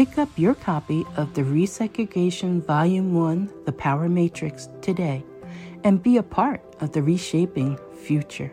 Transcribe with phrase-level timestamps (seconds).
[0.00, 5.22] Pick up your copy of the Resegregation Volume 1 The Power Matrix today
[5.84, 8.50] and be a part of the reshaping future.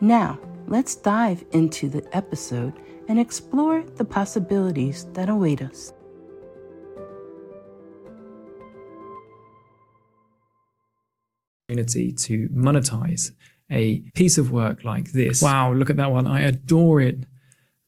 [0.00, 2.72] Now, let's dive into the episode
[3.08, 5.92] and explore the possibilities that await us.
[11.68, 13.32] to monetize
[13.70, 15.42] a piece of work like this.
[15.42, 16.26] Wow, look at that one.
[16.26, 17.26] I adore it.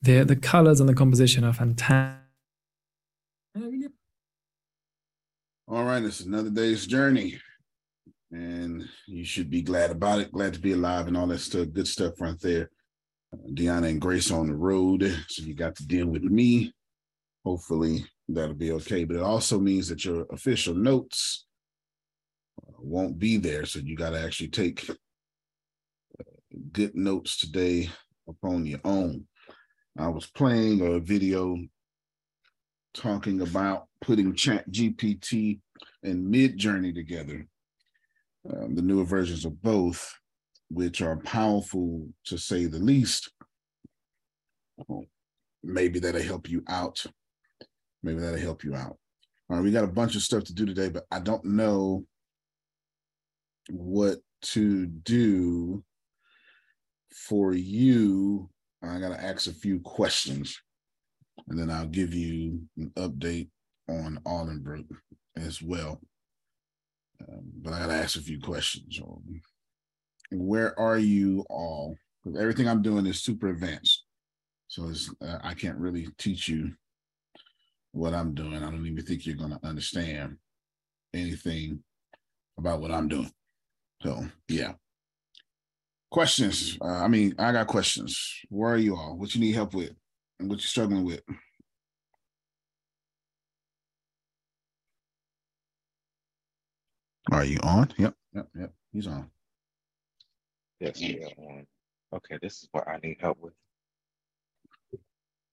[0.03, 2.25] The the colors and the composition are fantastic.
[5.69, 7.41] All right, it's another day's journey,
[8.31, 10.31] and you should be glad about it.
[10.31, 11.72] Glad to be alive and all that stuff.
[11.72, 12.71] Good stuff right there.
[13.34, 16.72] Uh, Deanna and Grace on the road, so you got to deal with me.
[17.44, 19.03] Hopefully that'll be okay.
[19.03, 21.47] But it also means that your official notes
[22.62, 26.22] uh, won't be there, so you got to actually take uh,
[26.71, 27.91] good notes today
[28.28, 29.26] upon your own.
[29.99, 31.59] I was playing a video
[32.97, 35.61] talking about putting Chat GPT
[36.03, 37.47] and Midjourney together,
[38.51, 40.15] um, the newer versions of both,
[40.71, 43.31] which are powerful to say the least.
[45.62, 47.05] maybe that'll help you out.
[48.03, 48.97] Maybe that'll help you out.
[49.49, 52.05] All right, we got a bunch of stuff to do today, but I don't know
[53.69, 55.85] what to do
[57.12, 58.49] for you.
[58.83, 60.61] I got to ask a few questions
[61.49, 63.49] and then I'll give you an update
[63.89, 64.87] on Arlingbrook
[65.37, 66.01] as well.
[67.29, 69.01] Um, but I got to ask a few questions.
[70.31, 71.97] Where are you all?
[72.23, 74.05] Because everything I'm doing is super advanced,
[74.69, 74.93] so
[75.23, 76.73] uh, I can't really teach you
[77.93, 78.57] what I'm doing.
[78.57, 80.37] I don't even think you're going to understand
[81.15, 81.83] anything
[82.59, 83.31] about what I'm doing.
[84.03, 84.73] So yeah.
[86.11, 86.79] Questions.
[86.81, 88.41] Uh, I mean, I got questions.
[88.49, 89.17] Where are you all?
[89.17, 89.93] What you need help with?
[90.38, 91.23] And what you're struggling with.
[97.33, 97.93] Are you on?
[97.99, 98.73] Yep, yep, yep.
[98.93, 99.31] He's on.
[100.81, 101.67] Yes, we are on.
[102.15, 103.55] Okay, this is what I need help with.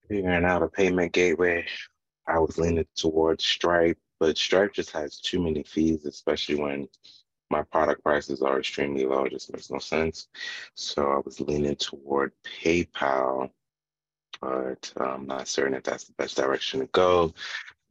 [0.07, 1.65] Figuring out a payment gateway.
[2.27, 6.88] I was leaning towards Stripe, but Stripe just has too many fees, especially when
[7.50, 9.25] my product prices are extremely low.
[9.25, 10.27] It just makes no sense.
[10.75, 13.50] So I was leaning toward PayPal
[14.43, 17.33] but I'm not certain if that's the best direction to go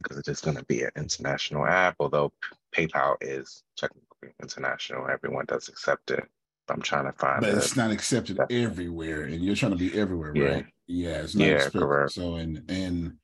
[0.01, 1.95] because it's just going to be an international app.
[1.99, 2.31] Although
[2.75, 6.23] PayPal is technically international, everyone does accept it.
[6.69, 7.57] I'm trying to find but it.
[7.57, 10.45] it's not accepted everywhere, and you're trying to be everywhere, Yeah.
[10.45, 10.65] right?
[10.87, 11.79] Yeah, it's not Yeah, accepted.
[11.81, 12.11] correct.
[12.13, 13.17] So in in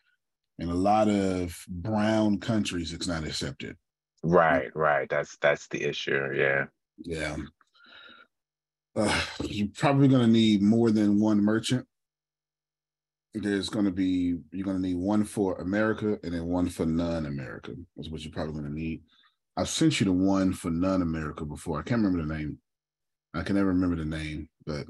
[0.57, 3.77] in a lot of brown countries, it's not accepted.
[4.23, 5.07] Right, right.
[5.09, 6.33] That's that's the issue.
[6.35, 6.65] Yeah.
[6.97, 7.37] Yeah.
[8.95, 11.87] Uh, you're probably going to need more than one merchant.
[13.33, 16.85] There's going to be, you're going to need one for America and then one for
[16.85, 17.73] non America.
[17.95, 19.01] That's what you're probably going to need.
[19.55, 21.79] I've sent you the one for non America before.
[21.79, 22.57] I can't remember the name.
[23.33, 24.87] I can never remember the name, but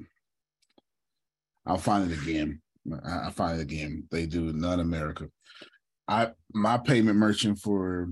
[1.66, 2.62] I'll find it again.
[3.04, 4.08] I- I'll find it again.
[4.10, 5.30] They do non America.
[6.08, 8.10] I my payment merchant for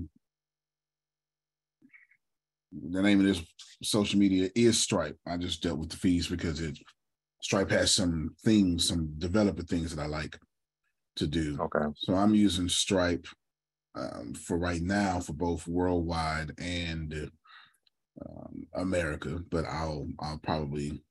[2.72, 3.42] the name of this
[3.82, 5.18] social media is Stripe.
[5.26, 6.78] I just dealt with the fees because it
[7.40, 10.38] Stripe has some things, some developer things that I like
[11.16, 11.56] to do.
[11.60, 11.86] Okay.
[11.96, 13.26] So I'm using Stripe
[13.94, 17.30] um, for right now for both worldwide and
[18.24, 21.02] um, America, but I'll I'll probably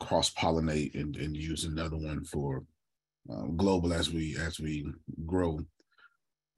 [0.00, 2.64] cross pollinate and, and use another one for
[3.30, 4.86] um, global as we as we
[5.26, 5.60] grow.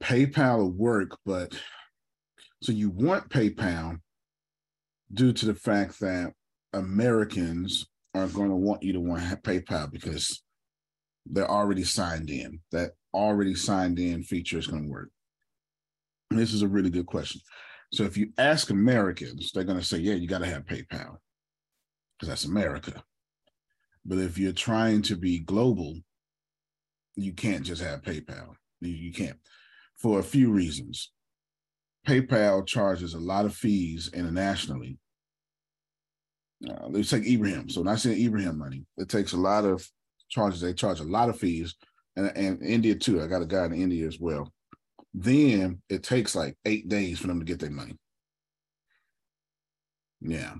[0.03, 1.53] PayPal will work, but
[2.61, 3.99] so you want PayPal
[5.13, 6.33] due to the fact that
[6.73, 10.43] Americans are going to want you to want PayPal because
[11.25, 12.59] they're already signed in.
[12.71, 15.09] That already signed in feature is going to work.
[16.31, 17.41] And this is a really good question.
[17.93, 21.17] So if you ask Americans, they're going to say, yeah, you got to have PayPal
[22.17, 23.03] because that's America.
[24.05, 25.95] But if you're trying to be global,
[27.15, 28.55] you can't just have PayPal.
[28.81, 29.37] You, you can't
[29.97, 31.11] for a few reasons.
[32.07, 34.97] PayPal charges a lot of fees internationally.
[36.67, 37.69] Uh, let's take Ibrahim.
[37.69, 39.87] So when I say Ibrahim money, it takes a lot of
[40.29, 40.61] charges.
[40.61, 41.75] They charge a lot of fees,
[42.15, 43.21] and, and India too.
[43.21, 44.51] I got a guy in India as well.
[45.13, 47.97] Then it takes like eight days for them to get their money.
[50.21, 50.55] Yeah.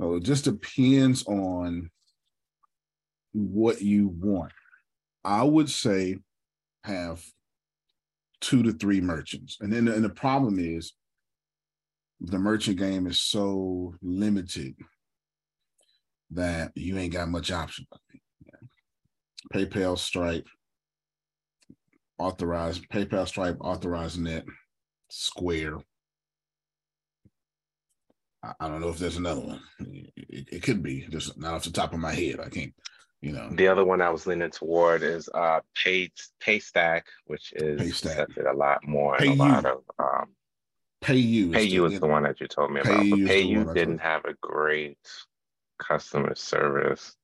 [0.00, 1.90] So it just depends on
[3.32, 4.52] what you want.
[5.24, 6.18] I would say
[6.84, 7.22] have
[8.40, 9.58] two to three merchants.
[9.60, 10.92] And then and the problem is
[12.20, 14.74] the merchant game is so limited
[16.34, 17.86] that you ain't got much option.
[19.52, 20.46] PayPal, Stripe,
[22.18, 24.44] authorized PayPal, Stripe, authorized net,
[25.10, 25.78] Square.
[28.42, 29.60] I, I don't know if there's another one.
[29.80, 32.40] It, it could be just not off the top of my head.
[32.40, 32.72] I can't,
[33.20, 33.50] you know.
[33.52, 36.10] The other one I was leaning toward is uh Pay
[36.42, 38.10] Paystack, which is Paystack.
[38.10, 39.38] accepted a lot more in a PayU.
[39.38, 40.28] lot of um
[41.02, 41.50] PayU.
[41.50, 43.02] PayU is the one that you told me about.
[43.04, 44.98] Is the one I PayU told didn't have a great
[45.82, 47.16] customer service.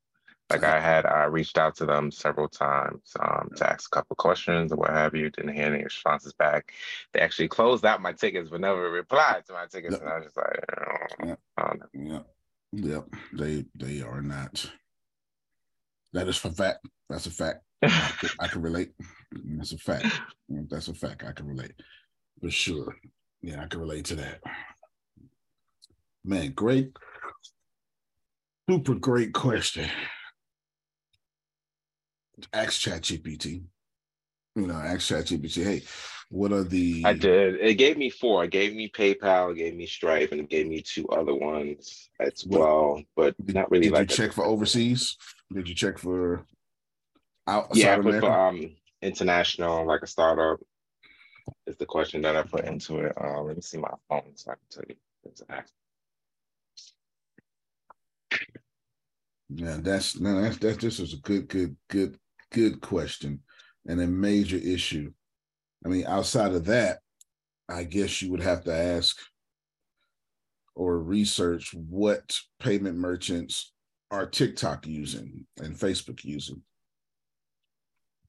[0.51, 4.17] Like I had I reached out to them several times um, to ask a couple
[4.17, 5.29] questions or what have you.
[5.29, 6.73] Didn't hear any responses back.
[7.13, 9.93] They actually closed out my tickets but never replied to my tickets.
[9.93, 10.01] Yep.
[10.01, 11.41] And I was just like, oh, Yep.
[11.59, 11.83] I don't.
[11.93, 12.21] Yeah.
[12.73, 13.05] Yep.
[13.35, 14.71] They they are not.
[16.15, 16.87] That is for fact.
[17.11, 17.61] That's a fact.
[17.83, 18.93] I can, I can relate.
[19.33, 20.07] That's a fact.
[20.49, 21.25] That's a fact.
[21.25, 21.75] I can relate.
[22.41, 22.97] For sure.
[23.43, 24.41] Yeah, I can relate to that.
[26.25, 26.91] Man, great.
[28.69, 29.89] Super great question.
[32.53, 33.63] Ask ChatGPT.
[34.57, 35.83] You know, ask ChatGPT, hey,
[36.29, 37.55] what are the I did.
[37.61, 38.45] It gave me four.
[38.45, 42.11] It gave me PayPal, it gave me Stripe, and it gave me two other ones
[42.21, 45.17] as well, but Did, not really did like you check for overseas?
[45.51, 46.45] Did you check for
[47.47, 48.27] outside Yeah, I put America?
[48.27, 50.61] for um international, like a startup,
[51.67, 53.17] is the question that I put into it.
[53.19, 54.97] Uh, let me see my phone so I can tell you.
[59.51, 62.19] Yeah, that's no, that's that's this is a good, good, good,
[62.53, 63.41] good question
[63.87, 65.11] and a major issue.
[65.85, 66.99] I mean, outside of that,
[67.69, 69.17] I guess you would have to ask
[70.75, 73.73] or research what payment merchants
[74.11, 76.63] are TikTok using and Facebook using.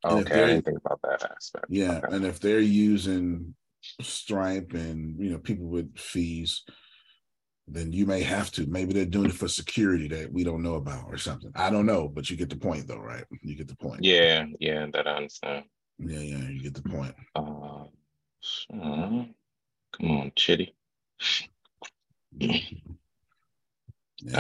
[0.06, 1.66] Okay, I didn't think about that aspect.
[1.70, 2.16] Yeah, Okay.
[2.16, 3.56] and if they're using
[4.02, 6.64] Stripe and you know people with fees,
[7.72, 8.66] then you may have to.
[8.68, 11.52] Maybe they're doing it for security that we don't know about or something.
[11.56, 13.24] I don't know, but you get the point though, right?
[13.42, 14.04] You get the point.
[14.04, 15.66] Yeah, yeah, that I understand.
[16.00, 16.50] yeah, yeah.
[16.50, 17.16] You get the point.
[17.36, 17.86] Uh,
[18.42, 18.74] so,
[19.92, 20.74] come on, Chitty.
[22.40, 22.60] Yeah,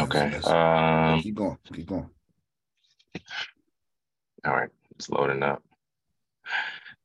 [0.03, 0.29] Okay.
[0.29, 1.57] that's- Um, keep going.
[1.73, 2.09] Keep going.
[4.45, 5.63] all right, it's loading up.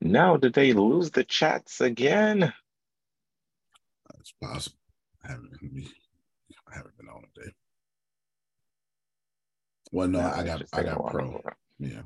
[0.01, 2.53] Now, did they lose the chats again?
[4.19, 4.79] It's possible.
[5.25, 5.53] I haven't,
[6.75, 7.53] I haven't been on today.
[9.93, 11.41] Well, no, No, I got I got pro.
[11.79, 12.03] Yeah.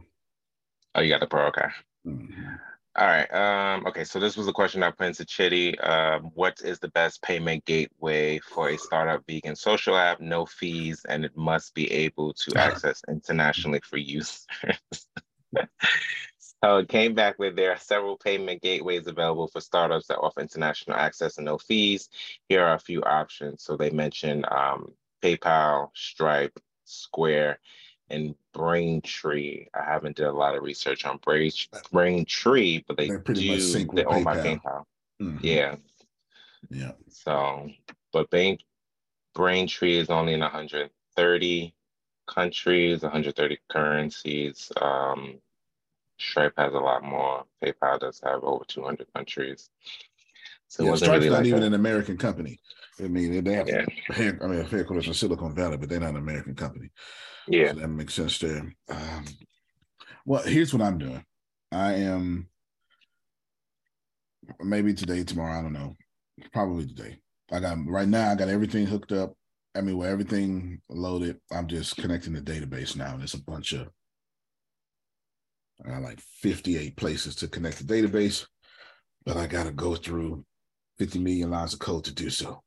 [0.94, 1.46] Oh, you got the pro.
[1.46, 1.68] Okay.
[2.06, 2.58] Mhm.
[2.96, 3.32] All right.
[3.32, 5.78] Um, okay, so this was a question I put into Chitty.
[5.78, 10.20] Um, what is the best payment gateway for a startup vegan social app?
[10.20, 14.46] No fees, and it must be able to access internationally for use.
[16.62, 20.40] so it came back with there are several payment gateways available for startups that offer
[20.40, 22.08] international access and no fees.
[22.48, 23.62] Here are a few options.
[23.62, 27.60] So they mentioned um, PayPal, Stripe, Square,
[28.10, 29.66] and Braintree.
[29.74, 31.50] I haven't did a lot of research on Brain
[31.92, 34.60] Braintree, but they They're pretty do much sync they own by PayPal.
[34.62, 34.84] PayPal.
[35.20, 35.38] Mhm.
[35.42, 35.76] Yeah.
[36.70, 36.92] Yeah.
[37.08, 37.70] So,
[38.12, 38.58] but Brain
[39.34, 41.74] Braintree is only in 130
[42.26, 44.72] countries, 130 currencies.
[44.80, 45.40] Um,
[46.18, 47.44] Stripe has a lot more.
[47.64, 49.70] PayPal does have over 200 countries.
[50.68, 52.58] So yeah, Stripe's really not like even a- an American company.
[53.00, 53.84] I mean, they have, Yeah.
[54.42, 56.90] I mean, headquarters in Silicon Valley, but they're not an American company.
[57.46, 57.72] yeah.
[57.72, 58.74] So that makes sense there.
[58.88, 59.24] Um,
[60.26, 61.24] well, here's what I'm doing.
[61.70, 62.48] I am
[64.60, 65.58] maybe today, tomorrow.
[65.58, 65.96] I don't know.
[66.52, 67.20] Probably today.
[67.52, 68.30] I got right now.
[68.30, 69.34] I got everything hooked up.
[69.74, 73.14] I mean, with everything loaded, I'm just connecting the database now.
[73.14, 73.88] And it's a bunch of
[75.84, 78.46] I got like 58 places to connect the database,
[79.24, 80.44] but I got to go through
[80.98, 82.62] 50 million lines of code to do so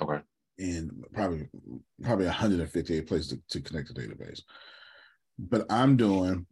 [0.00, 0.20] Okay.
[0.58, 1.48] and probably
[2.02, 4.42] probably 158 places to, to connect the database.
[5.38, 6.46] But I'm doing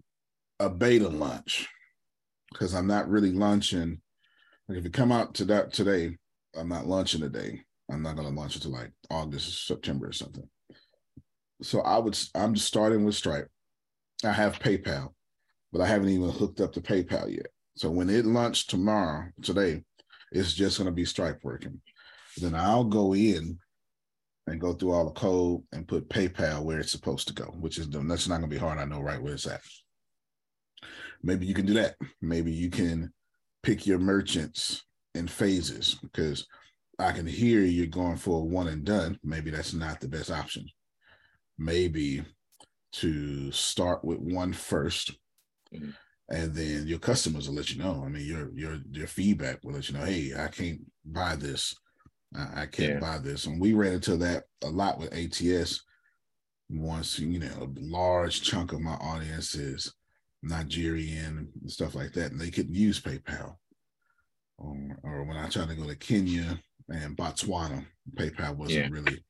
[0.60, 1.68] a beta launch
[2.52, 4.00] because I'm not really launching.
[4.68, 6.16] Like if you come out to that today,
[6.56, 7.60] I'm not launching today.
[7.90, 10.48] I'm not going to launch until like August, September, or something.
[11.62, 12.18] So I would.
[12.34, 13.48] I'm just starting with Stripe.
[14.24, 15.12] I have PayPal,
[15.72, 17.48] but I haven't even hooked up to PayPal yet.
[17.76, 19.82] So when it launched tomorrow, today,
[20.32, 21.80] it's just going to be Stripe working.
[22.38, 23.58] Then I'll go in
[24.46, 27.78] and go through all the code and put PayPal where it's supposed to go, which
[27.78, 28.78] is that's not going to be hard.
[28.78, 29.60] I know right where it's at.
[31.22, 31.96] Maybe you can do that.
[32.22, 33.12] Maybe you can
[33.62, 34.84] pick your merchants
[35.14, 36.46] in phases because
[36.98, 39.18] I can hear you're going for a one and done.
[39.22, 40.66] Maybe that's not the best option.
[41.58, 42.24] Maybe
[42.92, 45.12] to start with one first,
[45.74, 45.94] Mhm.
[46.30, 48.02] and then your customers will let you know.
[48.04, 50.04] I mean, your your your feedback will let you know.
[50.04, 51.74] Hey, I can't buy this.
[52.34, 53.00] I, I can't Yeah.
[53.00, 53.46] buy this.
[53.46, 55.82] And we ran into that a lot with ATS.
[56.70, 59.94] Once you know, a large chunk of my audience is
[60.42, 63.56] Nigerian and stuff like that, and they couldn't use PayPal.
[64.58, 68.88] Or, or when I tried to go to Kenya and Botswana, PayPal wasn't Yeah.
[68.90, 69.24] really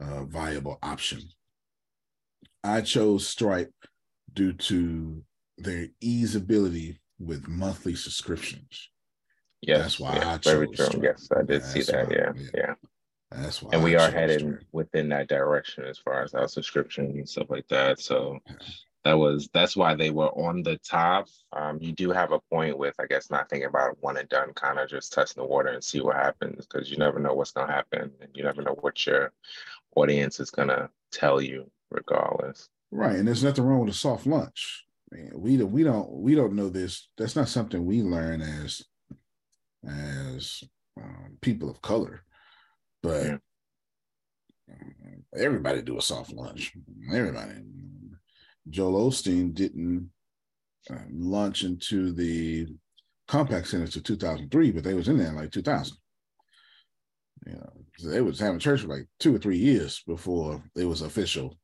[0.00, 1.20] a viable option.
[2.62, 3.74] I chose Stripe
[4.32, 5.24] due to
[5.58, 8.90] their easeability with monthly subscriptions.
[9.60, 9.80] Yes.
[9.80, 11.00] That's why yeah, I chose true.
[11.02, 12.08] Yes, I did see that.
[12.08, 12.48] why- Yeah, yeah.
[12.54, 12.74] yeah.
[13.30, 13.70] That's why.
[13.72, 17.66] And we are headed within that direction as far as our subscription and stuff like
[17.68, 17.98] that.
[17.98, 18.38] So
[19.04, 21.26] that was that's why they were on the top.
[21.52, 24.52] Um, you do have a point with, I guess, not thinking about one and done,
[24.54, 27.50] kind of just testing the water and see what happens because you never know what's
[27.52, 29.32] gonna happen and you never know what your
[29.96, 32.68] audience is gonna tell you, regardless.
[32.90, 34.84] Right, and there's nothing wrong with a soft lunch.
[35.12, 37.08] I mean, we don't, we don't we don't know this.
[37.16, 38.82] That's not something we learn as
[39.86, 40.64] as
[41.00, 42.24] um, people of color,
[43.02, 43.36] but Yeah.
[44.70, 46.72] um, everybody do a soft lunch.
[47.12, 47.52] Everybody.
[48.70, 50.10] Joel Osteen didn't
[50.90, 52.66] uh, launch into the
[53.28, 55.96] Compaq Center to 2003, but they was in there in like 2000.
[57.46, 60.86] You know, so they was having church for like two or three years before it
[60.86, 61.58] was official.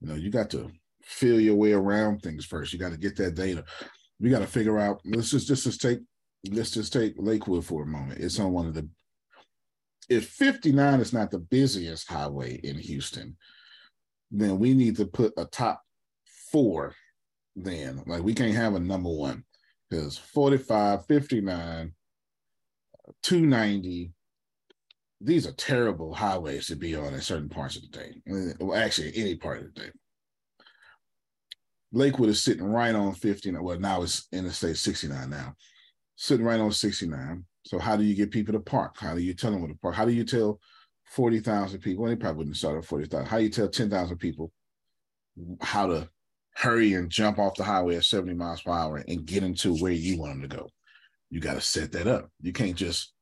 [0.00, 0.70] You know, you got to
[1.08, 2.72] feel your way around things first.
[2.72, 3.64] You got to get that data.
[4.20, 5.00] We got to figure out.
[5.04, 6.00] Let's just just take
[6.50, 8.20] let's just take Lakewood for a moment.
[8.20, 8.88] It's on one of the.
[10.08, 13.36] If 59 is not the busiest highway in Houston,
[14.30, 15.82] then we need to put a top
[16.50, 16.94] four.
[17.56, 19.44] Then, like, we can't have a number one
[19.90, 21.92] because 45, 59,
[23.22, 24.12] 290,
[25.20, 28.54] these are terrible highways to be on in certain parts of the day.
[28.60, 29.90] Well, actually, any part of the day.
[31.92, 33.62] Lakewood is sitting right on 59.
[33.62, 35.54] Well, now it's Interstate 69 now,
[36.16, 37.44] sitting right on 69.
[37.64, 38.96] So, how do you get people to park?
[38.98, 39.94] How do you tell them where to park?
[39.94, 40.60] How do you tell
[41.10, 42.02] 40,000 people?
[42.02, 43.26] Well, they probably wouldn't start at 40,000.
[43.26, 44.52] How do you tell 10,000 people
[45.60, 46.08] how to
[46.54, 49.92] hurry and jump off the highway at 70 miles per hour and get into where
[49.92, 50.68] you want them to go?
[51.30, 52.30] You got to set that up.
[52.40, 53.12] You can't just,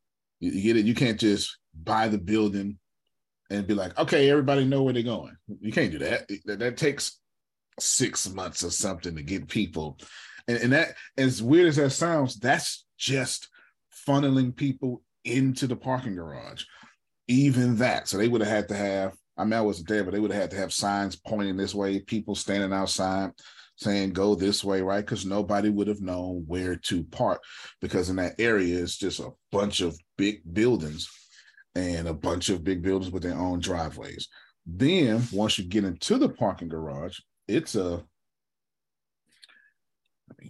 [0.41, 0.87] you, get it?
[0.87, 2.79] You can't just buy the building
[3.51, 5.37] and be like, okay, everybody know where they're going.
[5.61, 6.29] You can't do that.
[6.47, 7.21] That, that takes
[7.79, 9.99] six months or something to get people.
[10.49, 13.49] And, and that, as weird as that sounds, that's just
[14.07, 16.65] funneling people into the parking garage.
[17.29, 18.07] Even that.
[18.07, 20.31] So they would have had to have, I mean, I wasn't there, but they would
[20.31, 23.33] have had to have signs pointing this way, people standing outside.
[23.77, 25.05] saying go this way, right?
[25.05, 27.43] Because nobody would have known where to park
[27.81, 31.09] because in that area it's just a bunch of big buildings
[31.75, 34.29] and a bunch of big buildings with their own driveways.
[34.67, 37.19] Then once you get into the parking garage,
[37.49, 38.05] it's a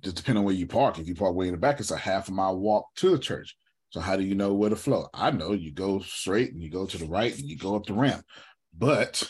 [0.03, 0.99] just depending on where you park.
[0.99, 3.19] If you park way in the back, it's a half a mile walk to the
[3.19, 3.57] church.
[3.91, 5.09] So how do you know where to flow?
[5.15, 7.87] I know you go straight and you go to the right and you go up
[7.87, 8.25] the ramp,
[8.76, 9.29] but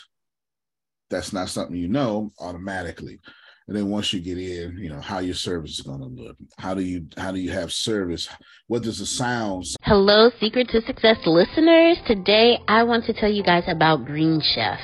[1.09, 3.19] that's not something you know automatically.
[3.67, 6.37] And then once you get in, you know how your service is going to look.
[6.57, 8.29] How do you how do you have service?
[8.67, 9.65] What does the sound?
[9.83, 11.97] Hello, Secret to Success listeners.
[12.07, 14.79] Today I want to tell you guys about Green Chef.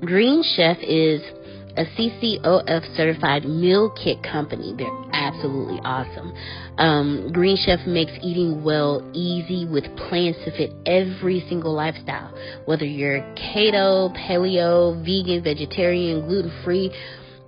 [0.00, 1.20] Green Chef is
[1.76, 4.74] a CCOF certified meal kit company.
[4.76, 6.32] They're absolutely awesome.
[6.78, 12.32] Um, Green Chef makes eating well easy with plans to fit every single lifestyle.
[12.66, 16.92] Whether you're keto, paleo, vegan, vegetarian, gluten free,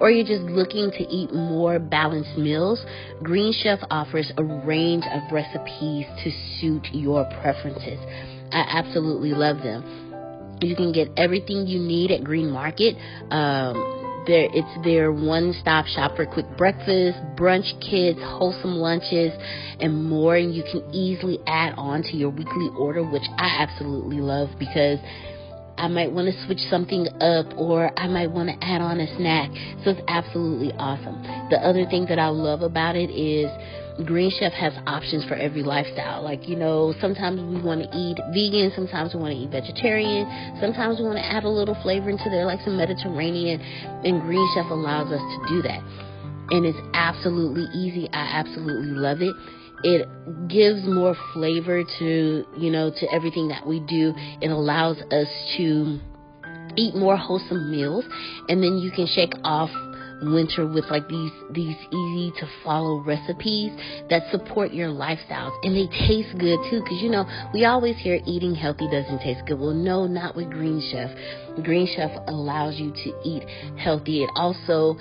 [0.00, 2.84] or you're just looking to eat more balanced meals,
[3.22, 7.98] Green Chef offers a range of recipes to suit your preferences.
[8.52, 10.58] I absolutely love them.
[10.60, 12.96] You can get everything you need at Green Market.
[13.30, 19.32] Um, there, it's their one-stop shop for quick breakfast, brunch kits, wholesome lunches,
[19.80, 20.36] and more.
[20.36, 24.98] And you can easily add on to your weekly order, which I absolutely love because
[25.76, 29.16] I might want to switch something up or I might want to add on a
[29.16, 29.50] snack.
[29.84, 31.22] So it's absolutely awesome.
[31.50, 33.50] The other thing that I love about it is
[34.02, 36.22] Green Chef has options for every lifestyle.
[36.22, 40.26] Like, you know, sometimes we want to eat vegan, sometimes we want to eat vegetarian,
[40.60, 44.46] sometimes we want to add a little flavor into there, like some Mediterranean, and Green
[44.54, 45.80] Chef allows us to do that.
[46.50, 48.08] And it's absolutely easy.
[48.12, 49.34] I absolutely love it.
[49.84, 50.08] It
[50.48, 54.12] gives more flavor to, you know, to everything that we do.
[54.40, 56.00] It allows us to
[56.76, 58.04] eat more wholesome meals,
[58.48, 59.70] and then you can shake off
[60.32, 63.72] winter with like these these easy to follow recipes
[64.08, 68.20] that support your lifestyles and they taste good too because you know we always hear
[68.26, 69.58] eating healthy doesn't taste good.
[69.58, 71.10] Well no not with green chef.
[71.64, 73.44] Green chef allows you to eat
[73.76, 74.22] healthy.
[74.22, 74.96] It also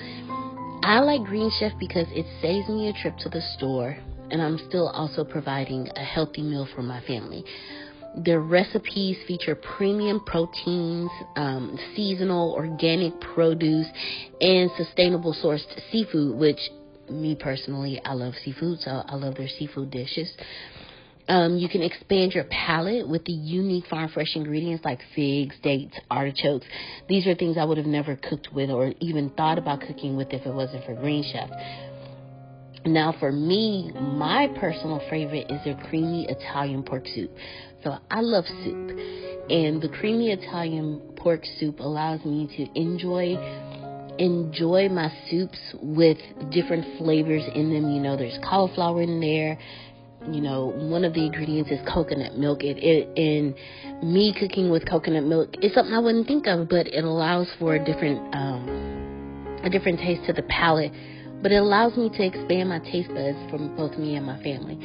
[0.83, 3.95] i like green chef because it saves me a trip to the store
[4.31, 7.43] and i'm still also providing a healthy meal for my family
[8.17, 13.87] their recipes feature premium proteins, um, seasonal organic produce,
[14.39, 16.59] and sustainable sourced seafood, which
[17.09, 20.31] me personally, I love seafood, so I love their seafood dishes.
[21.27, 25.95] Um, you can expand your palate with the unique farm fresh ingredients like figs, dates,
[26.11, 26.65] artichokes.
[27.07, 30.33] These are things I would have never cooked with or even thought about cooking with
[30.33, 31.49] if it wasn't for Green Chef.
[32.85, 37.31] Now, for me, my personal favorite is their creamy Italian pork soup.
[37.83, 38.97] So I love soup,
[39.49, 43.35] and the creamy Italian pork soup allows me to enjoy
[44.19, 46.17] enjoy my soups with
[46.51, 47.91] different flavors in them.
[47.91, 49.59] You know, there's cauliflower in there.
[50.31, 52.63] You know, one of the ingredients is coconut milk.
[52.63, 56.87] It, it and me cooking with coconut milk is something I wouldn't think of, but
[56.87, 60.93] it allows for a different um, a different taste to the palate.
[61.41, 64.79] But it allows me to expand my taste buds for both me and my family.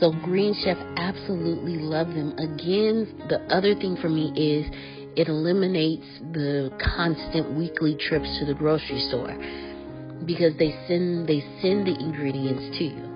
[0.00, 2.32] So Green Chef absolutely love them.
[2.38, 4.66] Again, the other thing for me is
[5.16, 9.36] it eliminates the constant weekly trips to the grocery store
[10.26, 13.14] because they send they send the ingredients to you.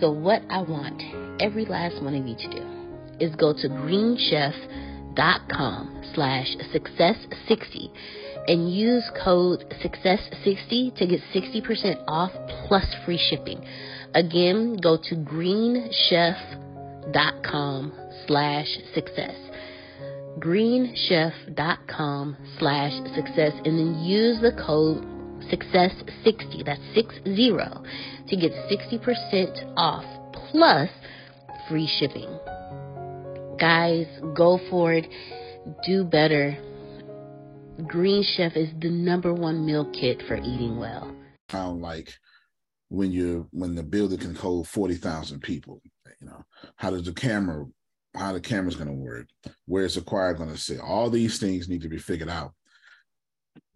[0.00, 1.02] So what I want
[1.40, 2.64] every last one of you to do
[3.18, 7.90] is go to greenchef.com slash success60
[8.48, 12.32] and use code success60 to get 60% off
[12.66, 13.62] plus free shipping.
[14.14, 17.92] Again, go to greenchef.com
[18.26, 19.36] slash success.
[20.38, 25.04] greenchef.com slash success and then use the code
[25.50, 27.50] success60, that's 60,
[28.28, 30.04] to get 60% off
[30.50, 30.88] plus
[31.68, 32.38] free shipping.
[33.58, 35.06] Guys, go for it.
[35.86, 36.56] Do better.
[37.86, 41.14] Green Chef is the number one meal kit for eating well.
[41.50, 42.10] Sound like
[42.90, 45.80] when you're when the building can hold 40,000 people
[46.20, 46.44] you know
[46.76, 47.64] how does the camera
[48.14, 49.26] how the camera's going to work?
[49.66, 50.80] Where is the choir going to sit?
[50.80, 52.52] All these things need to be figured out.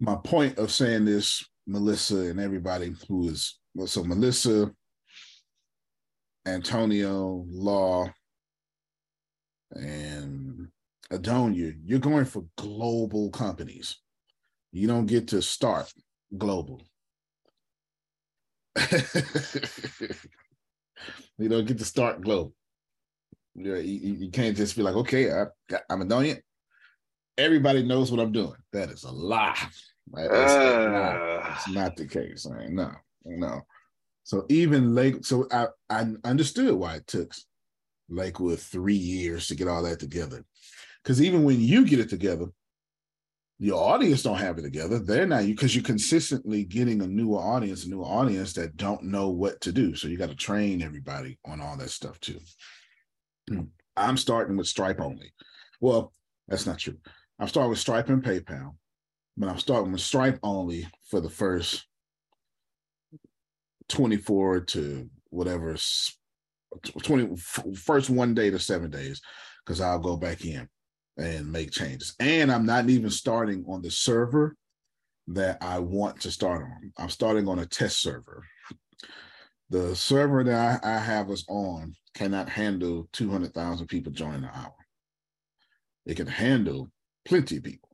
[0.00, 4.70] My point of saying this melissa and everybody who is so melissa
[6.46, 8.06] antonio law
[9.70, 10.68] and
[11.10, 13.96] adonia you're going for global companies.
[14.72, 15.90] You don't get to start
[16.36, 16.82] global
[21.38, 22.52] you don't get to start glow.
[23.54, 25.44] You, you, you, can't just be like, okay, I,
[25.88, 26.40] I'm a Donian.
[27.38, 28.56] Everybody knows what I'm doing.
[28.72, 29.56] That is a lie.
[30.10, 30.30] Right?
[30.30, 32.46] That's, uh, not, that's not the case.
[32.50, 32.68] Right?
[32.68, 32.90] No,
[33.24, 33.62] no.
[34.24, 37.32] So even Lake, so I, I understood why it took
[38.08, 40.44] Lakewood three years to get all that together.
[41.02, 42.46] Because even when you get it together,
[43.58, 44.98] your audience don't have it together.
[44.98, 49.04] They're not you because you're consistently getting a newer audience, a newer audience that don't
[49.04, 49.94] know what to do.
[49.94, 52.40] So you got to train everybody on all that stuff too.
[53.48, 53.62] Hmm.
[53.96, 55.32] I'm starting with Stripe only.
[55.80, 56.12] Well,
[56.48, 56.96] that's not true.
[57.38, 58.74] I'm starting with Stripe and PayPal,
[59.36, 61.86] but I'm starting with Stripe only for the first
[63.88, 65.76] 24 to whatever
[67.02, 69.20] 20 first one day to seven days
[69.64, 70.68] because I'll go back in
[71.16, 72.14] and make changes.
[72.20, 74.56] And I'm not even starting on the server
[75.28, 76.92] that I want to start on.
[76.98, 78.44] I'm starting on a test server.
[79.70, 84.74] The server that I, I have us on cannot handle 200,000 people joining an hour.
[86.06, 86.90] It can handle
[87.24, 87.88] plenty of people.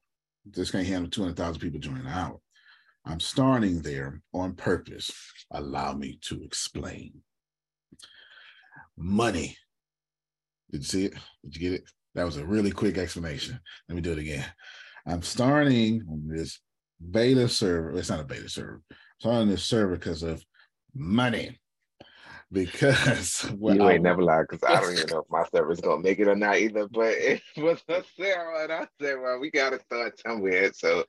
[0.44, 2.40] This can't handle 200,000 people joining an hour.
[3.04, 5.10] I'm starting there on purpose.
[5.52, 7.12] Allow me to explain.
[8.96, 9.56] Money.
[10.70, 11.14] Did you see it?
[11.44, 11.84] Did you get it?
[12.14, 13.58] That was a really quick explanation.
[13.88, 14.46] Let me do it again.
[15.06, 16.60] I'm starting this
[17.10, 17.96] beta server.
[17.96, 18.82] It's not a beta server.
[18.90, 20.44] I'm starting this server because of
[20.94, 21.58] money
[22.52, 26.18] because you ain't never lied because I don't even know if my server's gonna make
[26.18, 26.88] it or not either.
[26.88, 30.72] But it was a Sarah and I said, well, we gotta start somewhere.
[30.72, 31.04] So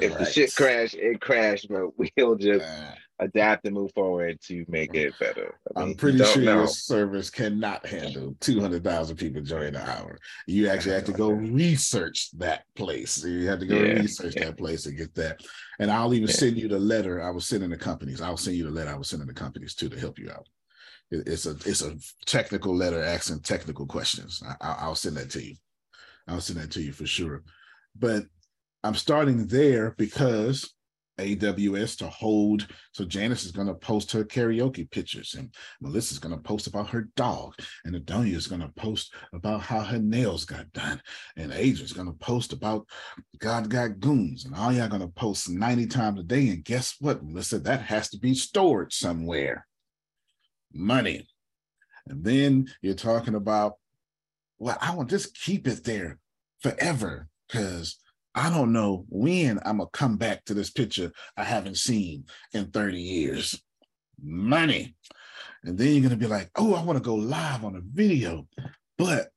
[0.00, 0.20] if right.
[0.20, 4.94] the shit crash, it crashed, but we'll just uh, adapt and move forward to make
[4.94, 5.54] it better.
[5.76, 6.54] I am pretty sure know.
[6.54, 10.18] your service cannot handle 200,000 people joining an hour.
[10.46, 13.24] You actually have to go research that place.
[13.24, 13.94] You have to go yeah.
[13.94, 14.46] research yeah.
[14.46, 15.40] that place and get that.
[15.78, 16.34] And I'll even yeah.
[16.34, 18.20] send you the letter I was sending the companies.
[18.20, 20.48] I'll send you the letter I was sending the companies too to help you out.
[21.10, 21.96] It's a it's a
[22.26, 24.42] technical letter asking technical questions.
[24.60, 25.54] I, will send that to you.
[26.26, 27.44] I'll send that to you for sure.
[27.94, 28.24] But
[28.82, 30.74] I'm starting there because
[31.18, 32.66] AWS to hold.
[32.92, 36.90] So Janice is going to post her karaoke pictures, and Melissa's going to post about
[36.90, 41.00] her dog, and Adonia is going to post about how her nails got done,
[41.36, 42.88] and Adrian's going to post about
[43.38, 46.48] God got goons, and all y'all going to post 90 times a day.
[46.48, 47.58] And guess what, Melissa?
[47.58, 49.66] That has to be stored somewhere
[50.72, 51.26] money.
[52.06, 53.74] And then you're talking about,
[54.58, 56.18] well, I want just keep it there
[56.60, 57.98] forever because
[58.34, 62.70] I don't know when I'm gonna come back to this picture I haven't seen in
[62.70, 63.60] 30 years.
[64.22, 64.96] Money.
[65.64, 68.46] And then you're gonna be like, oh, I want to go live on a video,
[68.98, 69.28] but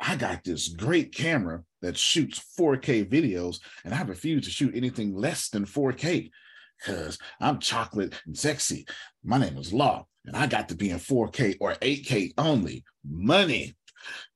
[0.00, 5.14] I got this great camera that shoots 4K videos, and I refuse to shoot anything
[5.14, 6.30] less than 4K
[6.78, 8.86] because I'm chocolate and sexy.
[9.22, 12.84] My name is Law and I got to be in 4K or 8K only.
[13.08, 13.74] Money.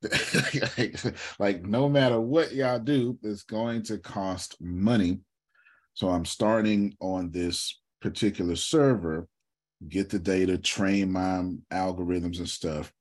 [0.02, 1.00] Like,
[1.38, 5.20] like no matter what y'all do, it's going to cost money.
[5.94, 9.26] So I'm starting on this particular server,
[9.88, 12.92] get the data, train my algorithms and stuff.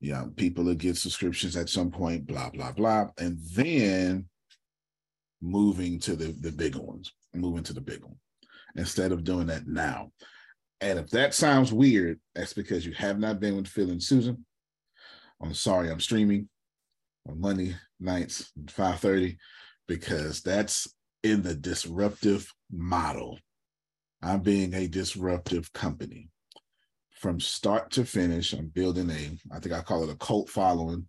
[0.00, 3.10] Yeah, people will get subscriptions at some point, blah, blah, blah.
[3.18, 4.28] And then
[5.40, 8.16] moving to the, the bigger ones, moving to the big one
[8.76, 10.10] instead of doing that now.
[10.80, 14.44] And if that sounds weird, that's because you have not been with Phil and Susan.
[15.42, 16.48] I'm sorry, I'm streaming
[17.28, 19.36] on Monday nights 5:30
[19.88, 20.86] because that's
[21.22, 23.38] in the disruptive model.
[24.22, 26.28] I'm being a disruptive company.
[27.10, 31.08] From start to finish, I'm building a, I think I call it a cult following,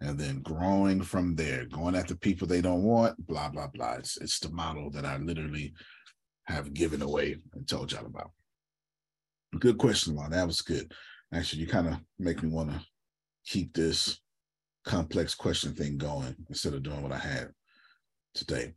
[0.00, 3.94] and then growing from there, going after people they don't want, blah, blah, blah.
[3.94, 5.72] It's, it's the model that I literally
[6.44, 8.30] have given away and told y'all about.
[9.58, 10.30] Good question, Lon.
[10.30, 10.92] That was good.
[11.32, 12.80] Actually, you kind of make me want to
[13.46, 14.20] keep this
[14.84, 17.50] complex question thing going instead of doing what I had
[18.34, 18.74] today.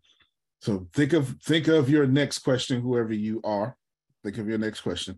[0.61, 3.75] So think of think of your next question, whoever you are.
[4.23, 5.17] Think of your next question.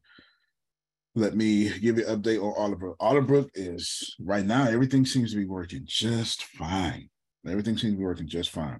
[1.16, 2.94] Let me give you an update on Oliver.
[3.00, 7.10] Oliver is right now, everything seems to be working just fine.
[7.46, 8.80] Everything seems to be working just fine.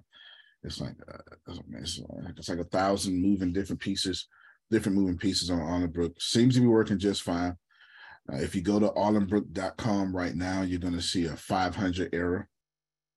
[0.62, 1.18] It's like uh,
[1.78, 2.00] it's,
[2.38, 4.28] it's like a thousand moving different pieces
[4.72, 6.20] different moving pieces on Arlingbrook.
[6.20, 7.56] Seems to be working just fine.
[8.30, 12.48] Uh, if you go to arlingbrook.com right now, you're going to see a 500 error.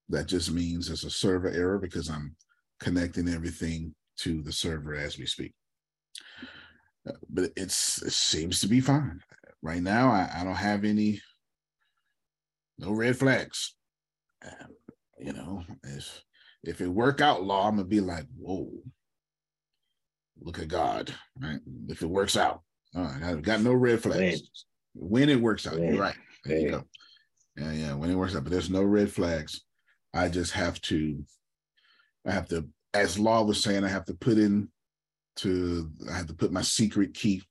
[0.08, 2.36] That just means it's a server error because I'm
[2.80, 5.52] connecting everything to the server as we speak.
[7.08, 9.20] Uh, but it's it seems to be fine
[9.62, 10.10] right now.
[10.10, 11.20] I, I don't have any
[12.78, 13.74] no red flags.
[14.44, 14.66] Uh,
[15.18, 16.22] you know, if
[16.64, 18.70] if it work out law, I'm gonna be like, whoa,
[20.40, 21.60] look at God, right?
[21.88, 22.62] If it works out,
[22.94, 24.42] I've got no red flags.
[24.98, 26.16] When it works out, you're right.
[26.44, 26.84] There you go.
[27.56, 27.94] Yeah, yeah.
[27.94, 29.62] When it works out, but there's no red flags.
[30.14, 31.22] I just have to,
[32.26, 34.68] I have to, as Law was saying, I have to put in
[35.36, 37.42] to I have to put my secret key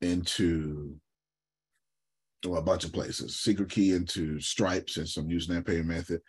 [0.00, 0.96] into
[2.46, 3.40] well, a bunch of places.
[3.40, 6.20] Secret key into Stripe since I'm using that payment method.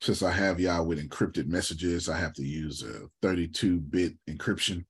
[0.00, 4.84] Since I have y'all with encrypted messages, I have to use a 32-bit encryption.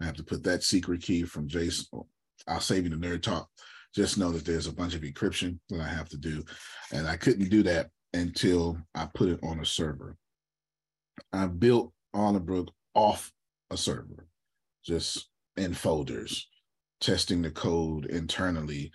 [0.00, 2.06] I have to put that secret key from JSON.
[2.46, 3.48] I'll save you the nerd talk.
[3.94, 6.44] Just know that there's a bunch of encryption that I have to do.
[6.92, 10.16] And I couldn't do that until I put it on a server.
[11.32, 13.32] I built Brook off
[13.70, 14.26] a server,
[14.84, 16.48] just in folders,
[17.00, 18.90] testing the code internally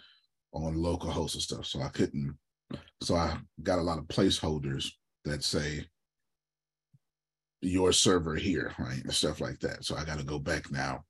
[0.53, 1.65] on local hosts and stuff.
[1.65, 2.37] So I couldn't,
[3.01, 4.89] so I got a lot of placeholders
[5.25, 5.85] that say
[7.61, 9.03] your server here, right?
[9.03, 9.85] And stuff like that.
[9.85, 11.03] So I got to go back now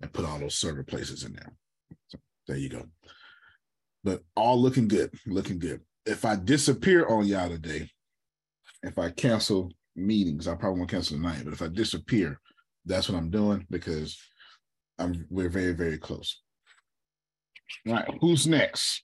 [0.00, 1.52] and put all those server places in there.
[2.46, 2.84] There you go.
[4.02, 5.80] But all looking good, looking good.
[6.06, 7.88] If I disappear on y'all today,
[8.82, 11.42] if I cancel meetings, I probably won't cancel tonight.
[11.44, 12.38] But if I disappear,
[12.84, 14.18] that's what I'm doing because
[14.98, 16.42] I'm we're very, very close.
[17.86, 19.02] All right, who's next?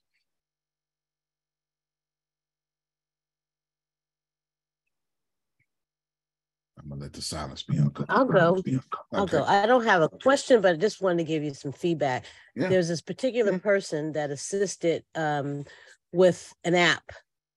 [6.81, 7.93] I'm gonna let the silence be on.
[8.09, 8.55] I'll go.
[8.57, 8.79] Okay.
[9.13, 9.43] I'll go.
[9.43, 12.25] I don't have a question, but I just wanted to give you some feedback.
[12.55, 12.69] Yeah.
[12.69, 15.65] There's this particular person that assisted um,
[16.11, 17.11] with an app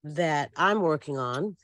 [0.05, 1.57] that I'm working on,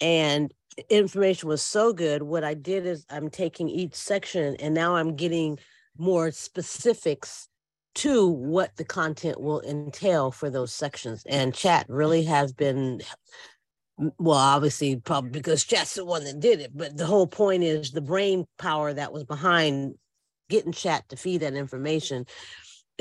[0.00, 0.52] and
[0.88, 2.22] information was so good.
[2.22, 5.58] What I did is I'm taking each section, and now I'm getting
[5.98, 7.48] more specifics
[7.96, 11.22] to what the content will entail for those sections.
[11.26, 13.00] And chat really has been
[13.96, 16.72] well, obviously, probably because chat's the one that did it.
[16.74, 19.94] But the whole point is the brain power that was behind
[20.48, 22.26] getting chat to feed that information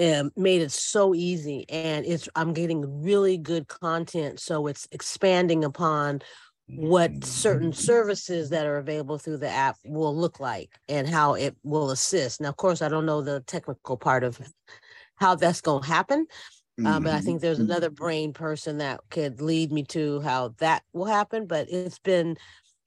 [0.02, 1.66] um, made it so easy.
[1.70, 6.22] And it's I'm getting really good content, so it's expanding upon
[6.68, 11.56] what certain services that are available through the app will look like and how it
[11.64, 12.40] will assist.
[12.40, 14.40] Now, of course, I don't know the technical part of
[15.16, 16.26] how that's going to happen.
[16.80, 16.88] Mm-hmm.
[16.88, 18.04] Um, but I think there's another mm-hmm.
[18.04, 21.46] brain person that could lead me to how that will happen.
[21.46, 22.38] But it's been,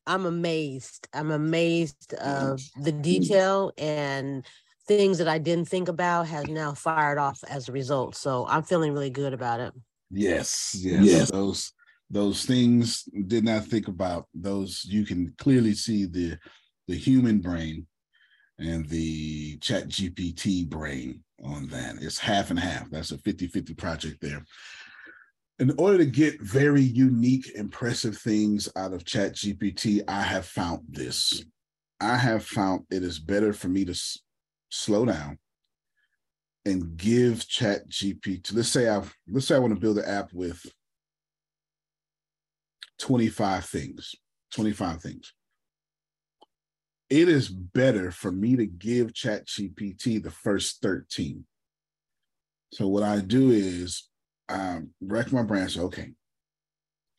[0.07, 1.09] I'm amazed.
[1.13, 4.45] I'm amazed of the detail and
[4.89, 8.17] things that I didn't think about has now fired off as a result.
[8.17, 9.73] So I'm feeling really good about it.
[10.11, 11.05] Yes, yes.
[11.05, 11.31] yes.
[11.31, 11.73] Those
[12.09, 14.85] those things did not think about those.
[14.89, 16.39] You can clearly see the
[16.87, 17.87] the human brain
[18.59, 21.97] and the chat GPT brain on that.
[22.01, 22.91] It's half and half.
[22.91, 24.45] That's a 50 50 project there.
[25.59, 30.83] In order to get very unique, impressive things out of Chat GPT, I have found
[30.89, 31.45] this.
[32.01, 34.19] I have found it is better for me to s-
[34.69, 35.39] slow down
[36.67, 38.55] and give Chat GPT.
[38.55, 40.63] Let's say I let's say I want to build an app with
[42.99, 44.15] 25 things,
[44.53, 45.33] 25 things
[47.09, 51.45] it is better for me to give chat gpt the first 13
[52.73, 54.09] so what i do is
[54.49, 55.69] um wreck my brain.
[55.69, 56.13] so okay.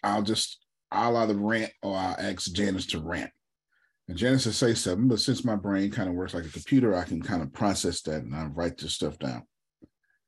[0.03, 0.59] I'll just
[0.91, 3.31] i'll either rant or i'll ask janice to rant.
[4.07, 6.95] And janice will say something but since my brain kind of works like a computer
[6.95, 9.43] i can kind of process that and i write this stuff down.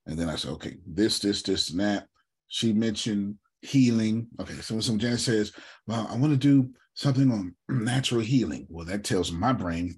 [0.06, 2.08] And then i say okay this this this and that.
[2.48, 5.52] She mentioned healing okay so when some janice says
[5.86, 6.70] well i want to do
[7.00, 8.68] something on natural healing.
[8.70, 9.96] Well, that tells my brain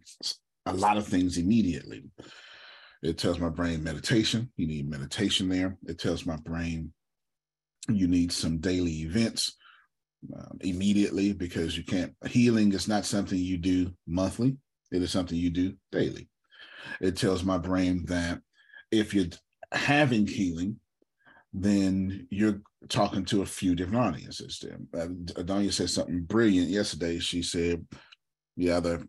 [0.68, 2.04] a lot of things immediately.
[3.02, 4.52] It tells my brain meditation.
[4.56, 5.78] You need meditation there.
[5.88, 6.94] It tells my brain
[7.90, 9.56] you need some daily events
[10.38, 12.14] um, immediately because you can't.
[12.28, 14.58] Healing is not something you do monthly.
[14.92, 16.30] It is something you do daily.
[17.00, 18.40] It tells my brain that
[18.92, 19.28] if you're
[19.72, 20.80] having healing,
[21.54, 24.60] then you're talking to a few different audiences.
[24.60, 25.08] There, uh,
[25.42, 27.20] Adonia said something brilliant yesterday.
[27.20, 27.86] She said,
[28.56, 29.06] "You either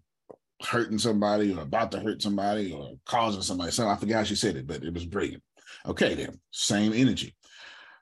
[0.62, 4.36] hurting somebody or about to hurt somebody or causing somebody." So I forgot how she
[4.36, 5.42] said it, but it was brilliant.
[5.86, 7.34] Okay, then same energy,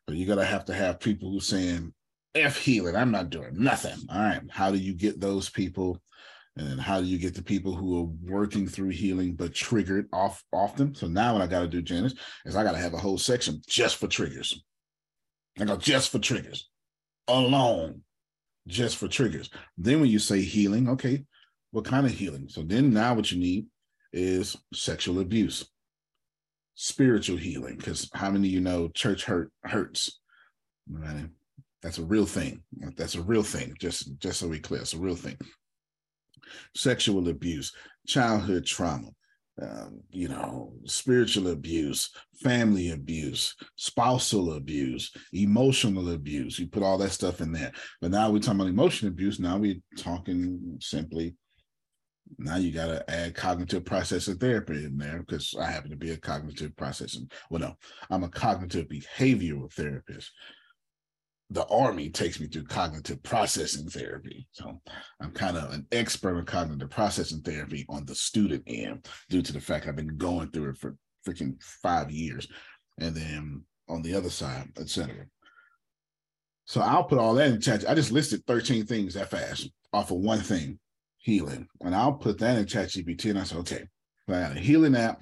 [0.07, 1.93] but you gotta have to have people who saying,
[2.35, 6.01] "F healing, I'm not doing nothing." All right, how do you get those people?
[6.57, 10.43] And how do you get the people who are working through healing but triggered off
[10.53, 10.95] often?
[10.95, 13.19] So now what I got to do, Janice, is I got to have a whole
[13.19, 14.63] section just for triggers.
[15.59, 16.69] I go just for triggers,
[17.29, 18.03] alone,
[18.67, 19.51] just for triggers.
[19.79, 21.25] Then when you say healing, okay,
[21.71, 22.49] what kind of healing?
[22.49, 23.67] So then now what you need
[24.13, 25.71] is sexual abuse,
[26.75, 30.21] spiritual healing, because how many of you know church hurt hurts?
[30.91, 31.29] Right?
[31.83, 32.63] That's a real thing.
[32.97, 33.75] That's a real thing.
[33.79, 35.39] Just just so we clear, it's a real thing
[36.75, 37.73] sexual abuse,
[38.07, 39.09] childhood trauma,
[39.63, 42.11] um, you know, spiritual abuse,
[42.43, 46.59] family abuse, spousal abuse, emotional abuse.
[46.59, 47.73] You put all that stuff in there.
[48.01, 49.39] But now we're talking about emotional abuse.
[49.39, 51.37] Now we're talking simply
[52.39, 56.13] Now you got to add cognitive processing therapy in there because I happen to be
[56.13, 57.29] a cognitive processing.
[57.51, 57.75] Well, no,
[58.09, 60.31] I'm a cognitive behavioral therapist.
[61.51, 64.47] The Army takes me through cognitive processing therapy.
[64.53, 64.81] So
[65.21, 69.53] I'm kind of an expert in cognitive processing therapy on the student end due to
[69.53, 72.47] the fact I've been going through it for freaking five years.
[72.99, 75.27] And then on the other side, etc.
[76.67, 77.89] So I'll put all that in chat.
[77.89, 80.79] I just listed 13 things that fast off of one thing,
[81.19, 81.67] healing.
[81.81, 83.85] And I'll put that in chat GPT and I said, okay,
[84.29, 85.21] I got a healing app.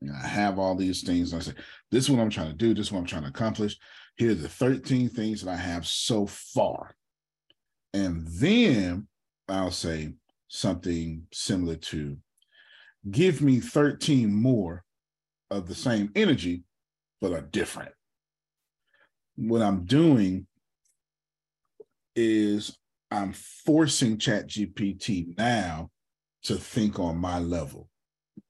[0.00, 1.32] And I have all these things.
[1.32, 1.56] And I said,
[1.90, 2.74] this is what I'm trying to do.
[2.74, 3.76] This is what I'm trying to accomplish.
[4.18, 6.94] Here are the 13 things that I have so far.
[7.94, 9.06] And then
[9.48, 10.14] I'll say
[10.48, 12.16] something similar to
[13.08, 14.82] give me 13 more
[15.50, 16.64] of the same energy,
[17.20, 17.92] but are different.
[19.36, 20.48] What I'm doing
[22.16, 22.76] is
[23.12, 25.90] I'm forcing ChatGPT now
[26.42, 27.88] to think on my level.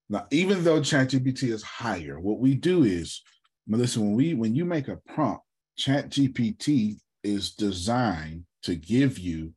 [0.09, 3.22] Now, even though ChatGPT is higher, what we do is,
[3.66, 5.42] Melissa, when we when you make a prompt,
[5.78, 9.52] ChatGPT is designed to give you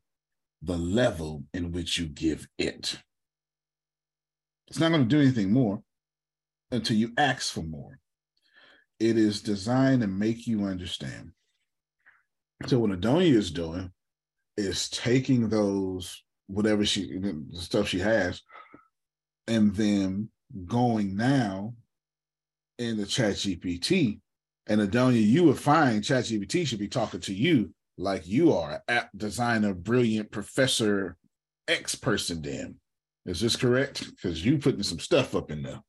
[0.61, 2.99] the level in which you give it.
[4.67, 5.81] It's not going to do anything more
[6.71, 7.99] until you ask for more.
[8.99, 11.31] It is designed to make you understand.
[12.67, 13.91] So what Adonia is doing
[14.57, 18.41] is taking those whatever she the stuff she has
[19.47, 20.29] and then
[20.65, 21.73] going now
[22.77, 24.19] in the chat gpt
[24.71, 28.81] and adonia you would find chat gpt should be talking to you like you are
[28.87, 31.17] app designer brilliant professor
[31.67, 32.75] x person then
[33.25, 35.81] is this correct because you putting some stuff up in there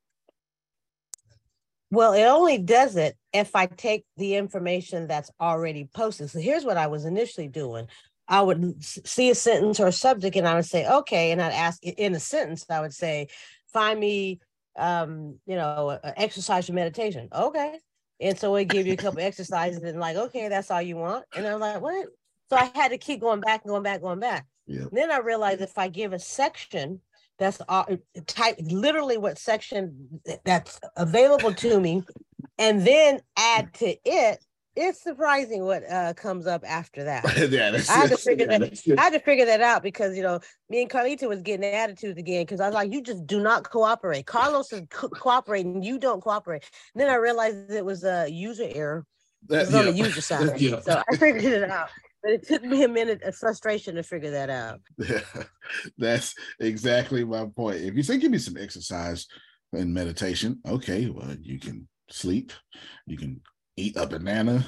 [1.93, 6.31] well, it only does it if I take the information that's already posted.
[6.31, 7.87] So here's what I was initially doing.
[8.27, 11.33] I would see a sentence or a subject and I would say, okay.
[11.33, 13.29] And I'd ask in a sentence, I would say,
[13.75, 14.41] find me,
[14.79, 17.29] um, you know, exercise or meditation.
[17.31, 17.79] Okay.
[18.23, 21.25] And so it give you a couple exercises and like, okay, that's all you want.
[21.37, 22.07] And I'm like, what?
[22.49, 24.47] So I had to keep going back and going back, going back.
[24.67, 24.85] Yeah.
[24.93, 27.01] Then I realized if I give a section
[27.39, 27.89] that's all,
[28.27, 32.05] type literally what section that's available to me,
[32.59, 37.25] and then add to it it's surprising what uh, comes up after that.
[37.51, 38.99] yeah, I had to figure yeah, that.
[38.99, 42.19] I had to figure that out because you know me and Carlita was getting attitudes
[42.19, 45.99] again because I was like, "You just do not cooperate." Carlos is co- cooperating, you
[45.99, 46.65] don't cooperate.
[46.95, 49.07] And then I realized it was a user error.
[49.51, 49.79] It was yeah.
[49.81, 50.81] on the user side, yeah.
[50.81, 51.91] so I figured it out.
[52.23, 54.81] But it took me a minute of frustration to figure that out.
[54.97, 55.21] Yeah,
[55.99, 57.81] that's exactly my point.
[57.81, 59.27] If you say, "Give me some exercise
[59.73, 62.53] and meditation," okay, well, you can sleep,
[63.07, 63.41] you can
[63.77, 64.67] eat a banana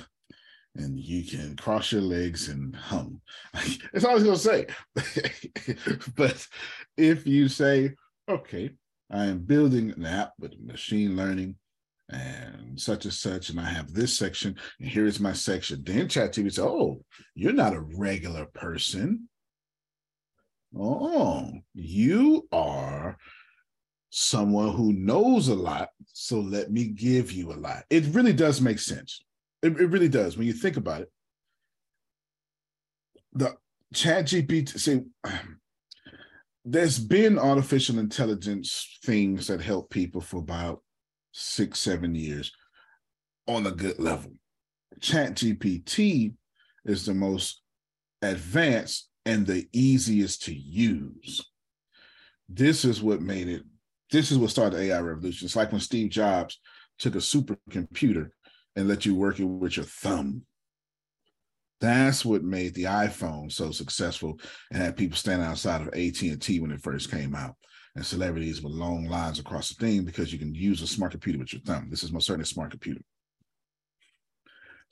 [0.77, 3.21] and you can cross your legs and hum.
[3.93, 6.07] That's all I was going to say.
[6.17, 6.47] but
[6.97, 7.95] if you say,
[8.29, 8.71] okay,
[9.11, 11.57] I am building an app with machine learning
[12.11, 16.09] and such and such, and I have this section, and here is my section, then
[16.09, 19.29] ChatGPT says, oh, you're not a regular person.
[20.77, 23.17] Oh, you are
[24.17, 25.89] someone who knows a lot.
[26.13, 27.83] So let me give you a lot.
[27.91, 29.21] It really does make sense.
[29.61, 31.13] It, it really does when you think about it.
[33.33, 33.57] The
[33.93, 35.03] chat GPT, see,
[36.65, 40.81] there's been artificial intelligence things that help people for about
[41.33, 42.53] six, seven years
[43.49, 44.31] on a good level.
[45.01, 46.35] Chat GPT
[46.85, 47.63] is the most
[48.23, 51.41] advanced and the easiest to use.
[52.49, 53.65] This is what made it
[54.11, 55.47] this is what started the AI revolution.
[55.47, 56.61] It's like when Steve Jobs
[56.99, 58.31] took a supercomputer
[58.77, 60.43] and let you work it with your thumb.
[61.81, 64.39] That's what made the iPhone so successful
[64.71, 67.57] and had people standing outside of AT&T when it first came out
[67.97, 71.39] and celebrities with long lines across the thing because you can use a smart computer
[71.39, 71.89] with your thumb.
[71.91, 73.03] This is most certainly a smart computer.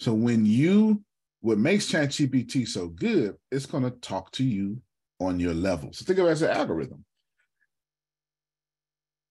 [0.01, 1.03] So when you,
[1.41, 4.81] what makes ChatGPT so good, it's going to talk to you
[5.21, 5.93] on your level.
[5.93, 7.05] So think of it as an algorithm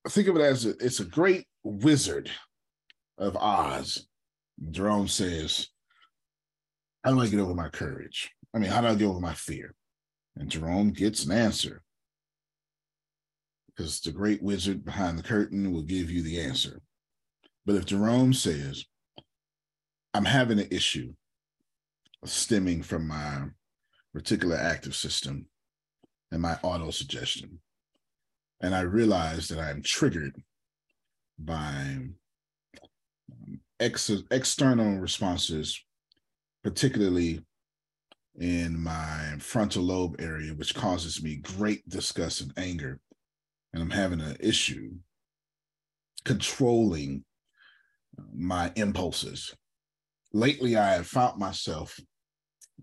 [0.10, 2.30] think of it as a, it's a great wizard
[3.18, 4.08] of Oz.
[4.72, 5.68] Jerome says,
[7.04, 8.32] How do I get over my courage?
[8.54, 9.74] I mean, how do I get over my fear?
[10.36, 11.84] And Jerome gets an answer.
[13.68, 16.82] Because the great wizard behind the curtain will give you the answer.
[17.66, 18.86] But if Jerome says,
[20.14, 21.14] I'm having an issue
[22.26, 23.46] stemming from my
[24.16, 25.46] reticular active system
[26.32, 27.60] and my auto suggestion,
[28.62, 30.42] and I realize that I'm triggered
[31.38, 31.98] by
[33.32, 35.84] um, ex- external responses,
[36.64, 37.42] particularly
[38.40, 43.00] in my frontal lobe area, which causes me great disgust and anger.
[43.74, 44.92] and I'm having an issue
[46.24, 47.24] controlling
[48.34, 49.56] my impulses.
[50.34, 52.00] Lately, I have found myself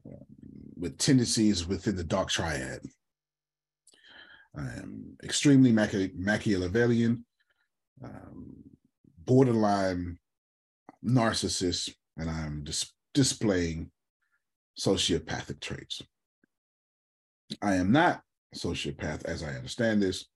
[0.07, 0.19] um,
[0.77, 2.81] with tendencies within the dark triad.
[4.59, 7.25] I am extremely Machi- Machiavellian,
[8.03, 8.55] um,
[9.25, 10.19] borderline
[11.05, 13.91] narcissist, and I'm dis- displaying
[14.79, 16.03] sociopathic traits.
[17.63, 18.23] I am not
[18.55, 20.27] sociopath as I understand this,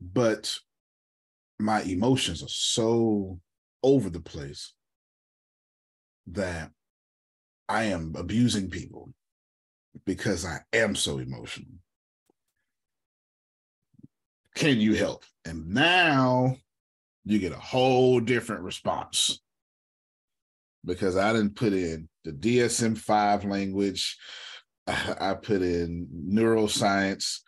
[0.00, 0.56] but
[1.58, 3.40] my emotions are so
[3.82, 4.74] over the place
[6.28, 6.70] that
[7.68, 9.12] I am abusing people
[10.04, 11.72] because I am so emotional.
[14.58, 15.22] Can you help?
[15.44, 16.56] And now
[17.24, 19.40] you get a whole different response
[20.84, 24.16] because I didn't put in the DSM 5 language,
[24.88, 27.38] I put in neuroscience.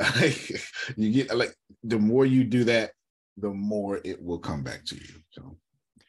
[0.96, 2.92] you get like the more you do that,
[3.36, 5.22] the more it will come back to you.
[5.30, 5.56] So,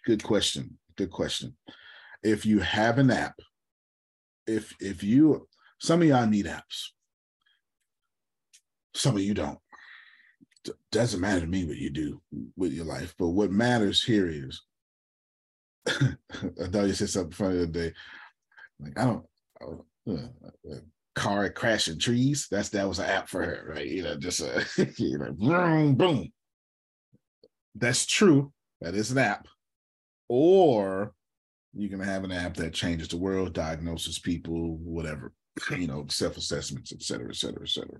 [0.08, 0.80] good question.
[0.96, 1.56] Good question.
[2.24, 3.36] If you have an app,
[4.48, 5.48] if if you
[5.80, 6.88] some of y'all need apps,
[8.96, 9.60] some of you don't.
[10.92, 12.22] Doesn't matter to me what you do
[12.56, 14.62] with your life, but what matters here is.
[15.88, 17.94] I thought you said something funny the other day.
[18.80, 19.26] Like I don't.
[20.08, 20.76] Uh,
[21.16, 22.48] car crashing trees.
[22.50, 23.88] That's that was an app for her, right?
[23.88, 24.66] You know, just a
[24.98, 26.32] you know, boom, boom
[27.76, 28.52] that's true.
[28.82, 29.48] That is an app.
[30.28, 31.14] Or
[31.74, 35.34] you can have an app that changes the world, diagnoses people, whatever,
[35.72, 38.00] you know, self-assessments, et cetera, et cetera, et cetera.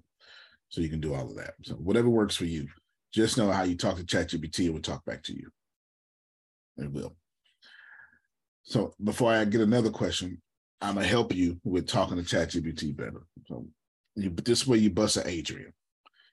[0.72, 1.54] So you can do all of that.
[1.64, 2.68] So whatever works for you,
[3.14, 5.50] just know how you talk to ChatGPT, it will talk back to you.
[6.78, 7.16] It will.
[8.64, 10.42] So before I get another question,
[10.82, 13.22] I'm gonna help you with talking to ChatGPT better.
[13.48, 13.68] So
[14.16, 15.74] you this way you bust an Adrian.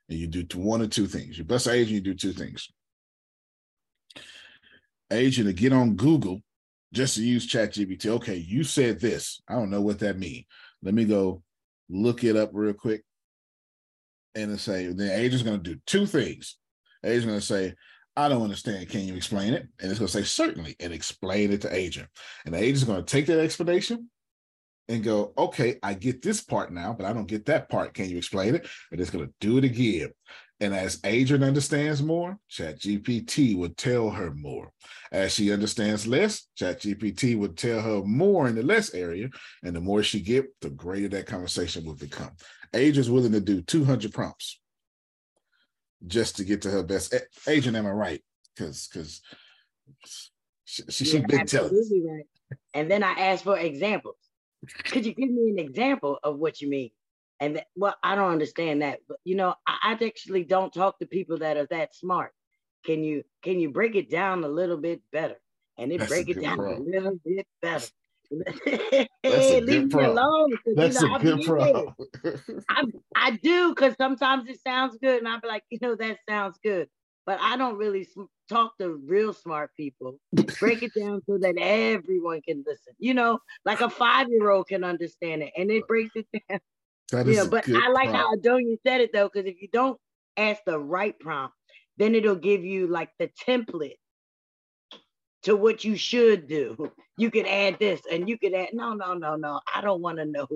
[0.09, 1.37] And you do one or two things.
[1.37, 2.69] You bust an Adrian, you do two things
[5.11, 6.41] Adrian to get on Google
[6.93, 8.07] just to use ChatGPT.
[8.07, 9.41] Okay, you said this.
[9.49, 10.45] I don't know what that means.
[10.83, 11.43] Let me go
[11.89, 13.03] look it up real quick.
[14.35, 16.57] And say the agent's going to do two things.
[17.05, 17.75] Agent's going to say,
[18.17, 18.89] I don't understand.
[18.89, 19.67] Can you explain it?
[19.81, 22.09] And it's going to say, certainly, and explain it to agent.
[22.45, 24.11] And agent's going to take that explanation
[24.89, 27.95] and go, okay, I get this part now, but I don't get that part.
[27.95, 28.67] Can you explain it?
[28.91, 30.11] And it's going to do it again.
[30.61, 34.73] And as Adrian understands more, ChatGPT would tell her more.
[35.13, 39.29] As she understands less, ChatGPT would tell her more in the less area.
[39.63, 42.33] And the more she get, the greater that conversation will become.
[42.75, 44.61] Adrian's willing to do 200 prompts
[46.07, 47.15] just to get to her best.
[47.47, 48.23] Agent, am I right?
[48.55, 49.21] Because because
[50.65, 51.73] she, she, she been telling.
[51.73, 52.27] Right.
[52.75, 54.17] And then I asked for examples.
[54.85, 56.91] Could you give me an example of what you mean?
[57.41, 59.01] And that, well, I don't understand that.
[59.09, 62.33] But you know, I, I actually don't talk to people that are that smart.
[62.85, 65.37] Can you can you break it down a little bit better?
[65.77, 66.83] And it break it down problem.
[66.83, 67.87] a little bit better.
[69.25, 70.51] leave me alone.
[70.75, 71.95] That's you know, a good problem.
[72.69, 72.85] I,
[73.17, 76.89] I do because sometimes it sounds good, and I'm like, you know, that sounds good.
[77.27, 78.09] But I don't really
[78.49, 80.19] talk to real smart people.
[80.59, 82.95] Break it down so that everyone can listen.
[82.99, 86.61] You know, like a five year old can understand it, and it breaks it down
[87.13, 88.17] that is yeah, but I like prompt.
[88.17, 89.99] how Adonia said it though, because if you don't
[90.37, 91.55] ask the right prompt,
[91.97, 93.97] then it'll give you like the template
[95.49, 96.93] to what you should do.
[97.21, 99.61] You could add this and you could add, no, no, no, no.
[99.75, 100.47] I don't want to know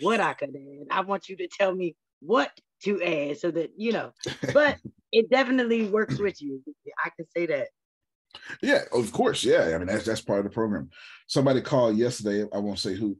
[0.00, 0.86] what I could add.
[0.88, 2.52] I want you to tell me what
[2.84, 4.12] to add so that, you know,
[4.52, 4.78] but
[5.12, 6.62] it definitely works with you.
[7.04, 7.66] I can say that.
[8.62, 9.42] Yeah, of course.
[9.42, 9.72] Yeah.
[9.74, 10.88] I mean, that's that's part of the program.
[11.26, 13.18] Somebody called yesterday, I won't say who,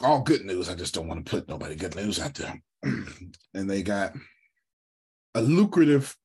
[0.00, 0.70] all good news.
[0.70, 2.62] I just don't want to put nobody good news out there.
[2.82, 4.14] and they got
[5.34, 6.16] a lucrative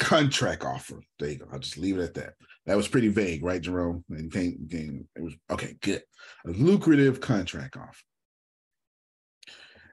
[0.00, 1.00] contract offer.
[1.18, 1.46] There you go.
[1.52, 2.34] I'll just leave it at that.
[2.66, 4.04] That was pretty vague, right, Jerome?
[4.08, 6.02] And it was okay, good.
[6.46, 8.02] A lucrative contract offer.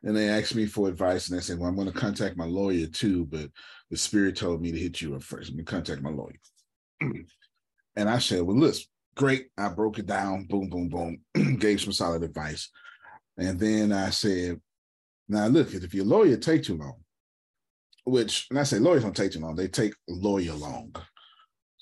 [0.04, 2.46] And they asked me for advice, and I said, Well, I'm going to contact my
[2.46, 3.50] lawyer too, but
[3.92, 5.50] the spirit told me to hit you up first.
[5.50, 6.40] I'm going to contact my lawyer.
[7.96, 8.86] and I said, Well, listen,
[9.16, 9.48] great.
[9.58, 12.70] I broke it down, boom, boom, boom, gave some solid advice.
[13.38, 14.60] And then I said,
[15.30, 16.96] now look, if your lawyer take too long,
[18.08, 20.96] which, and I say lawyers don't take too long, they take lawyer long.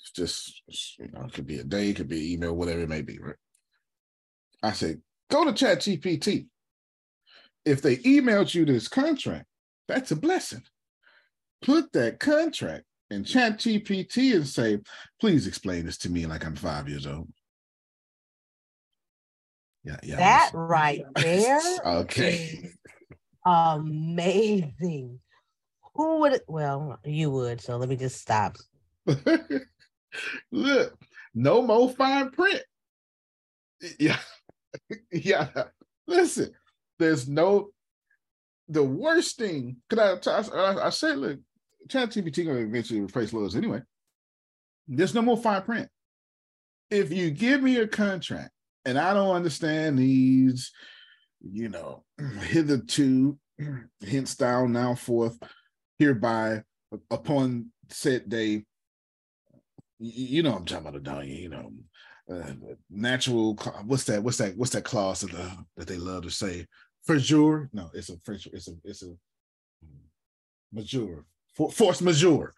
[0.00, 0.62] It's just,
[0.98, 3.18] you know, it could be a day, it could be email, whatever it may be,
[3.18, 3.36] right?
[4.62, 4.96] I say,
[5.30, 6.46] go to Chat GPT.
[7.64, 9.46] If they emailed you this contract,
[9.88, 10.62] that's a blessing.
[11.62, 14.78] Put that contract in chat GPT and say,
[15.20, 17.28] please explain this to me like I'm five years old.
[19.84, 20.16] Yeah, yeah.
[20.16, 21.60] That right there.
[21.84, 22.70] okay.
[23.44, 25.20] amazing.
[25.96, 26.40] Who would?
[26.46, 27.60] Well, you would.
[27.60, 28.56] So let me just stop.
[30.52, 30.98] Look,
[31.34, 32.62] no more fine print.
[33.98, 34.18] Yeah,
[35.12, 35.48] yeah.
[36.06, 36.52] Listen,
[36.98, 37.68] there's no.
[38.68, 39.76] The worst thing.
[39.88, 40.16] Could I?
[40.26, 41.38] I, I said, look,
[41.88, 43.82] ChatGPT to eventually replace lawyers anyway.
[44.88, 45.88] There's no more fine print.
[46.90, 48.50] If you give me a contract
[48.84, 50.72] and I don't understand these,
[51.40, 52.04] you know,
[52.42, 53.38] hitherto,
[54.08, 55.38] hence down, now forth,
[55.98, 56.62] hereby,
[57.10, 58.64] upon said day,
[59.98, 61.34] you know I'm talking about, don't you?
[61.34, 61.72] You know,
[62.30, 62.52] uh,
[62.90, 63.54] natural.
[63.84, 64.22] What's that?
[64.22, 64.56] What's that?
[64.56, 66.66] What's that clause that, the, that they love to say?
[67.04, 67.70] For sure.
[67.72, 68.46] No, it's a French.
[68.52, 69.14] It's a it's a
[70.72, 71.24] majeure.
[71.54, 72.52] For, force majeure.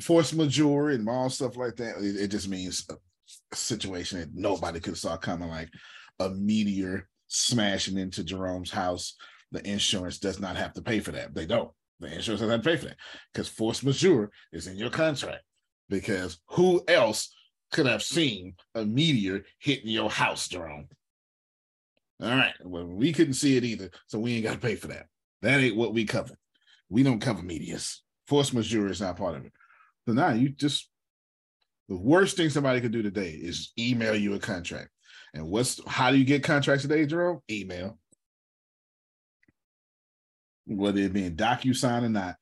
[0.00, 1.98] Force majeure and all stuff like that.
[1.98, 2.94] It, it just means a,
[3.54, 5.68] situation that nobody could saw coming, like
[6.18, 9.14] a meteor smashing into Jerome's house.
[9.52, 11.34] The insurance does not have to pay for that.
[11.34, 11.70] They don't.
[12.00, 12.96] The insurance doesn't pay for that
[13.32, 15.42] because force majeure is in your contract.
[15.88, 17.34] Because who else
[17.72, 20.88] could have seen a meteor hitting your house, Jerome?
[22.20, 22.54] All right.
[22.62, 25.06] Well, we couldn't see it either, so we ain't got to pay for that.
[25.42, 26.34] That ain't what we cover.
[26.88, 28.02] We don't cover meteors.
[28.26, 29.52] Force majeure is not part of it.
[30.06, 30.88] So now you just
[31.88, 34.90] the worst thing somebody could do today is email you a contract.
[35.34, 37.40] And what's how do you get contracts today, Jerome?
[37.50, 37.98] Email.
[40.68, 42.36] Whether it be in DocuSign or not,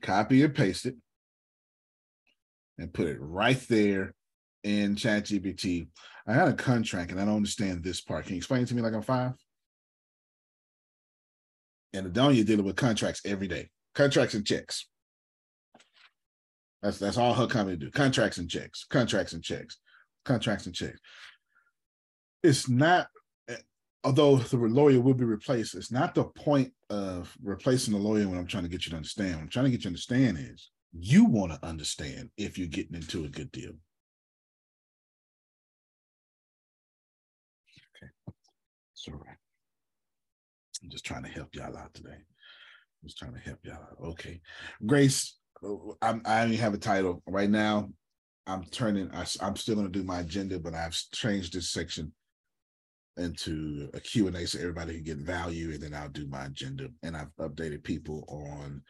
[0.00, 0.96] copy and paste it
[2.78, 4.14] and put it right there
[4.62, 5.88] in ChatGPT.
[6.26, 8.24] I had a contract and I don't understand this part.
[8.24, 9.32] Can you explain it to me like I'm five?
[11.92, 14.88] And Adonia dealing with contracts every day, contracts and checks.
[16.82, 17.90] That's that's all her company do.
[17.90, 19.78] Contracts and checks, contracts and checks,
[20.24, 21.00] contracts and checks.
[22.42, 23.06] It's not,
[24.04, 25.74] although the lawyer will be replaced.
[25.74, 28.96] It's not the point of replacing the lawyer when I'm trying to get you to
[28.96, 29.36] understand.
[29.36, 32.68] What I'm trying to get you to understand is you want to understand if you're
[32.68, 33.72] getting into a good deal.
[37.96, 38.10] Okay,
[38.92, 39.36] it's all right.
[40.82, 42.10] I'm just trying to help y'all out today.
[42.10, 43.96] I'm just trying to help y'all out.
[44.10, 44.40] Okay,
[44.84, 45.38] Grace,
[46.02, 47.88] I'm, I only have a title right now.
[48.46, 49.10] I'm turning.
[49.14, 52.12] I, am still going to do my agenda, but I've changed this section
[53.16, 56.46] into a Q and A so everybody can get value, and then I'll do my
[56.46, 56.88] agenda.
[57.02, 58.82] And I've updated people on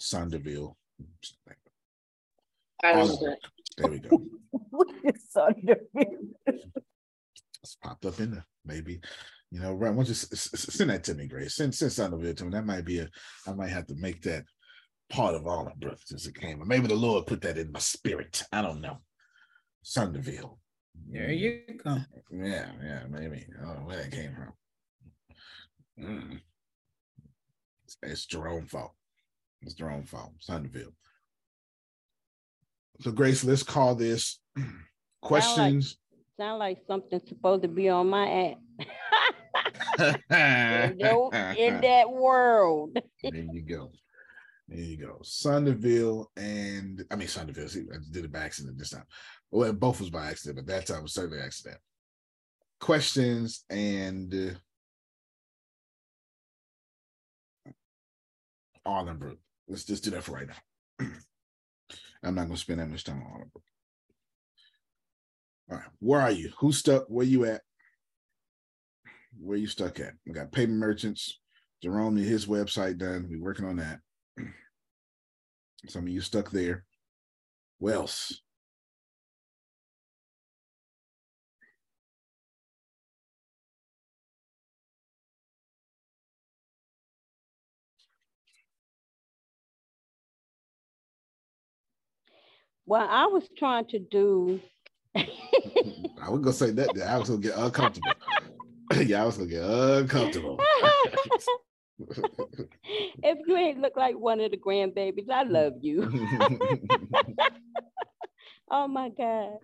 [0.00, 0.74] Sanderville.
[3.76, 4.22] There we go.
[7.62, 8.46] it's popped up in there.
[8.64, 9.00] Maybe,
[9.50, 9.92] you know, right.
[9.92, 11.54] Once you send that to me, Grace.
[11.56, 12.50] Send send Sanderville to me.
[12.50, 13.08] That might be a.
[13.46, 14.44] I might have to make that
[15.10, 16.62] part of all of brothers as it came.
[16.62, 18.42] Or maybe the Lord put that in my spirit.
[18.52, 18.98] I don't know.
[19.84, 20.58] Sanderville.
[21.10, 21.98] There you go.
[22.30, 23.46] Yeah, yeah, maybe.
[23.58, 24.52] I don't know where that came from.
[26.04, 26.40] Mm.
[27.84, 28.92] It's, it's Jerome's fault.
[29.62, 30.32] It's their own fault.
[30.46, 30.92] Sanderville.
[33.00, 34.40] So, Grace, let's call this
[35.22, 35.98] questions.
[36.38, 38.58] Sound like, sound like something supposed to be on my app.
[39.98, 41.00] in,
[41.56, 42.96] in that world.
[43.22, 43.90] there you go.
[44.68, 45.18] There you go.
[45.22, 47.70] Sanderville and I mean Sanderville.
[47.70, 49.06] See, I did it by accident this time.
[49.50, 51.78] Well, both was by accident, but that time was certainly accident.
[52.78, 54.50] Questions and uh,
[58.86, 59.38] Arlingbrook.
[59.68, 61.06] Let's just do that for right now.
[62.22, 63.62] I'm not going to spend that much time on it.
[65.70, 66.52] All right, where are you?
[66.58, 67.06] Who's stuck?
[67.08, 67.62] Where you at?
[69.38, 70.14] Where you stuck at?
[70.26, 71.40] We got payment merchants.
[71.82, 73.28] Jerome his website done.
[73.30, 74.00] We're working on that.
[75.88, 76.84] Some of you stuck there.
[77.78, 78.40] What else?
[92.86, 94.60] Well, I was trying to do.
[95.14, 96.96] I was gonna say that.
[97.06, 98.12] I was gonna get uncomfortable.
[99.04, 100.58] yeah, I was gonna get uncomfortable.
[103.22, 106.08] if you ain't look like one of the grandbabies, I love you.
[108.70, 109.58] oh my God.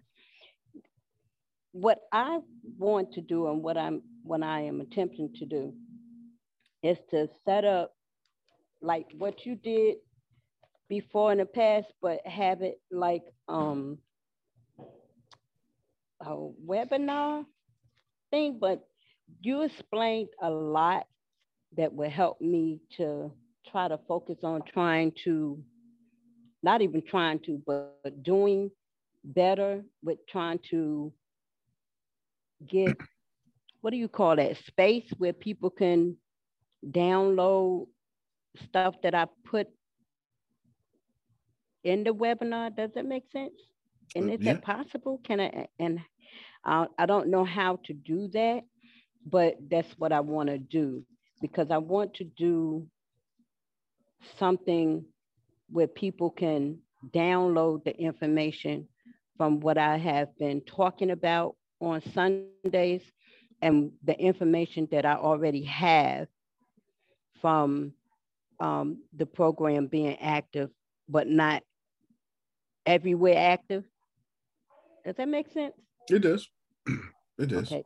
[1.72, 2.38] What I
[2.78, 5.74] want to do and what I'm what I am attempting to do
[6.82, 7.94] is to set up
[8.82, 9.96] like what you did
[10.88, 13.98] before in the past, but have it like um
[16.20, 17.44] a webinar
[18.30, 18.58] thing.
[18.60, 18.86] But
[19.42, 21.06] you explained a lot
[21.76, 23.32] that would help me to
[23.70, 25.62] try to focus on trying to
[26.62, 28.70] not even trying to, but doing
[29.22, 31.12] better with trying to
[32.66, 32.96] get
[33.80, 36.16] what do you call that space where people can
[36.90, 37.86] download
[38.66, 39.68] stuff that I put
[41.82, 42.74] in the webinar.
[42.74, 43.52] Does that make sense?
[44.16, 44.54] And uh, is yeah.
[44.54, 45.20] that possible?
[45.22, 46.00] Can I, and
[46.64, 48.62] I, I don't know how to do that,
[49.26, 51.04] but that's what I want to do
[51.44, 52.86] because I want to do
[54.38, 55.04] something
[55.70, 56.78] where people can
[57.14, 58.88] download the information
[59.36, 63.02] from what I have been talking about on Sundays
[63.60, 66.28] and the information that I already have
[67.42, 67.92] from
[68.58, 70.70] um, the program being active,
[71.10, 71.62] but not
[72.86, 73.84] everywhere active.
[75.04, 75.74] Does that make sense?
[76.08, 76.48] It does.
[77.38, 77.68] It does.
[77.70, 77.84] Okay.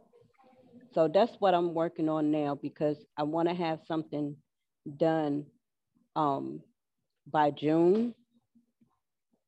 [0.95, 4.37] So that's what I'm working on now because I want to have something
[4.97, 5.45] done
[6.17, 6.61] um,
[7.31, 8.15] by June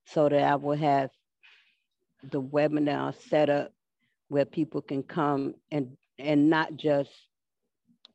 [0.07, 1.11] so that I will have
[2.31, 3.73] the webinar set up
[4.29, 7.11] where people can come and and not just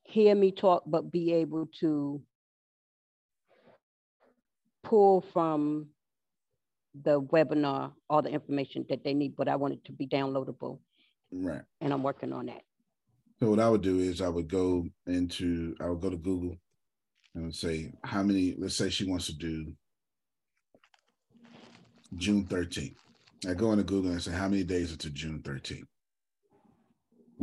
[0.03, 2.21] hear me talk, but be able to
[4.83, 5.87] pull from
[7.03, 10.79] the webinar all the information that they need, but I want it to be downloadable.
[11.31, 11.61] Right.
[11.81, 12.61] And I'm working on that.
[13.39, 16.57] So what I would do is I would go into I would go to Google
[17.35, 19.73] and say how many, let's say she wants to do
[22.15, 22.95] June 13th.
[23.47, 25.83] I go into Google and say how many days until June 13th.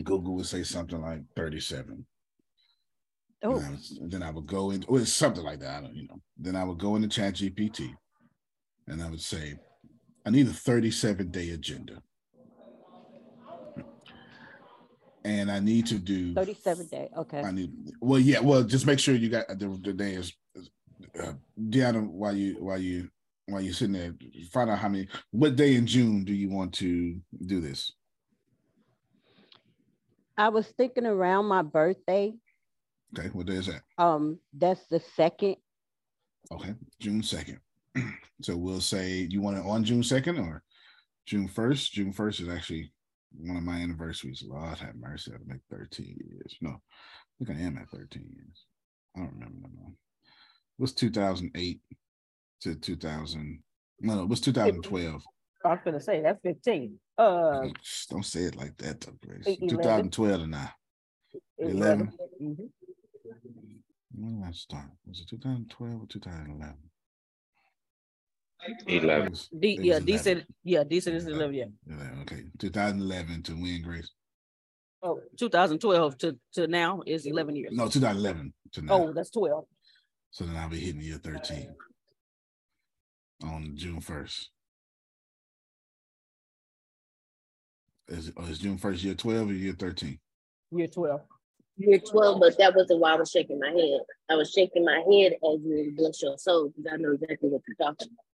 [0.03, 2.07] Google would say something like 37.
[3.45, 3.59] Oh.
[3.59, 3.76] I,
[4.07, 5.78] then I would go into well, something like that.
[5.78, 6.20] I don't, you know.
[6.38, 7.95] Then I would go into Chat GPT
[8.86, 9.55] and I would say,
[10.24, 12.03] I need a 37 day agenda.
[15.25, 17.09] And I need to do 37 day.
[17.16, 17.41] Okay.
[17.41, 20.33] I need well, yeah, well, just make sure you got the, the day is
[21.18, 23.09] uh, Deanna, while you while you
[23.47, 24.14] while you're sitting there,
[24.53, 27.93] find out how many what day in June do you want to do this?
[30.37, 32.33] I was thinking around my birthday.
[33.16, 33.83] Okay, what day is that?
[33.99, 35.57] Um, that's the second.
[36.51, 37.61] Okay, June second.
[38.41, 40.62] so we'll say you want it on June second or
[41.27, 41.93] June first.
[41.93, 42.93] June first is actually
[43.39, 44.45] one of my anniversaries.
[44.47, 46.57] Lord have mercy, I'll make thirteen years.
[46.61, 48.64] No, I think I am at thirteen years.
[49.16, 51.80] I don't remember no It was two thousand eight
[52.62, 53.62] to two thousand.
[54.01, 55.22] No, no, it was two thousand twelve.
[55.64, 56.99] I was gonna say that's fifteen.
[57.18, 57.68] Uh,
[58.11, 59.59] don't say it like that, though, Grace.
[59.68, 60.70] 2012 and now.
[61.59, 62.12] 11.
[62.43, 62.64] Mm-hmm.
[64.14, 64.87] When did I start?
[65.07, 66.74] Was it 2012 or 2011?
[68.86, 69.34] 11.
[69.58, 70.44] D, yeah, decent.
[70.64, 71.54] Yeah, decent is 11.
[71.54, 71.64] Yeah.
[71.88, 72.44] 11, okay.
[72.58, 74.10] 2011 to win, Grace?
[75.02, 77.72] Oh, 2012 to, to now is 11 years.
[77.72, 78.94] No, 2011 to now.
[78.94, 79.64] Oh, that's 12.
[80.30, 81.74] So then I'll be hitting year 13
[83.42, 84.46] uh, on June 1st.
[88.08, 90.18] Is, oh, is June 1st year 12 or year 13?
[90.72, 91.20] Year 12.
[91.78, 94.00] Year 12, but that wasn't why I was shaking my head.
[94.30, 97.62] I was shaking my head as you bless your soul because I know exactly what
[97.66, 98.32] you're talking about.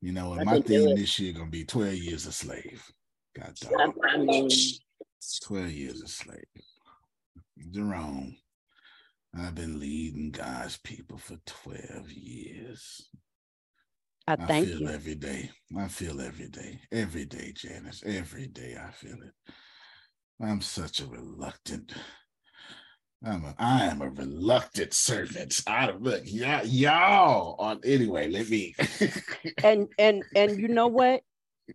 [0.00, 0.44] You know, what?
[0.44, 2.84] my theme this year gonna be 12 years a slave.
[3.36, 3.94] God dog.
[4.04, 4.48] I mean,
[5.44, 6.44] 12 years a slave.
[7.70, 8.36] Jerome,
[9.36, 13.10] I've been leading God's people for 12 years.
[14.26, 14.88] I thank I feel you.
[14.88, 15.50] every day.
[15.76, 16.80] I feel every day.
[16.92, 18.02] Every day, Janice.
[18.06, 19.54] Every day I feel it.
[20.40, 21.92] I'm such a reluctant.
[23.24, 25.62] I'm a, I am a reluctant servant.
[25.66, 28.30] I look, y'all, y'all on anyway.
[28.30, 28.76] Let me.
[29.64, 31.22] and and and you know what,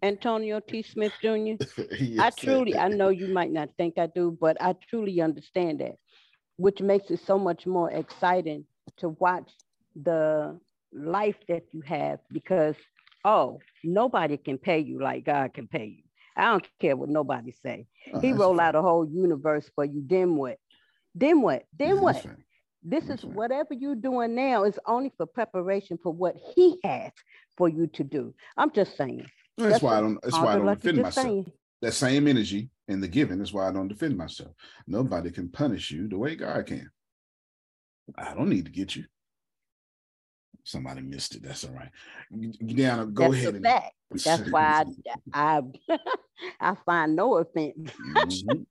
[0.01, 0.83] Antonio T.
[0.83, 1.63] Smith Jr.
[1.99, 5.81] yes, I truly, I know you might not think I do, but I truly understand
[5.81, 5.95] that,
[6.55, 8.65] which makes it so much more exciting
[8.97, 9.51] to watch
[10.01, 10.57] the
[10.93, 12.75] life that you have because
[13.25, 16.03] oh nobody can pay you like god can pay you
[16.37, 20.03] i don't care what nobody say oh, he roll out a whole universe for you
[20.07, 20.59] then what
[21.15, 22.25] then what then what
[22.83, 27.11] this is whatever you're doing now is only for preparation for what he has
[27.57, 29.25] for you to do i'm just saying
[29.57, 31.51] that's, that's why i don't that's why i don't defend myself saying.
[31.81, 34.51] that same energy in the giving is why i don't defend myself
[34.87, 36.89] nobody can punish you the way god can
[38.17, 39.05] i don't need to get you
[40.65, 41.43] Somebody missed it.
[41.43, 41.89] That's all right.
[42.33, 43.55] Deanna, go That's ahead.
[43.55, 43.65] And...
[44.23, 44.85] That's why
[45.33, 45.97] I I,
[46.59, 47.75] I find no offense.
[47.77, 48.61] mm-hmm.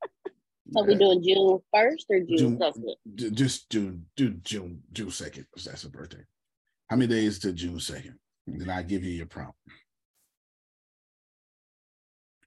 [0.72, 2.94] So we doing June first or June second?
[3.34, 5.46] Just June, do June June second.
[5.64, 6.24] That's a birthday.
[6.88, 8.18] How many days to June second?
[8.46, 9.56] Then I give you your prompt.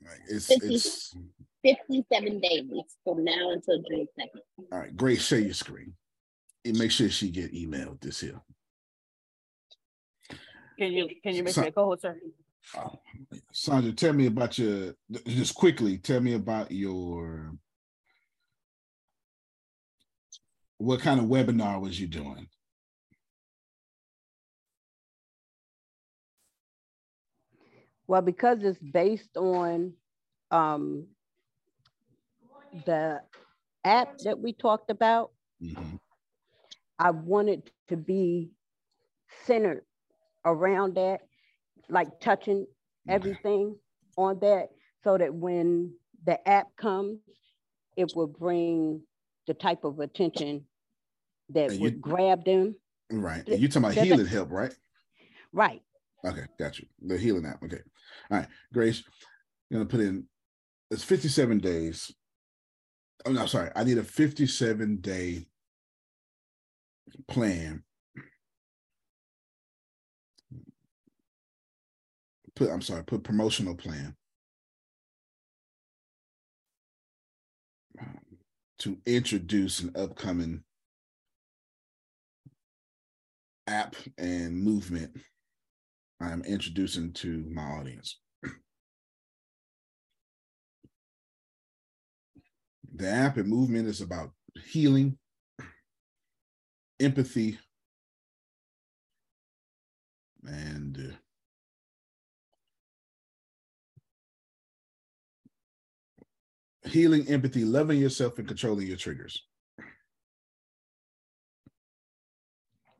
[0.02, 0.20] Right.
[0.28, 1.16] It's 50, it's
[1.64, 2.64] 57 days
[3.04, 4.68] from now until June 2nd.
[4.72, 5.94] All right, Grace, share your screen.
[6.64, 8.42] And make sure she get emailed this here.
[10.78, 12.20] Can you can you make me a co-host, sir?
[12.78, 13.00] Oh,
[13.52, 14.96] Sandra, tell me about your
[15.28, 15.98] just quickly.
[15.98, 17.52] Tell me about your
[20.78, 22.48] what kind of webinar was you doing?
[28.08, 29.94] Well, because it's based on
[30.52, 31.08] um,
[32.86, 33.22] the
[33.84, 35.96] app that we talked about, mm-hmm.
[37.00, 38.52] I wanted to be
[39.46, 39.86] centered
[40.46, 41.22] around that,
[41.90, 42.68] like touching
[43.10, 43.76] everything
[44.18, 44.70] on that,
[45.04, 45.94] so that when
[46.26, 47.20] the app comes,
[47.98, 49.02] it will bring
[49.48, 50.66] the type of attention
[51.50, 52.76] that you, would grab them.
[53.12, 53.44] Right.
[53.48, 54.74] you're talking about healing help, right?
[55.54, 55.82] Right.
[56.26, 56.88] Okay, got you.
[57.06, 57.62] The healing app.
[57.64, 57.82] Okay.
[58.32, 59.04] All right, Grace,
[59.72, 60.26] I'm gonna put in
[60.92, 62.14] it's 57 days.
[63.26, 63.72] Oh no, sorry.
[63.76, 65.48] I need a 57 day
[67.28, 67.84] plan.
[72.56, 74.16] Put I'm sorry, put promotional plan.
[78.86, 80.62] To introduce an upcoming
[83.66, 85.18] app and movement
[86.22, 88.20] I'm introducing to my audience.
[92.94, 94.30] The app and movement is about
[94.64, 95.18] healing,
[97.00, 97.58] empathy,
[100.48, 101.16] and uh,
[106.86, 109.44] healing, empathy, loving yourself, and controlling your triggers.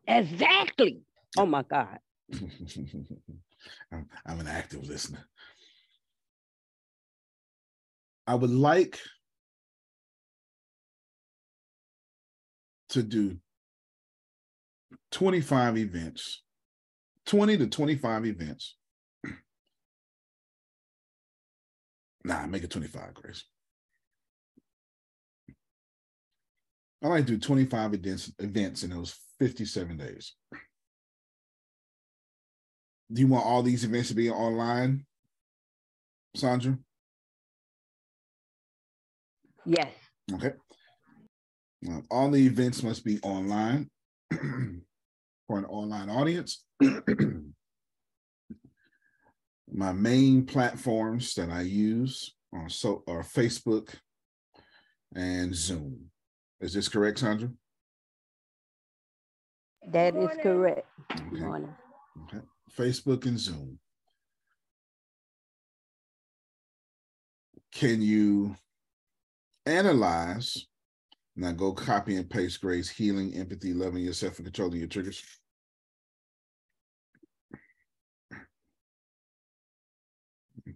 [0.08, 1.02] Exactly.
[1.38, 2.00] Oh my God.
[3.92, 5.26] I'm, I'm an active listener.
[8.28, 9.00] I would like
[12.90, 13.38] to do
[15.12, 16.44] 25 events,
[17.26, 18.76] 20 to 25 events.
[22.24, 23.44] nah, make it 25, Grace.
[27.06, 30.34] I like to do 25 events, events in those 57 days.
[33.14, 35.06] Do you want all these events to be online,
[36.36, 36.80] Sandra?
[39.68, 39.94] Yes.
[40.34, 40.54] Okay.
[42.10, 43.92] All the events must be online
[44.32, 46.66] for an online audience.
[49.72, 53.94] My main platforms that I use are so are Facebook
[55.14, 56.10] and Zoom.
[56.62, 57.50] Is this correct, Sandra?
[59.88, 60.88] That is correct.
[61.12, 61.66] Okay.
[62.24, 62.46] okay.
[62.76, 63.78] Facebook and Zoom.
[67.72, 68.56] Can you
[69.66, 70.66] analyze
[71.38, 75.22] now go copy and paste grace, healing, empathy, loving yourself, and controlling your triggers.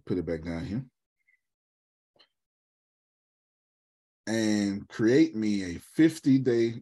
[0.04, 0.84] Put it back down here.
[4.30, 6.74] And create me a 50 day,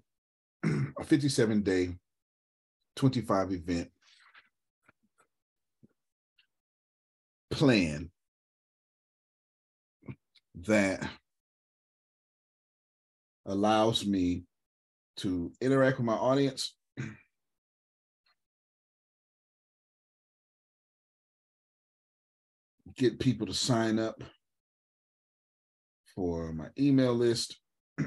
[0.99, 1.97] a 57 day,
[2.95, 3.89] 25 event
[7.51, 8.11] plan
[10.67, 11.09] that
[13.47, 14.43] allows me
[15.17, 16.75] to interact with my audience.
[22.95, 24.23] Get people to sign up
[26.19, 27.61] for my email list.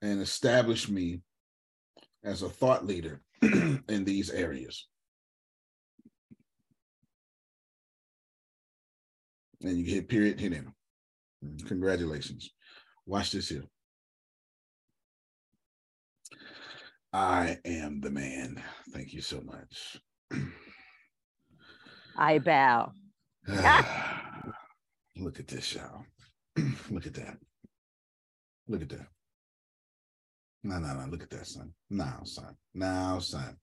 [0.00, 1.22] and establish me
[2.22, 4.86] as a thought leader in these areas.
[9.62, 10.72] and you hit period, hit enter.
[11.44, 12.50] Mm, congratulations.
[13.06, 13.64] Watch this here.
[17.12, 18.62] I am the man.
[18.92, 20.00] Thank you so much.
[22.16, 22.92] I bow.
[25.16, 26.04] Look at this, y'all.
[26.90, 27.36] Look at that.
[28.68, 29.06] Look at that.
[30.62, 31.06] No, no, no.
[31.10, 31.72] Look at that, son.
[31.88, 32.54] Now, son.
[32.74, 33.56] Now, son.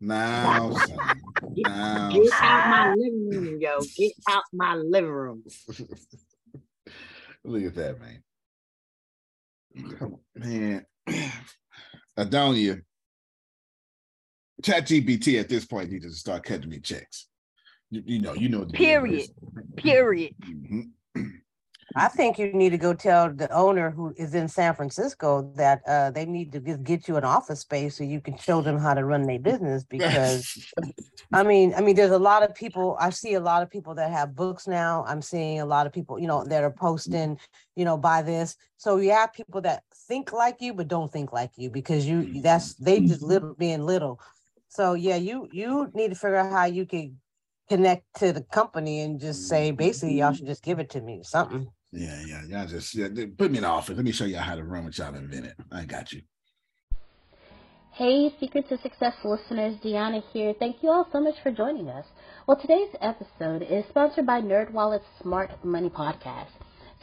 [0.00, 1.20] Now, son.
[1.56, 2.42] Now, Get son.
[2.42, 3.80] out my living room, yo.
[3.96, 5.44] Get out my living room.
[7.44, 8.22] Look at that, man.
[10.34, 10.86] Man,
[12.18, 12.82] Adonia,
[14.62, 17.29] Chat GPT at this point needs to start cutting me checks.
[17.90, 18.64] You, you know, you know.
[18.66, 19.28] Period.
[19.76, 20.34] Period.
[20.42, 20.80] Mm-hmm.
[21.96, 25.82] I think you need to go tell the owner who is in San Francisco that
[25.88, 28.78] uh, they need to just get you an office space so you can show them
[28.78, 29.84] how to run their business.
[29.90, 30.72] Because,
[31.32, 32.96] I mean, I mean, there's a lot of people.
[33.00, 35.04] I see a lot of people that have books now.
[35.06, 37.38] I'm seeing a lot of people, you know, that are posting,
[37.74, 38.56] you know, buy this.
[38.76, 42.40] So you have people that think like you but don't think like you because you
[42.40, 44.20] that's they just little being little.
[44.68, 47.16] So yeah, you you need to figure out how you can
[47.70, 50.38] connect to the company and just say basically y'all mm-hmm.
[50.38, 51.68] should just give it to me something.
[51.92, 53.08] Yeah, yeah, y'all just yeah,
[53.38, 53.96] put me in the office.
[53.96, 55.54] Let me show y'all how to run what y'all invented.
[55.72, 56.22] I got you.
[57.92, 60.54] Hey, Secret to Success listeners, Deanna here.
[60.58, 62.06] Thank you all so much for joining us.
[62.46, 66.50] Well, today's episode is sponsored by NerdWallet's Smart Money Podcast.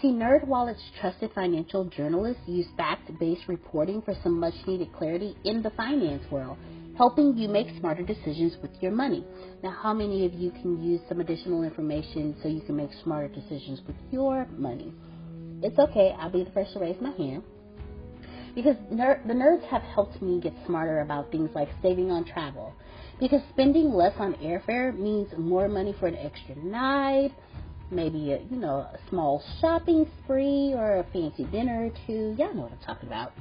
[0.02, 6.24] See, NerdWallet's trusted financial journalists use fact-based reporting for some much-needed clarity in the finance
[6.32, 6.58] world,
[6.98, 9.24] helping you make smarter decisions with your money.
[9.64, 13.28] Now, how many of you can use some additional information so you can make smarter
[13.28, 14.92] decisions with your money?
[15.62, 16.16] It's okay.
[16.20, 17.44] I'll be the first to raise my hand
[18.56, 22.74] because ner- the nerds have helped me get smarter about things like saving on travel.
[23.20, 27.32] Because spending less on airfare means more money for an extra night,
[27.92, 32.36] maybe a you know a small shopping spree or a fancy dinner or two.
[32.38, 33.32] Y'all know what I'm talking about.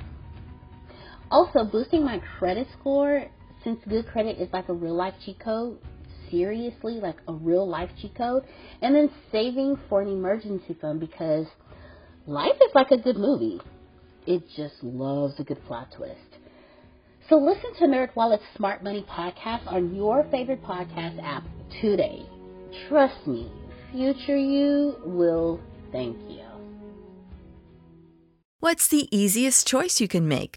[1.30, 3.24] Also, boosting my credit score
[3.66, 5.78] since good credit is like a real life cheat code.
[6.30, 8.44] Seriously, like a real life cheat code,
[8.80, 11.46] and then saving for an emergency fund because
[12.26, 13.60] life is like a good movie
[14.26, 16.38] it just loves a good plot twist.
[17.28, 21.44] So listen to NerdWallet's Smart Money podcast on your favorite podcast app
[21.80, 22.22] today.
[22.88, 23.50] Trust me,
[23.92, 25.60] future you will
[25.92, 26.42] thank you.
[28.60, 30.56] What's the easiest choice you can make?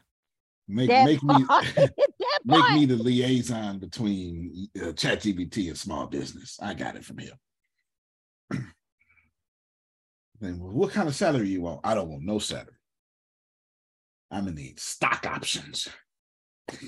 [0.71, 1.35] Make make me
[2.45, 6.57] make me the liaison between uh, ChatGPT and small business.
[6.61, 7.33] I got it from him.
[10.39, 11.81] then what kind of salary you want?
[11.83, 12.67] I don't want no salary.
[14.31, 15.89] I'm gonna need stock options.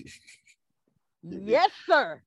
[1.23, 2.21] yes, sir.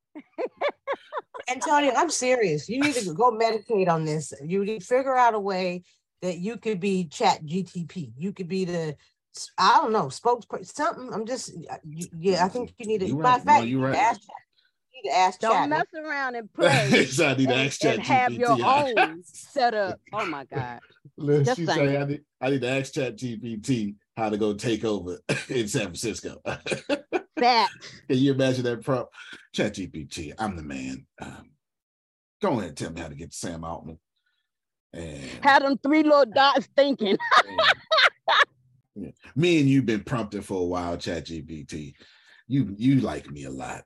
[1.48, 2.68] Antonio, I'm serious.
[2.68, 4.34] You need to go meditate on this.
[4.44, 5.84] You need to figure out a way
[6.20, 8.12] that you could be chat GTP.
[8.18, 8.96] You could be the
[9.58, 11.12] I don't know, spokesperson, something.
[11.12, 11.52] I'm just,
[11.84, 13.06] yeah, I think you need to.
[13.06, 13.42] You right.
[13.42, 13.94] fact, no, you right.
[13.94, 14.36] ask chat.
[14.92, 15.68] You need to ask Don't chat.
[15.68, 17.06] mess around and pray.
[17.06, 17.94] so I need to ask chat.
[17.94, 20.00] And have your own set up.
[20.12, 20.80] Oh my God.
[21.44, 24.84] Just she say, I need, I need to ask chat GPT how to go take
[24.84, 25.18] over
[25.48, 26.40] in San Francisco.
[27.36, 27.70] that.
[28.08, 29.12] Can you imagine that prompt?
[29.54, 31.06] Chat GPT, I'm the man.
[31.20, 31.50] Um,
[32.42, 33.98] go ahead and tell me how to get to Sam Altman.
[34.92, 37.18] And, Had them three little dots thinking.
[39.34, 41.94] Me and you've been prompted for a while, Chat GPT.
[42.48, 43.84] You you like me a lot.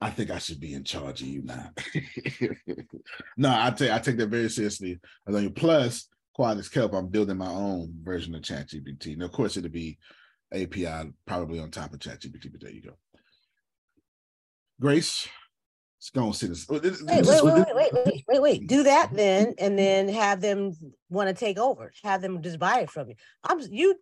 [0.00, 1.70] I think I should be in charge of you now.
[3.36, 4.98] no, I take I take that very seriously.
[5.26, 6.08] I plus
[6.38, 9.16] Qualys Kelp, I'm building my own version of ChatGPT.
[9.16, 9.98] Now, of course, it'll be
[10.52, 12.96] API probably on top of ChatGPT, but there you go.
[14.80, 15.28] Grace,
[16.10, 16.68] go and see this.
[16.68, 18.66] Wait, wait, wait, wait, wait, wait, wait, wait.
[18.66, 20.72] Do that then, and then have them
[21.08, 21.92] want to take over.
[22.02, 23.14] Have them just buy it from you.
[23.44, 23.98] I'm you,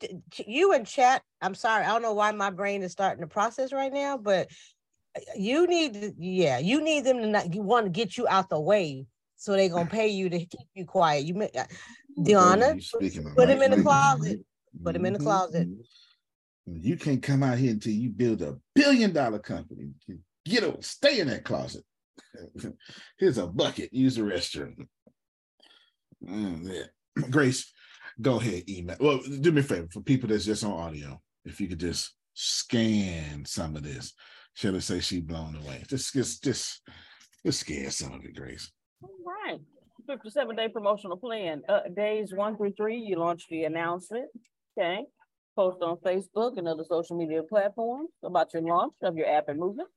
[0.46, 1.22] you and chat.
[1.40, 4.48] I'm sorry, I don't know why my brain is starting to process right now, but
[5.16, 7.54] uh, you need, to, yeah, you need them to not.
[7.54, 10.68] You want to get you out the way, so they're gonna pay you to keep
[10.74, 11.24] you quiet.
[11.24, 11.64] You, uh,
[12.18, 14.40] Deanna, put him in the closet.
[14.82, 15.68] Put him in the closet.
[16.64, 19.90] You can't come out here until you build a billion dollar company.
[20.44, 21.84] Get over, stay in that closet.
[23.18, 23.92] Here's a bucket.
[23.92, 24.86] Use the restroom.
[26.24, 27.26] Mm, yeah.
[27.30, 27.72] Grace,
[28.20, 28.96] go ahead, email.
[29.00, 31.20] Well, do me a favor for people that's just on audio.
[31.44, 34.14] If you could just scan some of this,
[34.54, 35.82] shall I say she blown away?
[35.88, 36.82] Just, just, just,
[37.44, 38.70] just scan some of it, Grace.
[39.02, 39.60] All right.
[40.06, 41.62] 57 day promotional plan.
[41.68, 44.26] Uh, days one through three, you launch the announcement.
[44.78, 45.04] Okay.
[45.56, 49.58] Post on Facebook and other social media platforms about your launch of your app and
[49.58, 49.88] movement.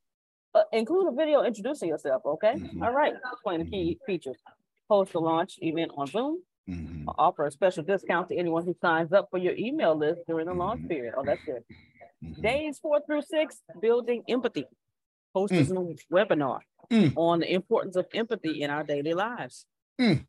[0.54, 2.54] Uh, include a video introducing yourself, okay?
[2.54, 2.82] Mm-hmm.
[2.82, 4.10] All right, explain the key mm-hmm.
[4.10, 4.38] features.
[4.88, 6.42] Host a launch event on Zoom.
[6.68, 7.08] Mm-hmm.
[7.18, 10.54] Offer a special discount to anyone who signs up for your email list during the
[10.54, 10.88] launch mm-hmm.
[10.88, 11.14] period.
[11.16, 11.62] Oh, that's good.
[12.24, 12.40] Mm-hmm.
[12.40, 14.64] Days four through six, building empathy.
[15.34, 15.66] Host a mm.
[15.66, 17.12] Zoom webinar mm.
[17.14, 19.66] on the importance of empathy in our daily lives.
[20.00, 20.26] Mm.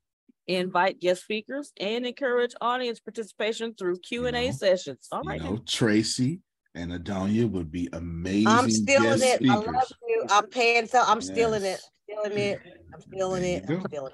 [0.48, 5.08] invite guest speakers, and encourage audience participation through Q and A sessions.
[5.12, 6.40] All right, you know, Tracy
[6.78, 8.48] and Adonia would be amazing.
[8.48, 9.38] I'm stealing it.
[9.38, 9.50] Speakers.
[9.50, 10.26] I love you.
[10.30, 11.28] I'm paying so I'm yes.
[11.28, 11.82] stealing it.
[12.04, 12.62] Stealing it.
[12.94, 13.66] I'm stealing it.
[13.68, 14.12] I'm stealing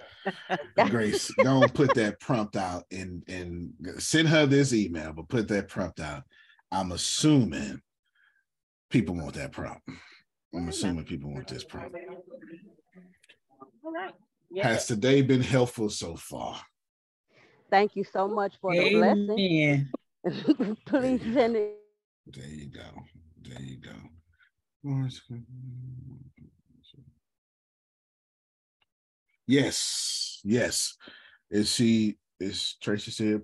[0.78, 0.90] it.
[0.90, 5.68] Grace, don't put that prompt out and and send her this email, but put that
[5.68, 6.24] prompt out.
[6.72, 7.82] I'm assuming
[8.90, 9.88] people want that prompt.
[10.56, 11.96] I'm assuming people want this prompt.
[13.84, 14.14] All right.
[14.50, 14.68] Yeah.
[14.68, 16.62] Has today been helpful so far?
[17.70, 19.28] Thank you so much for Amen.
[19.28, 19.88] the
[20.24, 20.78] blessing.
[20.86, 21.83] Please send it.
[22.28, 22.82] There you go.
[23.42, 23.96] There you go.
[29.48, 30.96] Yes, yes.
[31.52, 33.44] Is she is Tracy here?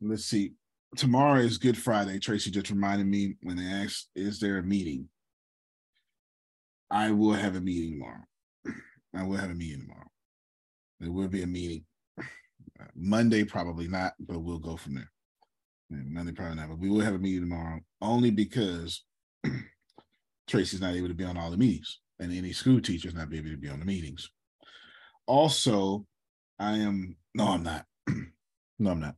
[0.00, 0.52] let's see.
[0.96, 2.18] Tomorrow is Good Friday.
[2.18, 5.08] Tracy just reminded me when they asked, is there a meeting?
[6.90, 8.24] I will have a meeting tomorrow.
[9.14, 10.10] I will have a meeting tomorrow.
[11.00, 11.84] There will be a meeting.
[12.94, 15.10] Monday, probably not, but we'll go from there.
[15.90, 19.04] Monday, probably not, but we will have a meeting tomorrow only because
[20.46, 23.50] Tracy's not able to be on all the meetings and any school teacher's not able
[23.50, 24.30] to be on the meetings.
[25.26, 26.06] Also,
[26.58, 27.84] I am, no, I'm not.
[28.78, 29.14] no, I'm not.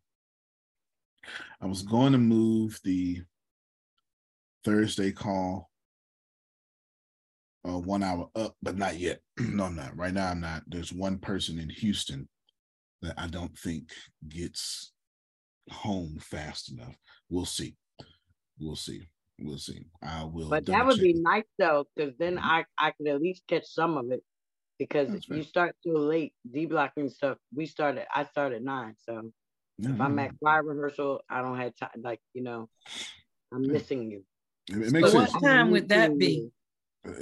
[1.60, 3.22] I was going to move the
[4.64, 5.70] Thursday call
[7.68, 9.20] uh, one hour up, but not yet.
[9.38, 9.96] no, I'm not.
[9.96, 10.62] Right now, I'm not.
[10.66, 12.28] There's one person in Houston
[13.02, 13.90] that I don't think
[14.28, 14.92] gets
[15.70, 16.96] home fast enough.
[17.28, 17.76] We'll see.
[18.58, 19.06] We'll see.
[19.40, 19.86] We'll see.
[20.02, 20.50] I will.
[20.50, 22.44] But that would be nice though, because then mm-hmm.
[22.46, 24.22] I I could at least catch some of it.
[24.78, 27.36] Because if you start too late, D blocking stuff.
[27.54, 28.06] We started.
[28.14, 29.94] I started nine, so mm-hmm.
[29.94, 30.36] if I'm at mm-hmm.
[30.42, 32.00] choir rehearsal, I don't have time.
[32.02, 32.68] Like you know,
[33.52, 34.24] I'm missing you.
[34.68, 35.34] It, it makes so sense.
[35.34, 36.48] What time would that be?
[37.06, 37.12] Uh,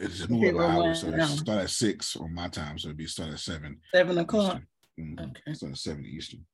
[0.00, 1.26] it's more hours, so no.
[1.26, 3.80] start at six on my time, so it'd be start at seven.
[3.92, 4.62] Seven o'clock.
[4.98, 5.24] Mm-hmm.
[5.24, 5.54] Okay.
[5.54, 6.44] Start at seven Eastern.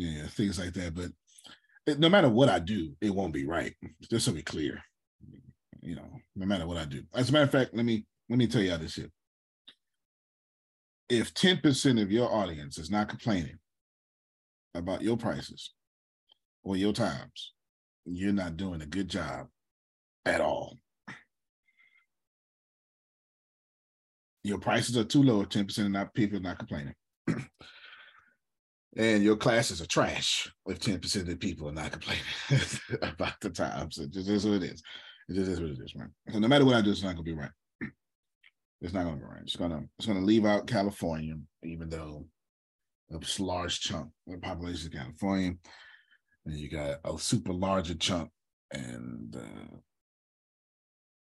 [0.00, 0.94] Yeah, things like that.
[0.94, 1.10] But
[1.86, 3.74] it, no matter what I do, it won't be right.
[4.10, 4.80] Just to be clear,
[5.82, 7.02] you know, no matter what I do.
[7.14, 9.08] As a matter of fact, let me let me tell you how this is.
[11.10, 13.58] If ten percent of your audience is not complaining
[14.74, 15.74] about your prices
[16.64, 17.52] or your times,
[18.06, 19.48] you're not doing a good job
[20.24, 20.78] at all.
[24.42, 26.94] your prices are too low, 10% of not people are not complaining.
[28.96, 32.22] and your classes are trash if 10% of the people are not complaining
[33.02, 33.98] about the times.
[33.98, 34.82] It just is what it is.
[35.28, 36.08] It just is what it is, right?
[36.32, 37.50] So no matter what I do, it's not gonna be right.
[38.82, 39.42] It's not gonna be right.
[39.42, 42.24] It's gonna it's gonna leave out California, even though
[43.12, 45.52] a large chunk of the population is California.
[46.46, 48.30] And you got a super larger chunk
[48.72, 49.76] and uh,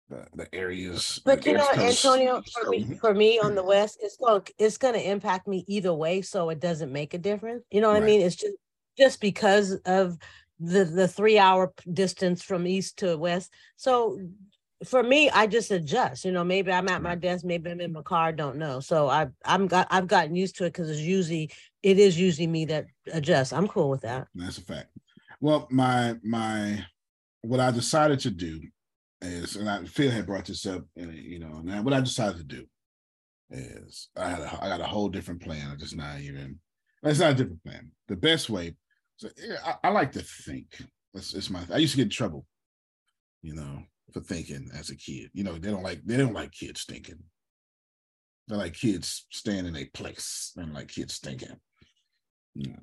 [0.09, 1.21] the, the areas.
[1.25, 4.95] But you know, Antonio, for me, for me on the west, it's going it's going
[4.95, 7.65] to impact me either way, so it doesn't make a difference.
[7.71, 8.03] You know what right.
[8.03, 8.21] I mean?
[8.23, 8.57] It's just
[8.97, 10.19] just because of
[10.61, 13.53] the the three hour distance from east to west.
[13.77, 14.19] So
[14.85, 16.25] for me, I just adjust.
[16.25, 18.81] You know, maybe I'm at my desk, maybe I'm in my car, don't know.
[18.81, 21.51] So I I'm got I've gotten used to it because it's usually
[21.83, 23.53] it is usually me that adjusts.
[23.53, 24.29] I'm cool with that.
[24.35, 24.89] That's a fact.
[25.41, 26.85] Well, my my
[27.43, 28.61] what I decided to do
[29.23, 32.39] is, and I, Phil had brought this up, and you know, now what I decided
[32.39, 32.65] to do
[33.51, 35.71] is I had a, I got a whole different plan.
[35.71, 36.59] I just not even.
[37.03, 37.91] It's not a different plan.
[38.09, 38.75] The best way.
[39.17, 39.29] So
[39.65, 40.67] I, I like to think.
[41.15, 41.63] It's, it's my.
[41.73, 42.47] I used to get in trouble,
[43.43, 45.31] you know, for thinking as a kid.
[45.33, 47.19] You know, they don't like they don't like kids thinking.
[48.49, 50.53] They like kids staying in a place.
[50.57, 51.57] They like kids thinking.
[52.55, 52.81] You know,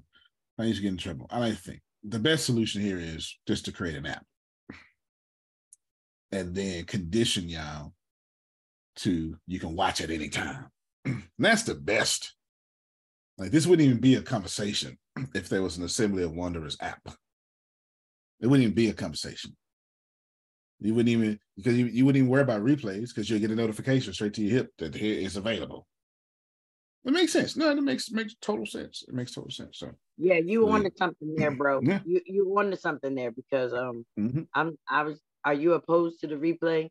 [0.60, 1.28] I used to get in trouble.
[1.30, 4.26] I like to think the best solution here is just to create an app
[6.36, 7.94] and then condition y'all
[8.98, 10.68] to you can watch at any time.
[11.40, 12.34] that's the best.
[13.38, 14.98] Like this wouldn't even be a conversation
[15.34, 17.02] if there was an Assembly of Wanderers app.
[18.42, 19.56] It wouldn't even be a conversation.
[20.82, 23.56] You wouldn't even because you, you wouldn't even worry about replays because you'll get a
[23.56, 25.88] notification straight to your hip that here is available.
[27.06, 27.56] It makes sense.
[27.56, 29.06] No, it makes makes total sense.
[29.08, 29.78] It makes total sense.
[29.78, 31.80] So yeah, you wanted something there, bro.
[31.82, 32.00] Yeah.
[32.04, 34.42] You you wanted something there because um mm-hmm.
[34.54, 36.90] I'm I was are you opposed to the replay?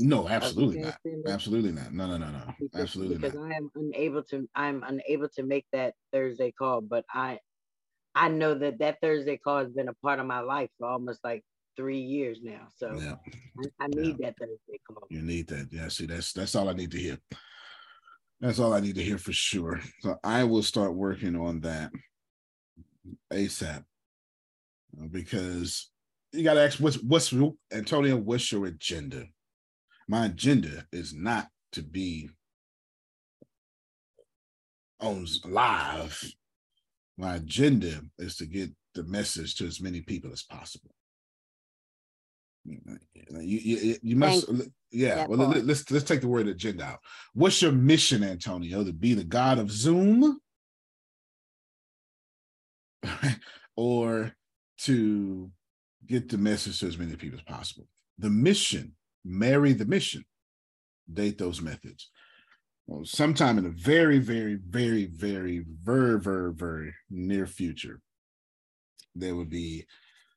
[0.00, 0.98] No, absolutely not.
[1.26, 1.92] Absolutely not.
[1.92, 2.54] No, no, no, no.
[2.60, 3.48] Because, absolutely because not.
[3.48, 4.48] Because I am unable to.
[4.54, 7.38] I'm unable to make that Thursday call, but I,
[8.14, 11.20] I know that that Thursday call has been a part of my life for almost
[11.24, 11.42] like
[11.76, 12.68] three years now.
[12.76, 13.16] So yeah.
[13.80, 14.26] I, I need yeah.
[14.28, 15.06] that Thursday call.
[15.10, 15.68] You need that.
[15.72, 15.88] Yeah.
[15.88, 17.18] See, that's that's all I need to hear.
[18.40, 19.80] That's all I need to hear for sure.
[20.00, 21.90] So I will start working on that
[23.32, 23.82] ASAP
[25.00, 25.90] uh, because
[26.32, 27.32] you got to ask what's what's
[27.72, 29.24] Antonio, what's your agenda?
[30.08, 32.30] My agenda is not to be
[35.00, 36.22] on live,
[37.16, 40.90] my agenda is to get the message to as many people as possible.
[42.66, 42.98] Mm,
[43.40, 44.68] you, you, you must, Thanks.
[44.90, 45.26] yeah.
[45.26, 46.98] Well, let, let's let's take the word agenda out.
[47.34, 48.84] What's your mission, Antonio?
[48.84, 50.38] To be the god of Zoom,
[53.76, 54.32] or
[54.82, 55.50] to
[56.08, 57.86] get the message to as many people as possible?
[58.18, 58.94] The mission,
[59.24, 60.24] marry the mission,
[61.12, 62.10] date those methods.
[62.86, 68.00] Well, sometime in the very, very, very, very, very, very, very near future,
[69.14, 69.84] there would be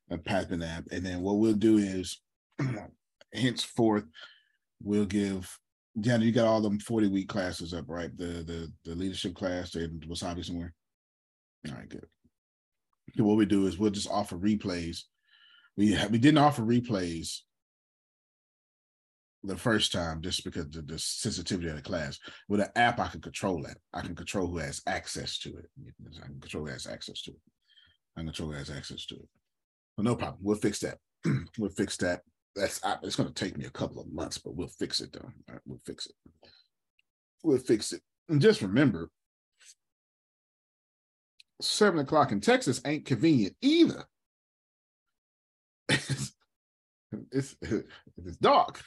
[0.09, 0.85] a Pathman app.
[0.91, 2.19] And then what we'll do is
[3.33, 4.03] henceforth,
[4.83, 5.57] we'll give
[5.99, 8.15] Deanna, you got all them 40 week classes up, right?
[8.17, 10.73] The the the leadership class in Wasabi somewhere.
[11.67, 12.05] All right, good.
[13.17, 15.03] What we do is we'll just offer replays.
[15.77, 17.39] We we didn't offer replays
[19.43, 22.19] the first time just because the, the sensitivity of the class.
[22.47, 23.77] With an app, I can control that.
[23.93, 25.65] I can control who has access to it.
[26.21, 27.39] I can control who has access to it.
[28.15, 29.29] I can control who has access to it.
[29.97, 30.39] But no problem.
[30.41, 30.97] We'll fix that.
[31.57, 32.21] we'll fix that.
[32.55, 35.29] That's it's going to take me a couple of months, but we'll fix it though.
[35.49, 36.15] Right, we'll fix it.
[37.43, 38.01] We'll fix it.
[38.29, 39.09] And just remember,
[41.61, 44.05] seven o'clock in Texas ain't convenient either.
[45.89, 46.33] it's,
[47.31, 48.81] it's, it's dark.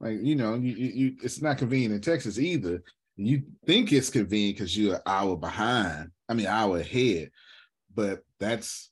[0.00, 2.82] Like you know, you, you it's not convenient in Texas either.
[3.16, 6.10] You think it's convenient because you're an hour behind.
[6.28, 7.30] I mean, hour ahead,
[7.94, 8.90] but that's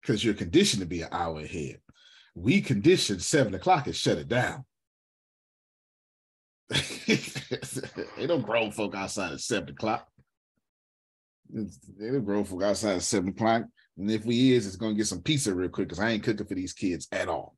[0.00, 1.80] because you're conditioned to be an hour ahead.
[2.34, 4.64] We conditioned seven o'clock and shut it down.
[7.08, 10.06] Ain't no grown folk outside at seven o'clock.
[11.54, 13.64] Ain't no grown folk outside at seven o'clock.
[13.98, 16.46] And if we is, it's gonna get some pizza real quick because I ain't cooking
[16.46, 17.57] for these kids at all.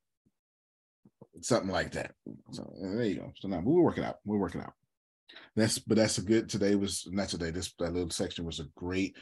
[1.42, 2.12] Something like that.
[2.52, 3.32] So there you go.
[3.40, 4.16] So now we're working out.
[4.24, 4.72] We're working out.
[5.56, 7.50] That's but that's a good today was not today.
[7.50, 9.16] This that little section was a great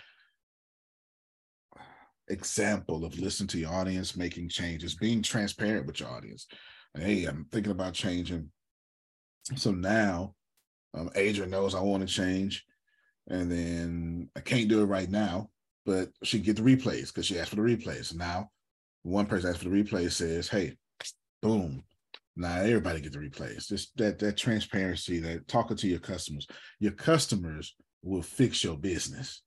[2.28, 6.46] example of listening to your audience, making changes, being transparent with your audience.
[6.96, 8.50] Hey, I'm thinking about changing.
[9.56, 10.34] So now
[10.94, 12.64] um, Adrian knows I want to change.
[13.28, 15.50] And then I can't do it right now,
[15.84, 18.14] but she get the replays because she asked for the replays.
[18.14, 18.50] Now
[19.02, 20.76] one person asked for the replay says, hey,
[21.42, 21.84] boom.
[22.38, 23.66] Now everybody get the replays.
[23.66, 26.46] Just that that transparency, that talking to your customers.
[26.78, 29.42] Your customers will fix your business.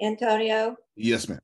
[0.00, 0.76] Antonio?
[0.96, 1.40] Yes, ma'am.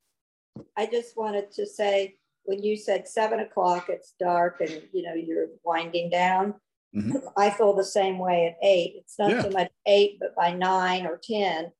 [0.76, 5.14] I just wanted to say when you said seven o'clock, it's dark and you know
[5.14, 6.54] you're winding down.
[6.96, 7.18] Mm-hmm.
[7.36, 8.94] I feel the same way at eight.
[8.98, 9.42] It's not yeah.
[9.42, 11.72] so much eight, but by nine or ten,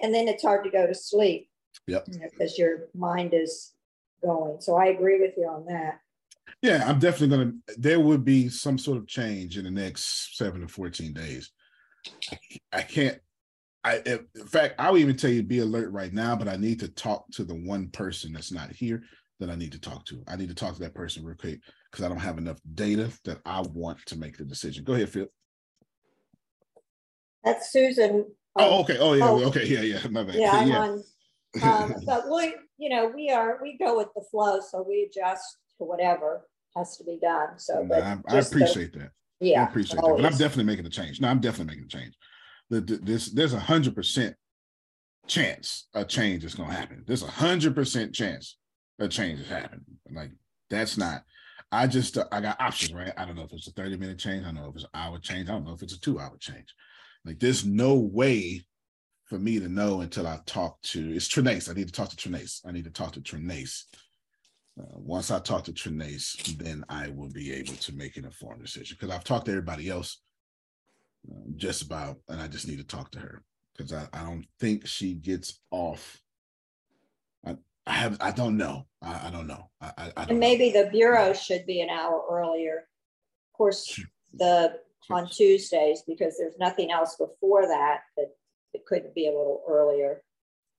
[0.00, 1.50] and then it's hard to go to sleep.
[1.88, 2.06] Yep.
[2.06, 3.74] Because you know, your mind is
[4.22, 4.60] going.
[4.60, 6.00] So I agree with you on that.
[6.62, 7.52] Yeah, I'm definitely gonna.
[7.78, 11.50] There would be some sort of change in the next seven to fourteen days.
[12.32, 12.38] I,
[12.72, 13.18] I can't
[13.82, 16.80] I, in fact, I would even tell you be alert right now, but I need
[16.80, 19.02] to talk to the one person that's not here
[19.38, 20.22] that I need to talk to.
[20.28, 21.60] I need to talk to that person real quick
[21.90, 24.84] because I don't have enough data that I want to make the decision.
[24.84, 25.28] Go ahead, Phil.
[27.42, 28.26] That's Susan.
[28.56, 28.98] Oh, okay.
[28.98, 29.30] Oh, yeah.
[29.30, 29.64] Oh, okay.
[29.64, 30.06] Yeah, yeah.
[30.10, 30.34] My bad.
[30.34, 30.78] Yeah, I'm yeah.
[30.78, 31.04] on.
[31.62, 32.24] Um, but
[32.80, 36.96] you know, we are we go with the flow, so we adjust to whatever has
[36.96, 37.58] to be done.
[37.58, 39.10] So, no, I, I, appreciate the, that.
[39.38, 40.16] Yeah, I appreciate always.
[40.16, 40.22] that.
[40.22, 41.20] But I'm definitely making a change.
[41.20, 42.14] No, I'm definitely making a change
[42.70, 44.34] The this there's a hundred percent
[45.26, 47.04] chance a change is going to happen.
[47.06, 48.56] There's a hundred percent chance
[48.98, 49.84] a change is happening.
[50.10, 50.30] Like
[50.70, 51.22] that's not.
[51.70, 53.12] I just I got options, right?
[53.16, 54.42] I don't know if it's a 30 minute change.
[54.42, 55.50] I don't know if it's an hour change.
[55.50, 56.74] I don't know if it's a two hour change.
[57.26, 58.64] Like there's no way
[59.30, 61.70] for me to know until I talk to it's Trinace.
[61.70, 62.66] I need to talk to Trinace.
[62.66, 63.84] I need to talk to Trinace.
[64.78, 68.62] Uh, once I talk to Trinace, then I will be able to make an informed
[68.64, 70.20] decision because I've talked to everybody else
[71.54, 73.44] just about, and I just need to talk to her
[73.76, 76.20] because I, I don't think she gets off.
[77.46, 78.86] I, I have I don't know.
[79.00, 79.70] I, I don't know.
[79.80, 80.82] I, I don't and maybe know.
[80.82, 82.78] the bureau should be an hour earlier.
[82.78, 84.00] Of course,
[84.34, 88.30] the on Tuesdays because there's nothing else before that that
[88.72, 90.22] it could be a little earlier.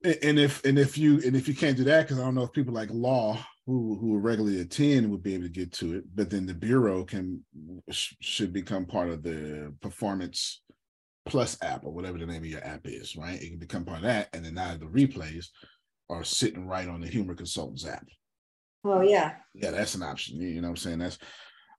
[0.04, 2.42] And if and if you and if you can't do that because I don't know
[2.42, 6.04] if people like law who who regularly attend would be able to get to it,
[6.14, 7.44] but then the bureau can
[7.90, 10.60] sh- should become part of the performance
[11.24, 13.40] plus app or whatever the name of your app is, right?
[13.40, 15.46] It can become part of that, and then now the replays
[16.10, 18.06] are sitting right on the Humor Consultants app.
[18.84, 20.40] Oh yeah, yeah, that's an option.
[20.40, 20.98] You know what I'm saying?
[20.98, 21.18] That's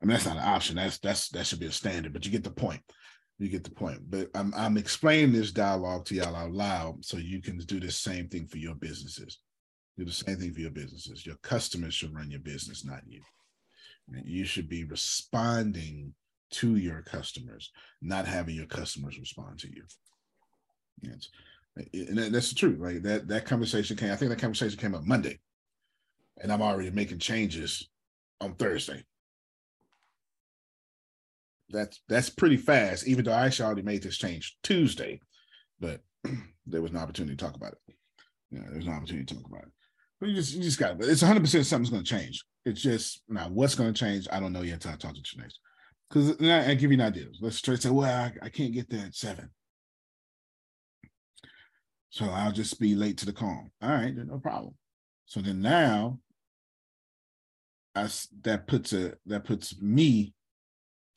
[0.02, 0.77] I mean that's not an option.
[0.77, 2.81] That's that's that should be a standard, but you get the point.
[3.40, 4.00] You get the point.
[4.10, 7.92] But I'm I'm explaining this dialogue to y'all out loud so you can do the
[7.92, 9.40] same thing for your businesses.
[9.98, 11.26] Do the same thing for your businesses.
[11.26, 13.22] Your customers should run your business, not you.
[14.24, 16.14] You should be responding
[16.52, 19.84] to your customers, not having your customers respond to you.
[21.02, 21.30] Yes.
[21.94, 23.02] And that's the truth, right?
[23.02, 25.40] That that conversation came, I think that conversation came up Monday.
[26.42, 27.90] And I'm already making changes
[28.42, 29.04] on Thursday.
[31.69, 35.19] That's that's pretty fast, even though I actually already made this change Tuesday,
[35.80, 36.02] but
[36.65, 37.95] there was an opportunity to talk about it.
[38.52, 39.72] Yeah, there's an opportunity to talk about it.
[40.19, 42.44] But you just you just got it it's 100 percent something's going to change.
[42.65, 44.27] It's just now what's going to change.
[44.31, 45.60] I don't know yet until I talk to you next.
[46.10, 47.26] Because I, I give you an idea.
[47.41, 49.49] Let's to say, well, I, I can't get there at seven.
[52.10, 53.72] So I'll just be late to the call.
[53.81, 54.76] All right, no problem.
[55.26, 56.19] So then now
[57.95, 58.07] I,
[58.44, 60.34] that puts a that puts me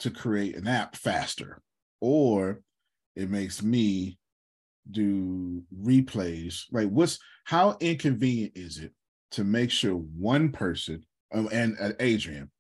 [0.01, 1.60] to create an app faster,
[2.01, 2.60] or
[3.14, 4.18] it makes me
[4.90, 6.64] do replays.
[6.70, 6.90] Right?
[6.90, 8.93] What's how inconvenient is it
[9.32, 12.51] to make sure one person um, and Adrian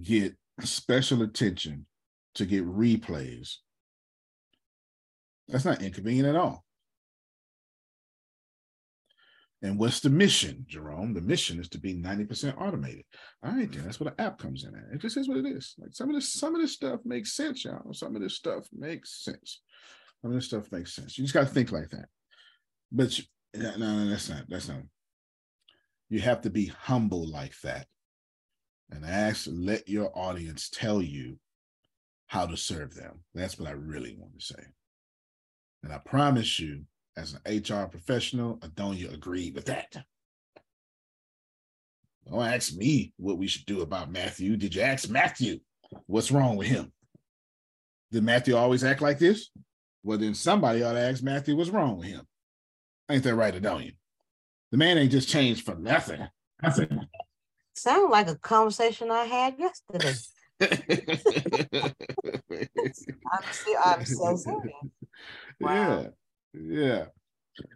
[0.00, 1.86] get special attention
[2.34, 3.56] to get replays?
[5.48, 6.64] That's not inconvenient at all.
[9.62, 11.14] And what's the mission, Jerome?
[11.14, 13.04] The mission is to be 90% automated.
[13.44, 14.92] All right, then that's what the app comes in at.
[14.92, 15.74] It just is what it is.
[15.78, 17.94] Like some of this, some of this stuff makes sense, y'all.
[17.94, 19.60] Some of this stuff makes sense.
[20.20, 21.16] Some of this stuff makes sense.
[21.16, 22.06] You just got to think like that.
[22.90, 23.24] But you,
[23.54, 24.44] no, no, that's not.
[24.48, 24.82] That's not.
[26.08, 27.86] You have to be humble like that,
[28.90, 29.48] and ask.
[29.50, 31.38] Let your audience tell you
[32.26, 33.24] how to serve them.
[33.34, 34.62] That's what I really want to say.
[35.82, 36.84] And I promise you,
[37.16, 40.04] as an HR professional, Adonia agreed with that.
[42.28, 44.56] Don't ask me what we should do about Matthew.
[44.56, 45.58] Did you ask Matthew
[46.06, 46.92] what's wrong with him?
[48.12, 49.50] Did Matthew always act like this?
[50.02, 52.26] Well, then somebody ought to ask Matthew what's wrong with him.
[53.10, 53.94] Ain't that right, Adonia?
[54.70, 56.26] The man ain't just changed for nothing.
[56.62, 57.00] Nothing.
[57.74, 60.14] Sound like a conversation I had yesterday.
[63.32, 63.42] I'm,
[63.84, 64.74] I'm so sorry.
[65.60, 66.00] Wow.
[66.02, 66.08] Yeah.
[66.54, 67.06] Yeah.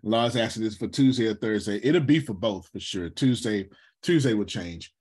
[0.02, 1.80] Lars asking this for Tuesday or Thursday.
[1.82, 3.10] It'll be for both for sure.
[3.10, 3.68] Tuesday,
[4.02, 4.92] Tuesday will change.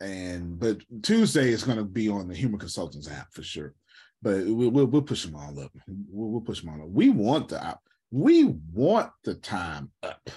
[0.00, 3.74] And but Tuesday is going to be on the Human Consultants app for sure.
[4.22, 5.72] But we'll we'll, we'll push them all up.
[5.86, 6.90] We'll, we'll push them all up.
[6.90, 7.80] We want the app.
[8.10, 10.30] We want the time up.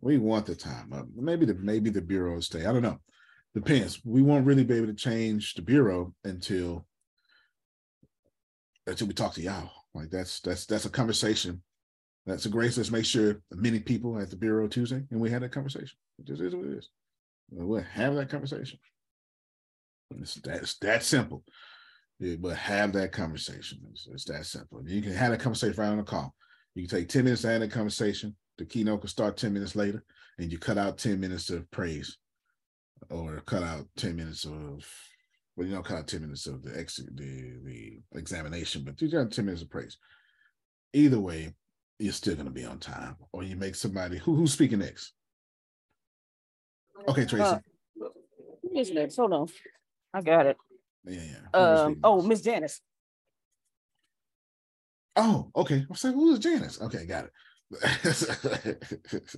[0.00, 1.06] We want the time up.
[1.14, 2.66] Maybe the maybe the bureau will stay.
[2.66, 2.98] I don't know.
[3.54, 4.00] Depends.
[4.04, 6.86] We won't really be able to change the bureau until
[8.86, 9.70] until we talk to y'all.
[9.94, 11.62] Like that's that's that's a conversation
[12.26, 12.76] that's a grace.
[12.76, 15.96] Let's make sure many people at the Bureau Tuesday, and we had that conversation.
[16.18, 16.88] It just is what it is.
[17.50, 18.78] We'll have that conversation.
[20.18, 21.44] It's that, it's that simple.
[22.18, 23.80] Yeah, but have that conversation.
[23.90, 24.82] It's, it's that simple.
[24.86, 26.34] You can have that conversation right on the call.
[26.74, 28.34] You can take 10 minutes to have that conversation.
[28.58, 30.04] The keynote can start 10 minutes later,
[30.38, 32.16] and you cut out 10 minutes of praise
[33.10, 34.84] or cut out 10 minutes of
[35.56, 39.08] well, you don't cut out 10 minutes of the ex the, the examination, but you
[39.08, 39.98] got 10 minutes of praise.
[40.92, 41.54] Either way,
[41.98, 45.12] you're still going to be on time, or you make somebody who who's speaking next.
[47.08, 47.44] Okay, Tracy.
[47.44, 47.58] Uh,
[48.72, 49.16] who's next?
[49.16, 49.48] Hold on,
[50.12, 50.56] I got it.
[51.04, 51.20] Yeah,
[51.54, 51.82] yeah.
[51.84, 52.80] Um, oh, Miss Janice.
[55.16, 55.86] Oh, okay.
[55.88, 56.80] I'm saying, who is Janice?
[56.80, 57.32] Okay, got it.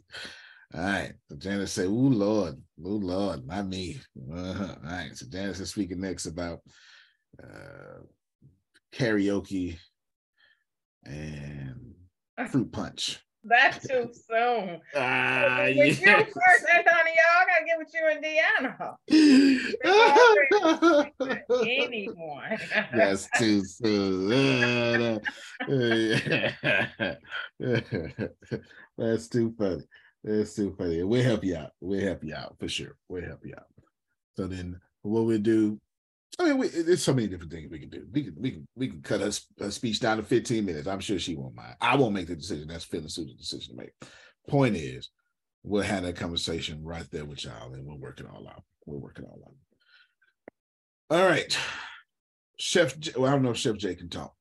[0.75, 1.13] All right.
[1.29, 4.01] So Janice said, "Ooh, Lord, ooh, Lord, not me."
[4.33, 4.75] Uh-huh.
[4.85, 5.17] All right.
[5.17, 6.61] So Janice is speaking next about
[7.43, 8.01] uh,
[8.93, 9.79] karaoke
[11.05, 11.96] and
[12.49, 13.21] fruit punch.
[13.49, 14.81] That's too soon.
[14.97, 16.19] Ah, with yeah.
[16.19, 17.23] you first, Antonio.
[17.37, 18.97] I gotta get with you and Deanna.
[21.87, 22.59] Anyone.
[22.93, 25.21] That's too soon.
[28.99, 29.85] That's too funny.
[30.25, 31.05] That's too funny.
[31.05, 31.71] We'll help you out.
[31.81, 32.97] We'll help you out for sure.
[33.09, 33.69] We'll help you out.
[34.37, 35.81] So then what we do
[36.39, 38.07] I mean, we, there's so many different things we can do.
[38.13, 40.87] We can we can we can cut her, her, speech down to 15 minutes.
[40.87, 41.77] I'm sure she won't mind.
[41.81, 42.69] I won't make the decision.
[42.69, 43.93] That's and Susan's decision to make.
[44.49, 45.11] Point is,
[45.63, 48.63] we'll have that conversation right there with y'all, and we'll work it all out.
[48.85, 51.19] We'll work it all out.
[51.19, 51.57] All right,
[52.59, 52.99] Chef.
[52.99, 54.35] J, well, I don't know if Chef Jay can talk.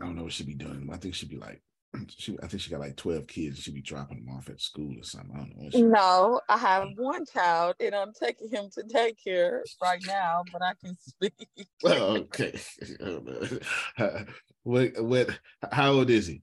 [0.00, 0.88] I don't know what she'd be doing.
[0.92, 1.62] I think she'd be like
[2.16, 3.60] she I think she got like 12 kids.
[3.60, 5.32] She'd be dropping them off at school or something.
[5.34, 5.90] I don't know.
[5.90, 6.98] No, I have mm.
[6.98, 11.48] one child and I'm taking him to daycare right now, but I can speak.
[11.82, 12.58] well, okay.
[13.98, 14.24] Oh,
[14.62, 15.38] what what
[15.72, 16.42] how old is he?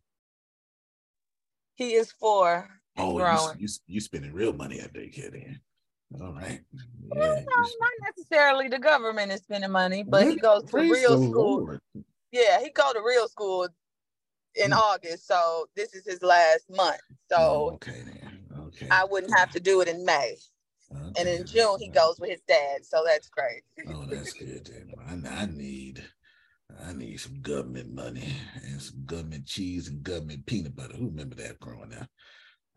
[1.76, 2.68] He is four.
[2.98, 5.62] Oh, you, you, you spending real money at daycare then.
[6.20, 6.62] All right.
[7.16, 7.16] Yeah.
[7.16, 11.58] No, not necessarily the government is spending money, but he goes to real school.
[11.58, 11.82] Lord.
[12.32, 13.68] Yeah, he go to real school
[14.58, 14.78] in mm.
[14.78, 17.02] August, so this is his last month.
[17.30, 18.40] So oh, okay then.
[18.68, 18.88] Okay.
[18.92, 20.36] I wouldn't have to do it in May.
[20.92, 21.12] Okay.
[21.20, 23.64] And in June he goes with his dad, so that's great.
[23.90, 24.66] oh, that's good.
[24.66, 25.26] Then.
[25.28, 26.04] I, I need,
[26.86, 30.96] I need some government money and some government cheese and government peanut butter.
[30.96, 32.10] Who remember that growing up?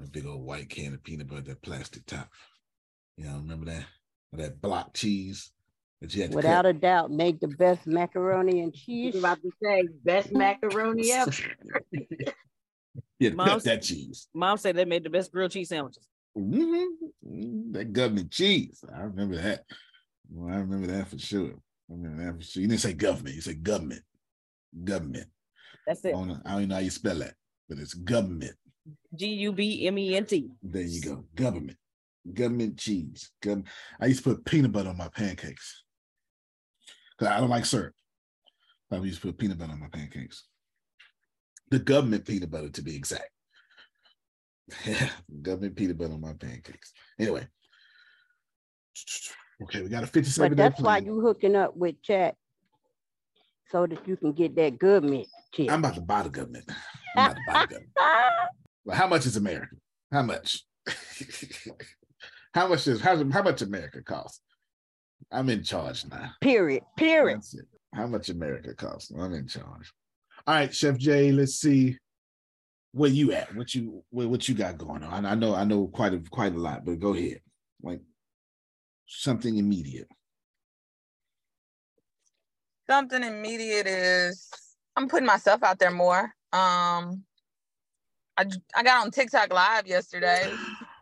[0.00, 2.28] A big old white can of peanut butter, that plastic top.
[3.16, 3.84] You know, remember that?
[4.32, 5.59] That block cheese that you had
[6.02, 9.14] Without a doubt, make the best macaroni and cheese.
[9.14, 11.32] I'm about to say best macaroni ever.
[13.18, 14.28] yeah, Mom, that cheese.
[14.32, 16.08] Mom said they made the best grilled cheese sandwiches.
[16.38, 17.72] Mm-hmm.
[17.72, 18.82] That government cheese.
[18.94, 19.64] I remember that.
[20.30, 21.52] Well, I remember that for sure.
[21.90, 22.62] I remember that for sure.
[22.62, 24.02] You didn't say government, you said government.
[24.84, 25.28] Government.
[25.86, 26.08] That's it.
[26.08, 27.34] I don't, know, I don't know how you spell that,
[27.68, 28.56] but it's government.
[29.14, 30.48] G U B M E N T.
[30.62, 31.24] There you go.
[31.34, 31.76] Government.
[32.32, 33.30] Government cheese.
[33.42, 33.66] Gov-
[34.00, 35.84] I used to put peanut butter on my pancakes.
[37.20, 37.92] Cause I don't like syrup.
[38.90, 40.44] I used to put peanut butter on my pancakes.
[41.70, 43.30] The government peanut butter to be exact.
[44.86, 45.10] Yeah,
[45.42, 46.92] government peanut butter on my pancakes.
[47.18, 47.46] Anyway.
[49.62, 52.36] Okay, we got a 57 But that's why you hooking up with chat
[53.70, 55.70] so that you can get that government check.
[55.70, 56.64] I'm about to buy the government.
[57.16, 57.92] I'm about to buy the government.
[58.82, 59.76] Well, how much is America?
[60.10, 60.64] How much?
[62.54, 64.40] how much is how, how much America cost?
[65.32, 66.32] I'm in charge now.
[66.40, 66.82] Period.
[66.96, 67.38] Period.
[67.38, 67.66] That's it.
[67.94, 69.10] How much America costs?
[69.10, 69.92] I'm in charge.
[70.46, 71.96] All right, Chef Jay, let's see
[72.92, 73.54] where you at.
[73.54, 75.26] What you what, what you got going on?
[75.26, 77.40] I know I know quite a quite a lot, but go ahead.
[77.82, 78.00] Like
[79.06, 80.08] something immediate.
[82.88, 84.48] Something immediate is
[84.96, 86.22] I'm putting myself out there more.
[86.52, 87.24] Um,
[88.36, 90.52] I I got on TikTok live yesterday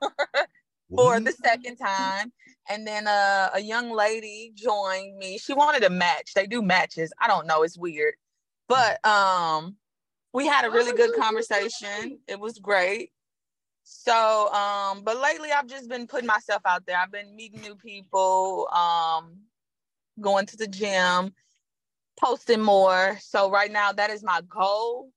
[0.97, 2.33] for the second time,
[2.69, 5.39] and then uh, a young lady joined me.
[5.39, 6.35] She wanted a match.
[6.35, 7.13] They do matches.
[7.21, 7.63] I don't know.
[7.63, 8.15] It's weird,
[8.69, 9.77] but um,
[10.33, 12.19] we had a really good conversation.
[12.29, 13.11] It was great.
[13.91, 16.99] So, um, but lately I've just been putting myself out there.
[16.99, 19.39] I've been meeting new people, um,
[20.21, 21.33] going to the gym,
[22.21, 23.19] posting more.
[23.23, 25.11] So right now that is my goal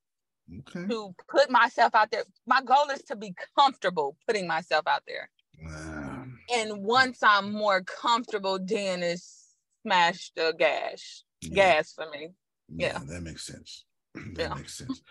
[0.59, 0.87] okay.
[0.87, 2.23] to put myself out there.
[2.47, 5.29] My goal is to be comfortable putting myself out there.
[5.61, 6.10] Wow.
[6.53, 11.23] And once I'm more comfortable, then it's smash the gas.
[11.41, 11.55] Yeah.
[11.55, 12.31] Gas for me.
[12.75, 12.99] Yeah, Yeah.
[13.07, 13.85] that makes sense.
[14.13, 14.53] That Yeah.
[14.55, 15.01] makes sense.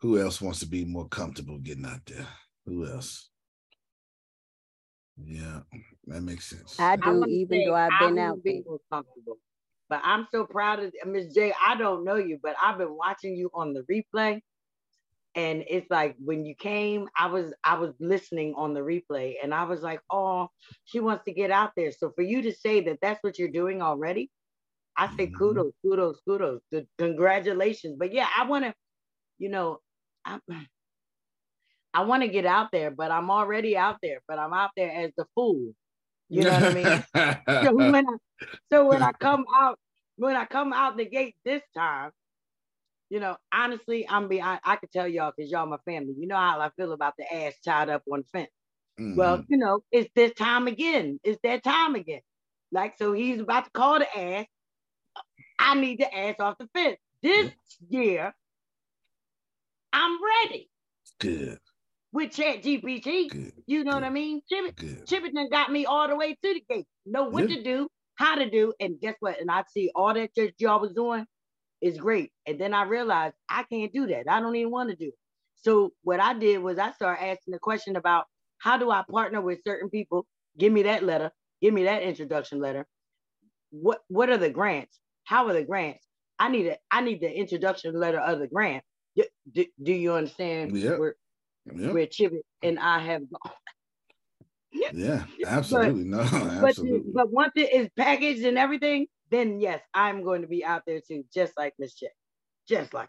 [0.00, 2.26] Who else wants to be more comfortable getting out there?
[2.66, 3.30] Who else?
[5.16, 5.60] Yeah,
[6.06, 6.78] that makes sense.
[6.78, 9.38] I I do, wanna even say though I've been out be more comfortable.
[9.88, 11.52] But I'm so proud of Miss J.
[11.64, 14.40] I don't know you, but I've been watching you on the replay.
[15.36, 19.52] And it's like when you came, I was I was listening on the replay and
[19.52, 20.48] I was like, oh,
[20.84, 21.90] she wants to get out there.
[21.90, 24.30] So for you to say that that's what you're doing already,
[24.96, 25.36] I say mm-hmm.
[25.36, 26.60] kudos, kudos, kudos.
[26.70, 27.96] Good- Congratulations.
[27.98, 28.74] But yeah, I want to,
[29.38, 29.80] you know,
[30.24, 30.38] I,
[31.92, 34.90] I want to get out there, but I'm already out there, but I'm out there
[34.90, 35.74] as the fool.
[36.28, 37.04] You know what I mean?
[37.64, 39.78] so when I, so when I come out,
[40.16, 42.10] when I come out the gate this time,
[43.14, 46.16] you know, honestly, I'm be I, I could tell y'all because y'all my family.
[46.18, 48.50] You know how I feel about the ass tied up on the fence.
[49.14, 49.46] Well, Mhm.
[49.48, 51.20] you know, it's this time again.
[51.24, 52.22] It's that time again.
[52.72, 54.46] Like, so he's about to call the ass.
[55.58, 56.98] I need the ass off the fence.
[57.22, 57.48] This
[57.90, 58.34] year,
[59.92, 60.70] I'm ready
[61.20, 61.60] good.
[62.12, 63.30] with Chat GPT.
[63.30, 63.52] Good.
[63.66, 64.42] You know what I mean?
[64.50, 65.08] Chip, Good.
[65.34, 66.86] Done got me all the way to the gate.
[67.06, 67.48] Know what Yeah.
[67.48, 69.40] to do, how to do, and guess what?
[69.40, 71.26] And I see all that that y'all was doing
[71.84, 72.32] is great.
[72.46, 74.28] And then I realized I can't do that.
[74.28, 75.14] I don't even want to do it.
[75.56, 78.26] So what I did was I started asking the question about
[78.58, 80.26] how do I partner with certain people?
[80.58, 81.32] Give me that letter.
[81.62, 82.86] Give me that introduction letter.
[83.70, 85.00] What what are the grants?
[85.24, 86.06] How are the grants?
[86.38, 88.84] I need a I need the introduction letter of the grant.
[89.16, 90.98] Do, do, do you understand Yeah.
[90.98, 91.16] where
[91.74, 91.92] Yeah.
[91.92, 92.32] where Chip
[92.62, 93.52] and I have gone?
[94.92, 96.04] Yeah, absolutely.
[96.04, 96.22] no,
[96.60, 97.12] But, absolutely.
[97.12, 101.00] but once it is packaged and everything, then yes, I'm going to be out there
[101.00, 102.08] too, just like Miss J.
[102.68, 103.08] Just like.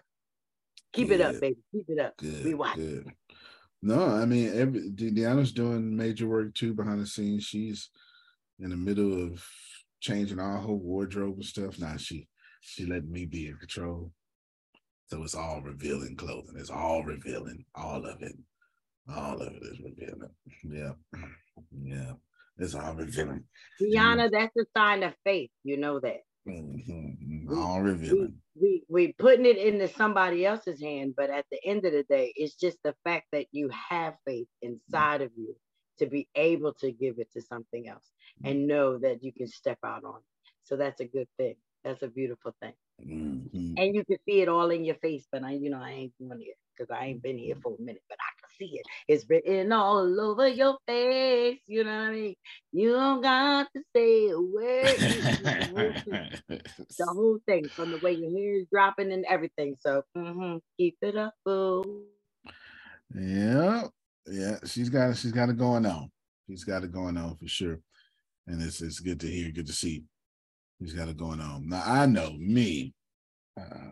[0.93, 1.57] Keep it up, baby.
[1.73, 2.15] Keep it up.
[2.15, 2.45] Good.
[2.45, 2.77] We watch.
[2.77, 3.11] Good.
[3.81, 7.43] No, I mean, every De- Deanna's doing major work too behind the scenes.
[7.43, 7.89] She's
[8.59, 9.45] in the middle of
[9.99, 11.77] changing all her wardrobe and stuff.
[11.79, 12.29] Now she
[12.61, 14.11] she let me be in control.
[15.07, 16.55] So it's all revealing clothing.
[16.57, 17.65] It's all revealing.
[17.75, 18.37] All of it.
[19.13, 20.31] All of it is revealing.
[20.63, 20.93] Yeah.
[21.83, 22.13] Yeah.
[22.59, 23.45] It's all revealing.
[23.81, 25.51] Deanna, that's a sign of faith.
[25.63, 26.21] You know that.
[26.47, 27.49] Mhm.
[27.51, 28.41] All revealing.
[28.55, 32.33] We we putting it into somebody else's hand, but at the end of the day,
[32.37, 35.55] it's just the fact that you have faith inside of you
[35.99, 38.11] to be able to give it to something else
[38.43, 40.51] and know that you can step out on it.
[40.63, 41.55] So that's a good thing.
[41.83, 42.73] That's a beautiful thing.
[43.01, 43.75] Mhm.
[43.77, 46.13] And you can see it all in your face, but I, you know, I ain't
[46.19, 48.85] doing it because I ain't been here for a minute, but I see it.
[49.07, 51.59] It's written all over your face.
[51.67, 52.35] You know what I mean?
[52.71, 54.97] You don't got to say a word.
[56.49, 59.75] the whole thing from the way your hair is dropping and everything.
[59.79, 62.03] So mm-hmm, keep it up, boo.
[63.15, 63.83] Yeah,
[64.27, 64.57] yeah.
[64.65, 65.17] She's got it.
[65.17, 66.11] She's got it going on.
[66.49, 67.79] She's got it going on for sure.
[68.47, 70.03] And it's it's good to hear, good to see.
[70.79, 71.69] He's got it going on.
[71.69, 72.93] Now I know me.
[73.59, 73.91] Uh,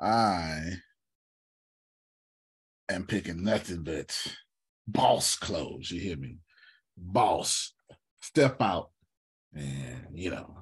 [0.00, 0.72] I
[2.88, 4.16] am picking nothing but
[4.86, 5.90] boss clothes.
[5.90, 6.38] You hear me?
[6.96, 7.72] Boss.
[8.20, 8.90] Step out
[9.54, 10.54] and, you know,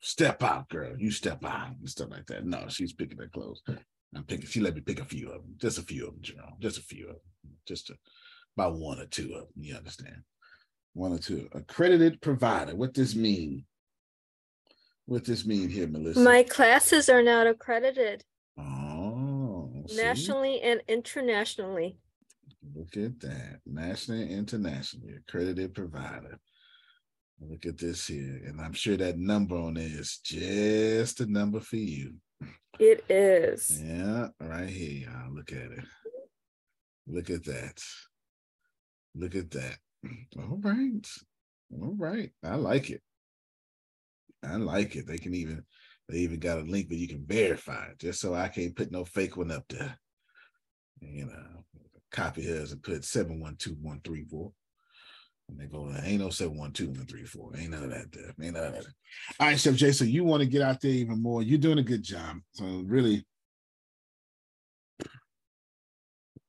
[0.00, 0.94] step out, girl.
[0.98, 2.46] You step out and stuff like that.
[2.46, 3.62] No, she's picking her clothes.
[4.14, 6.22] I'm picking, she let me pick a few of them, just a few of them,
[6.22, 7.94] Jerome, just a few of them, just a,
[8.56, 9.48] about one or two of them.
[9.60, 10.22] You understand?
[10.94, 11.48] One or two.
[11.52, 12.74] Accredited provider.
[12.74, 13.66] What this mean?
[15.04, 16.20] What this mean here, Melissa?
[16.20, 18.24] My classes are not accredited.
[18.58, 18.87] Oh,
[19.96, 21.98] nationally and internationally.
[22.74, 23.60] Look at that.
[23.66, 26.38] Nationally and internationally accredited provider.
[27.40, 28.40] Look at this here.
[28.46, 32.14] And I'm sure that number on there is just a number for you.
[32.78, 33.80] It is.
[33.82, 35.34] Yeah, right here, y'all.
[35.34, 35.84] Look at it.
[37.06, 37.80] Look at that.
[39.14, 39.78] Look at that.
[40.38, 41.06] All right.
[41.72, 42.30] All right.
[42.44, 43.02] I like it.
[44.44, 45.06] I like it.
[45.06, 45.64] They can even
[46.08, 48.90] they even got a link where you can verify it, just so I can't put
[48.90, 49.98] no fake one up there.
[51.00, 51.64] You know,
[52.10, 54.52] copy hers and put 712134.
[55.50, 57.56] And they go, ain't no 712134.
[57.58, 58.34] Ain't none of that there.
[58.42, 58.86] Ain't none of that.
[59.38, 59.92] All right, Chef Jay.
[59.92, 61.42] So you want to get out there even more.
[61.42, 62.36] You're doing a good job.
[62.52, 63.24] So really,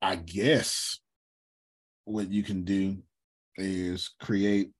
[0.02, 1.00] I guess
[2.06, 2.98] what you can do
[3.56, 4.72] is create,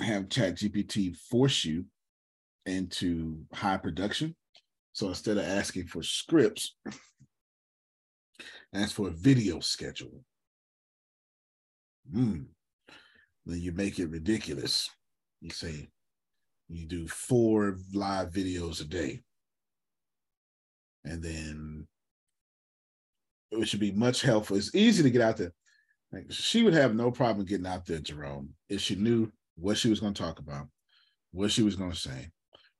[0.00, 1.86] have Chat GPT force you
[2.66, 4.34] into high production.
[4.92, 6.74] So instead of asking for scripts,
[8.74, 10.22] ask for a video schedule.
[12.12, 12.42] Hmm.
[13.44, 14.90] Then you make it ridiculous.
[15.40, 15.88] You say
[16.68, 19.22] you do four live videos a day.
[21.04, 21.86] And then
[23.52, 24.56] it should be much helpful.
[24.56, 25.52] It's easy to get out there.
[26.12, 29.90] Like she would have no problem getting out there, Jerome, if she knew what she
[29.90, 30.66] was going to talk about,
[31.32, 32.30] what she was going to say,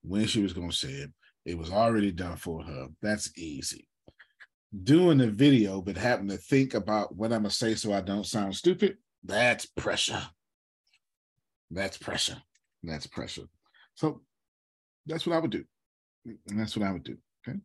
[0.07, 1.11] when she was going to say it.
[1.45, 2.89] It was already done for her.
[3.03, 3.89] That's easy.
[4.83, 8.01] Doing the video, but having to think about what I'm going to say so I
[8.01, 10.23] don't sound stupid, that's pressure.
[11.71, 12.37] That's pressure.
[12.83, 13.47] That's pressure.
[13.95, 14.23] So
[15.07, 15.65] that's what I would do.
[16.25, 17.17] And that's what I would do.
[17.49, 17.59] Okay.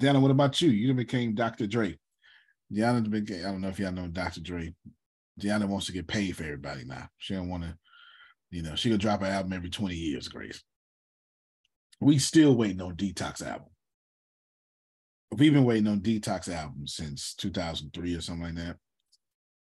[0.00, 0.70] Deanna, what about you?
[0.70, 1.66] You became Dr.
[1.66, 1.98] Dre.
[2.72, 4.40] Deanna became, I don't know if y'all know Dr.
[4.40, 4.74] Dre.
[5.40, 7.08] Deanna wants to get paid for everybody now.
[7.18, 7.76] She don't want to,
[8.50, 10.62] you know, she could drop an album every 20 years, Grace
[12.00, 13.68] we still waiting on Detox album.
[15.32, 18.76] We've been waiting on Detox album since 2003 or something like that.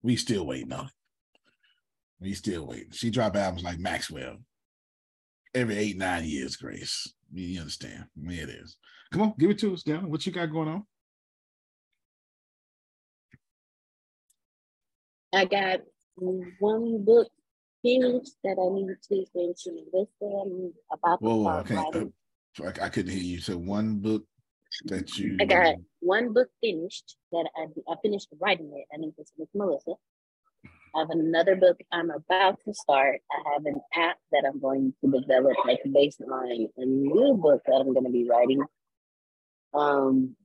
[0.03, 0.93] We still waiting on it.
[2.21, 2.93] We still waiting.
[2.93, 4.39] She drop albums like Maxwell
[5.55, 7.13] every eight, nine years, Grace.
[7.33, 8.05] You understand?
[8.17, 8.77] Yeah, it is.
[9.13, 10.11] Come on, give it to us, down.
[10.11, 10.85] What you got going on?
[15.35, 15.81] I got
[16.17, 17.29] one book
[17.83, 21.77] things that I need to mention with them about Whoa, okay.
[22.63, 23.41] I, I couldn't hear you.
[23.41, 24.25] So one book
[24.85, 28.87] that you I got one book finished that I, I finished writing it.
[28.93, 29.95] I need to with Melissa.
[30.95, 33.21] I have another book I'm about to start.
[33.31, 37.63] I have an app that I'm going to develop like based on a new book
[37.67, 38.63] that I'm going to be writing.
[39.73, 40.37] Um,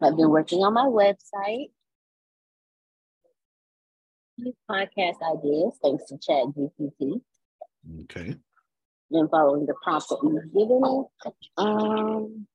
[0.00, 1.70] I've been working on my website
[4.70, 7.20] podcast ideas thanks to Chat GPT.
[8.02, 8.36] Okay.
[9.12, 11.04] And following the prompts that we've given.
[11.56, 12.46] Um,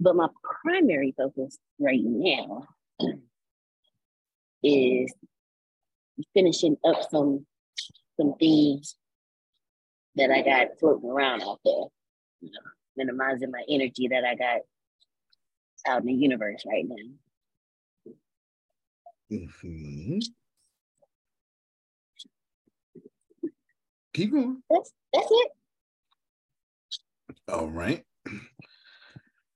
[0.00, 0.28] but my
[0.64, 2.66] primary focus right now
[4.62, 5.12] is
[6.34, 7.46] finishing up some
[8.18, 8.96] some things
[10.16, 11.84] that I got floating around out there.
[12.40, 14.60] You know, minimizing my energy that I got
[15.86, 16.96] out in the universe right now.
[19.32, 20.18] Mm-hmm.
[24.14, 24.62] Keep going.
[24.70, 25.50] That's, that's it.
[27.48, 28.04] All right.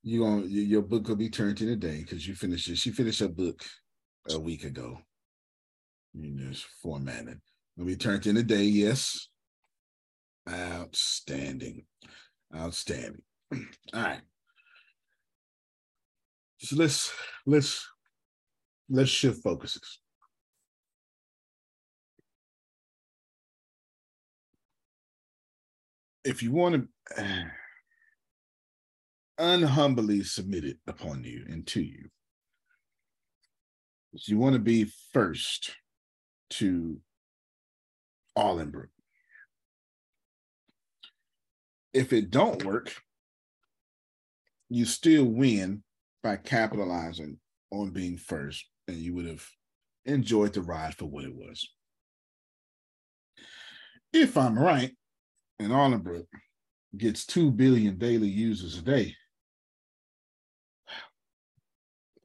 [0.03, 2.77] You going your book will be turned in a day because you finished it.
[2.77, 3.63] She finished her book
[4.31, 4.99] a week ago.
[6.15, 7.41] You just formatted.
[7.77, 9.29] Will be turned in a day, yes.
[10.49, 11.85] Outstanding.
[12.55, 13.23] Outstanding.
[13.53, 14.21] All right.
[16.59, 17.13] So let's
[17.47, 17.89] let's
[18.89, 19.99] let's shift focuses.
[26.25, 27.51] If you want to,
[29.39, 32.09] unhumbly submitted upon you and to you.
[34.27, 35.75] You want to be first
[36.51, 36.99] to
[38.37, 38.89] Arlingbrook.
[41.93, 42.95] If it don't work,
[44.69, 45.83] you still win
[46.23, 47.39] by capitalizing
[47.71, 49.47] on being first, and you would have
[50.05, 51.69] enjoyed the ride for what it was.
[54.13, 54.93] If I'm right,
[55.59, 56.27] and Arlingbrook
[56.97, 59.15] gets 2 billion daily users a day,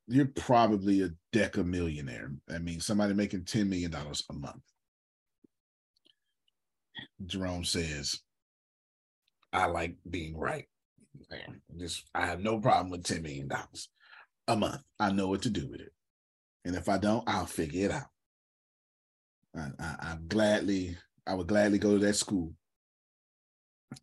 [0.07, 2.31] you're probably a deca millionaire.
[2.49, 4.63] I mean, somebody making $10 million a month.
[7.25, 8.19] Jerome says,
[9.51, 10.65] I like being right.
[11.77, 13.49] Just I have no problem with $10 million
[14.47, 14.81] a month.
[14.99, 15.91] I know what to do with it.
[16.65, 18.07] And if I don't, I'll figure it out.
[19.55, 22.53] I, I, I gladly, I would gladly go to that school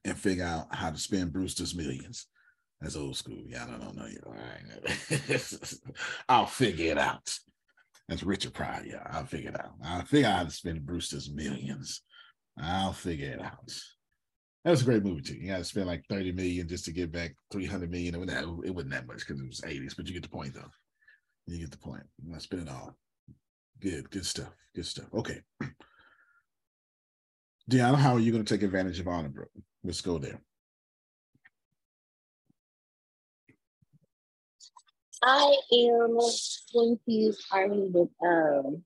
[0.05, 2.27] and figure out how to spend Brewster's millions.
[2.81, 3.43] That's old school.
[3.47, 4.07] Yeah, I don't know.
[4.07, 4.21] You
[6.29, 7.35] I'll figure it out.
[8.09, 8.85] That's Richard Pryor.
[8.85, 9.73] Yeah, I'll figure it out.
[9.83, 12.03] I'll figure out how to spend Brewster's millions.
[12.61, 13.73] I'll figure it out.
[14.65, 15.35] That was a great movie too.
[15.35, 18.15] You got to spend like 30 million just to get back 300 million.
[18.15, 20.55] It wasn't, it wasn't that much because it was 80s, but you get the point
[20.55, 20.71] though.
[21.47, 22.05] You get the point.
[22.39, 22.97] Spend it all.
[23.81, 24.55] Good, good stuff.
[24.75, 25.07] Good stuff.
[25.13, 25.41] Okay.
[27.71, 29.49] Deanna, how are you going to take advantage of Arlingbrook?
[29.83, 30.41] Let's go there.
[35.23, 36.19] I am
[36.75, 38.85] going to use Arlingbrook um,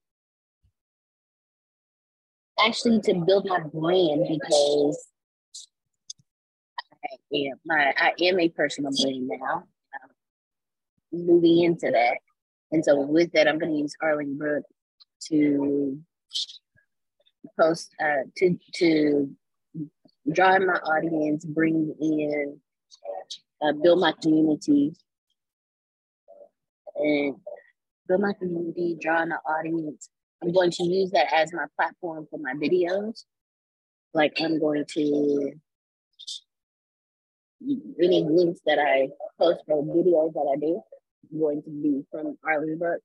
[2.65, 5.09] actually to build my brand because
[7.05, 9.65] I am my I am a personal brand now.
[9.95, 10.11] Um,
[11.13, 12.19] moving into that,
[12.71, 14.63] and so with that, I'm going to use Arlingbrook
[15.29, 15.99] to
[17.59, 19.31] post uh, to to
[20.33, 22.61] draw my audience, bring in,
[23.63, 24.93] uh, build my community,
[26.97, 27.37] and
[28.07, 30.11] build my community, draw an audience.
[30.43, 33.25] I'm going to use that as my platform for my videos.
[34.15, 35.53] Like I'm going to
[38.01, 39.09] any links that I
[39.39, 40.81] post for videos that I do,
[41.37, 42.99] going to be from Arlingbrook.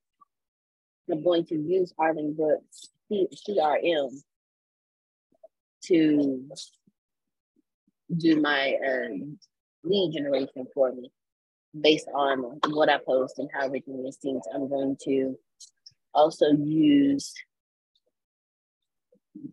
[1.12, 4.10] I'm going to use Arlingbrook's CRM
[5.86, 6.50] to
[8.16, 9.38] do my um,
[9.84, 11.12] lead generation for me
[11.80, 14.44] based on what I post and how everything is synced.
[14.54, 15.38] I'm going to
[16.14, 17.34] also use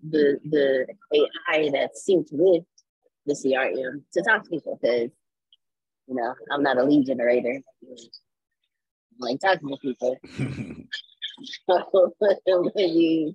[0.09, 2.65] the the AI that's synced with
[3.27, 5.11] the CRM to talk to people because
[6.07, 7.61] you know I'm not a lead generator.
[9.20, 10.18] Like talking to people.
[11.68, 13.34] so I'm going to use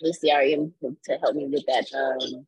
[0.00, 0.72] the CRM
[1.04, 1.86] to, help me with that.
[1.94, 2.46] Um,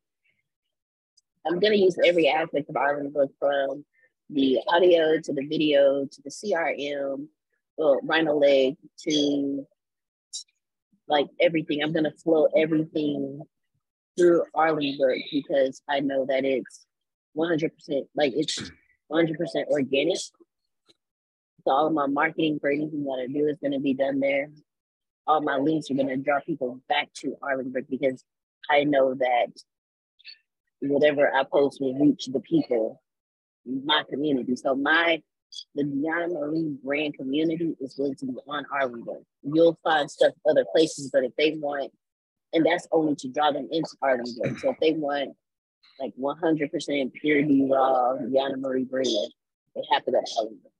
[1.45, 3.85] I'm going to use every aspect of Arlingbrook from
[4.29, 7.27] the audio to the video to the CRM,
[7.77, 8.77] well, Rhino Leg
[9.07, 9.65] to
[11.07, 11.83] like everything.
[11.83, 13.41] I'm going to flow everything
[14.17, 16.85] through Arlingbrook because I know that it's
[17.37, 17.71] 100%
[18.15, 18.71] like it's
[19.11, 19.35] 100%
[19.67, 20.17] organic.
[21.65, 24.19] So all of my marketing for anything that I do is going to be done
[24.19, 24.49] there.
[25.25, 28.23] All my links are going to draw people back to Arlingbrook because
[28.69, 29.47] I know that
[30.81, 33.01] whatever I post will reach the people,
[33.65, 34.55] in my community.
[34.55, 35.21] So my
[35.75, 39.23] the Deanna Marie brand community is going to be on Arlingbrook.
[39.43, 41.91] You'll find stuff other places, but if they want,
[42.53, 44.59] and that's only to draw them into Arlingbrook.
[44.59, 45.35] So if they want
[45.99, 49.07] like 100% purity raw Deanna Marie brand,
[49.75, 50.72] they have to go to Arlingbrook.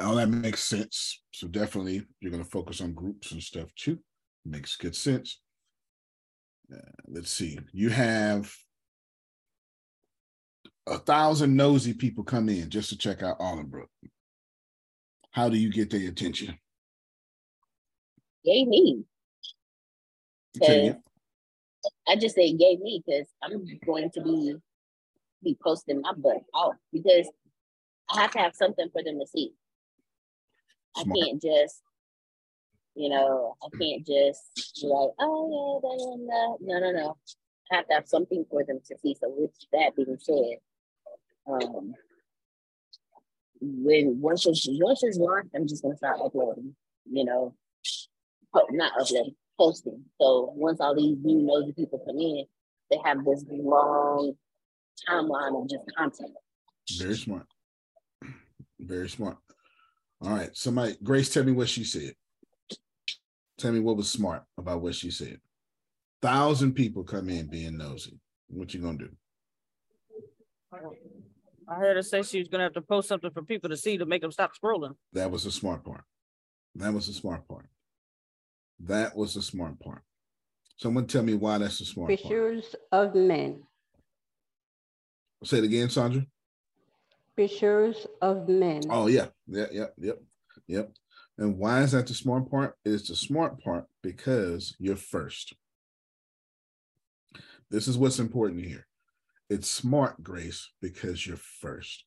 [0.00, 1.20] All that makes sense.
[1.32, 3.98] So definitely you're going to focus on groups and stuff too.
[4.44, 5.40] Makes good sense.
[6.72, 7.58] Uh, let's see.
[7.72, 8.52] You have
[10.86, 13.86] a thousand nosy people come in just to check out Arlingbrook.
[15.30, 16.58] How do you get their attention?
[18.44, 19.04] Yay me.
[22.06, 24.54] I just say yay me because I'm going to be
[25.42, 27.28] be posting my butt off because
[28.10, 29.52] I have to have something for them to see.
[30.96, 31.82] I can't just,
[32.94, 36.56] you know, I can't just be like, oh yeah, da.
[36.60, 37.16] no, no, no.
[37.70, 39.16] I have to have something for them to see.
[39.18, 40.58] So with that being said,
[41.50, 41.94] um,
[43.60, 46.74] when once it's once it's launched, I'm just gonna start uploading.
[47.10, 47.54] You know,
[48.70, 50.04] not uploading, posting.
[50.20, 52.44] So once all these new nosy people come in,
[52.90, 54.34] they have this long
[55.08, 56.32] timeline of just content.
[56.98, 57.46] Very smart.
[58.78, 59.38] Very smart.
[60.22, 60.56] All right.
[60.56, 62.14] Somebody, Grace, tell me what she said.
[63.58, 65.40] Tell me what was smart about what she said.
[66.20, 68.18] Thousand people come in being nosy.
[68.48, 69.08] What you gonna do?
[71.68, 73.98] I heard her say she was gonna have to post something for people to see
[73.98, 74.94] to make them stop scrolling.
[75.12, 76.04] That was the smart part.
[76.76, 77.66] That was the smart part.
[78.80, 80.02] That was the smart part.
[80.76, 83.08] Someone tell me why that's the smart Pictures part.
[83.08, 83.62] of men.
[85.44, 86.26] Say it again, Sandra.
[87.36, 88.82] Pictures of men.
[88.90, 90.18] Oh yeah, yeah, yeah, yep,
[90.66, 90.92] yep.
[91.38, 92.76] And why is that the smart part?
[92.84, 95.54] It's the smart part because you're first.
[97.70, 98.86] This is what's important here.
[99.48, 102.04] It's smart, Grace, because you're first.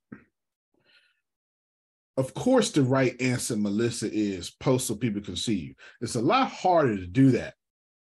[2.17, 5.75] Of course, the right answer, Melissa, is post so people can see you.
[6.01, 7.55] It's a lot harder to do that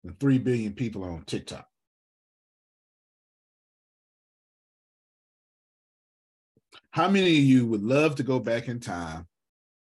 [0.04, 1.66] than 3 billion people on TikTok.
[6.92, 9.26] How many of you would love to go back in time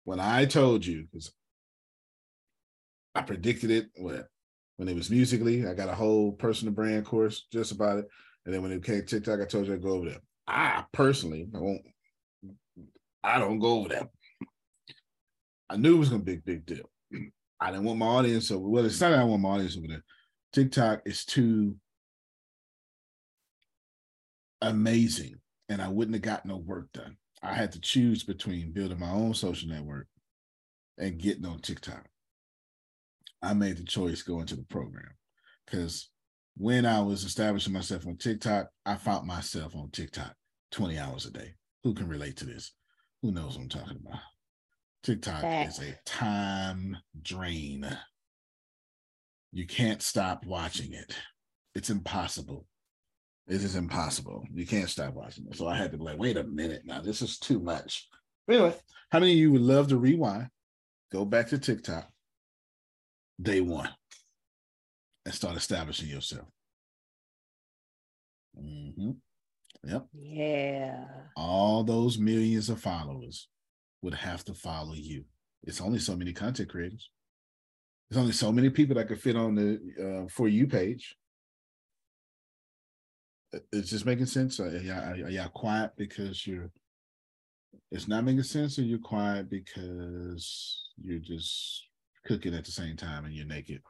[0.05, 1.33] when I told you, because
[3.15, 4.25] I predicted it when,
[4.77, 8.07] when it was Musical.ly, I got a whole personal brand course just about it.
[8.45, 10.21] And then when it came to TikTok, I told you I'd go over there.
[10.47, 11.83] I personally, I won't,
[13.23, 14.09] I don't go over there.
[15.69, 16.91] I knew it was gonna be a big deal.
[17.61, 18.67] I didn't want my audience over.
[18.67, 20.05] Well, it's not that I want my audience over there.
[20.53, 21.77] TikTok is too
[24.63, 25.37] amazing,
[25.69, 27.16] and I wouldn't have got no work done.
[27.43, 30.09] I had to choose between building my own social network
[30.99, 32.07] and getting on TikTok.
[33.43, 35.15] I made the choice going to the program
[35.65, 36.11] because
[36.57, 40.35] when I was establishing myself on TikTok, I found myself on TikTok
[40.73, 41.55] 20 hours a day.
[41.85, 42.73] Who can relate to this?
[43.23, 44.20] Who knows what I'm talking about?
[45.05, 47.89] TikTok is a time drain.
[49.53, 51.15] You can't stop watching it.
[51.74, 52.66] It's impossible.
[53.49, 54.45] It is impossible.
[54.53, 55.57] You can't stop watching it.
[55.57, 57.01] So I had to be like, wait a minute now.
[57.01, 58.07] This is too much.
[58.49, 58.75] Anyway,
[59.11, 60.49] how many of you would love to rewind,
[61.11, 62.09] go back to TikTok
[63.41, 63.89] day one,
[65.25, 66.47] and start establishing yourself?
[68.61, 69.12] Mm-hmm.
[69.85, 70.07] Yep.
[70.12, 71.05] Yeah.
[71.37, 73.49] All those millions of followers
[74.03, 75.25] would have to follow you.
[75.62, 77.11] It's only so many content creators.
[78.11, 81.16] There's only so many people that could fit on the uh, for you page.
[83.73, 84.61] It's just making sense.
[84.61, 86.70] Are y'all, are y'all quiet because you're?
[87.91, 91.87] It's not making sense, or you're quiet because you're just
[92.27, 93.81] cooking at the same time and you're naked.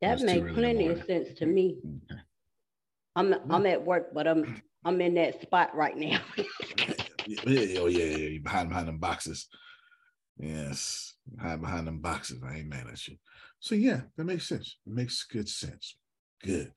[0.00, 1.78] That makes plenty of sense to me.
[2.10, 2.20] Okay.
[3.16, 6.20] I'm I'm at work, but I'm I'm in that spot right now.
[7.26, 7.36] yeah,
[7.80, 9.48] oh yeah, yeah, behind behind them boxes.
[10.38, 12.42] Yes, hide behind them boxes.
[12.44, 13.16] I ain't mad at you.
[13.58, 14.76] So yeah, that makes sense.
[14.86, 15.96] It makes good sense.
[16.44, 16.72] Good.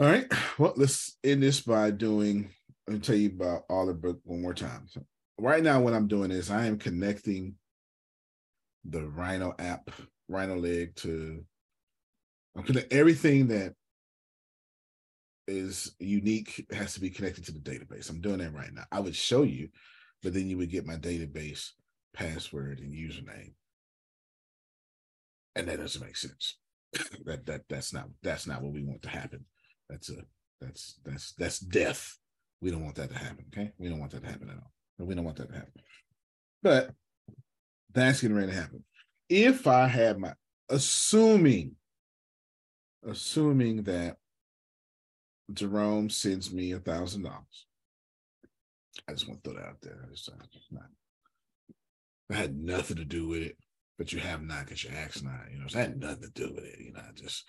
[0.00, 0.24] All right.
[0.58, 2.48] Well, let's end this by doing.
[2.86, 4.86] Let me tell you about all the book one more time.
[4.88, 5.04] So
[5.38, 7.56] right now, what I'm doing is I am connecting
[8.86, 9.90] the Rhino app,
[10.26, 11.44] Rhino Leg to.
[12.56, 13.74] I'm connecting everything that
[15.46, 18.08] is unique has to be connected to the database.
[18.08, 18.84] I'm doing that right now.
[18.90, 19.68] I would show you,
[20.22, 21.72] but then you would get my database
[22.14, 23.52] password and username.
[25.56, 26.56] And that doesn't make sense.
[27.26, 29.44] that that that's not that's not what we want to happen.
[29.90, 30.22] That's a
[30.60, 32.16] that's that's that's death.
[32.60, 33.46] We don't want that to happen.
[33.52, 33.72] Okay.
[33.78, 35.06] We don't want that to happen at all.
[35.06, 35.72] We don't want that to happen.
[36.62, 36.90] But
[37.92, 38.84] that's getting ready to happen.
[39.28, 40.34] If I had my
[40.68, 41.76] assuming,
[43.06, 44.16] assuming that
[45.52, 47.66] Jerome sends me a thousand dollars.
[49.08, 50.08] I just want to throw that out there.
[50.12, 50.28] It's,
[50.70, 50.82] not,
[52.30, 53.56] I had nothing to do with it,
[53.98, 55.50] but you have not because you asked not.
[55.50, 56.78] You know, it had nothing to do with it.
[56.78, 57.48] You know, I just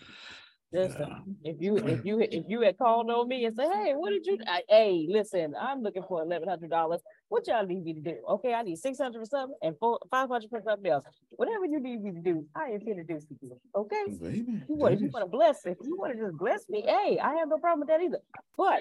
[0.74, 3.94] Listen, uh, if you if you if you had called on me and said, "Hey,
[3.94, 7.02] what did you?" I, hey, listen, I'm looking for eleven hundred dollars.
[7.28, 8.16] What y'all need me to do?
[8.30, 11.04] Okay, I need six hundred for something and four five hundred for something else.
[11.32, 13.60] Whatever you need me to do, I am here to do for you.
[13.76, 16.38] Okay, oh, Baby, you want if you want to bless, if you want to just
[16.38, 18.20] bless me, hey, I have no problem with that either.
[18.58, 18.80] But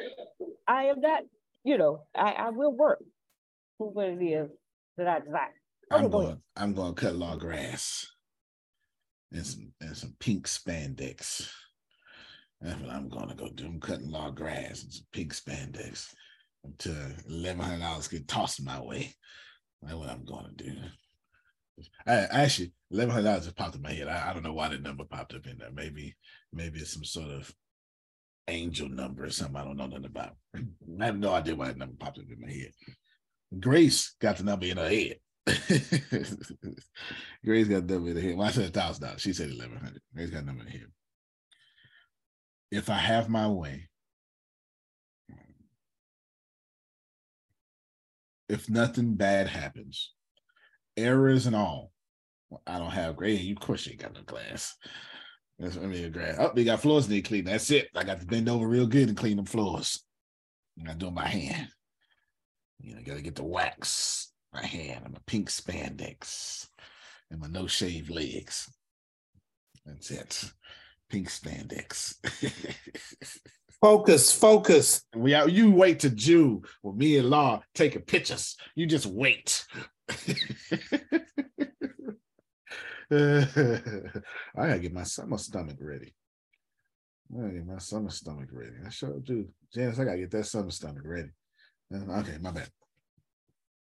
[0.69, 1.23] I am not,
[1.65, 3.03] you know, I I will work
[3.79, 4.49] for what it is
[4.97, 5.55] that I desire.
[5.93, 6.41] Okay, I'm going.
[6.55, 8.07] I'm going to cut law grass
[9.33, 11.51] and some and some pink spandex.
[12.63, 13.67] I'm gonna go do.
[13.67, 16.13] I'm cutting law grass and some pink spandex
[16.65, 16.95] until
[17.29, 19.15] eleven hundred dollars get tossed my way.
[19.83, 20.75] That's what I'm gonna do.
[22.07, 24.09] I, actually, eleven hundred dollars just popped in my head.
[24.09, 25.71] I, I, don't know why the number popped up in there.
[25.73, 26.15] Maybe,
[26.53, 27.51] maybe it's some sort of
[28.49, 29.57] angel number or something.
[29.57, 30.37] I don't know nothing about.
[30.55, 32.73] I have no idea why that number popped up in my head.
[33.59, 35.17] Grace got the number in her head.
[37.45, 38.37] Grace got the number in her head.
[38.37, 40.03] When I said thousand dollars, she said eleven hundred.
[40.15, 40.89] Grace got the number in her head
[42.71, 43.89] if I have my way,
[48.49, 50.13] if nothing bad happens,
[50.97, 51.93] errors and all,
[52.67, 53.41] I don't have great.
[53.41, 54.77] You, of course, you ain't got no glass.
[55.59, 56.37] That's what I mean, grass.
[56.39, 57.45] Oh, we got floors need clean.
[57.45, 57.89] That's it.
[57.95, 60.03] I got to bend over real good and clean them floors.
[60.89, 61.69] I'm do my hand.
[62.81, 64.33] You know, gotta get the wax.
[64.53, 66.67] My hand and my pink spandex
[67.31, 68.69] and my no shave legs.
[69.85, 70.51] That's it.
[71.11, 72.15] Pink spandex.
[73.83, 75.03] focus, focus.
[75.15, 75.53] We out.
[75.53, 78.57] You wait to June with me and Law taking pictures.
[78.77, 79.67] You just wait.
[83.13, 83.45] I
[84.55, 86.15] gotta get my summer stomach ready.
[87.33, 88.77] I gotta get my summer stomach ready.
[88.87, 89.49] I sure do.
[89.75, 91.31] Janice, I gotta get that summer stomach ready.
[91.93, 92.71] Uh, okay, my bad.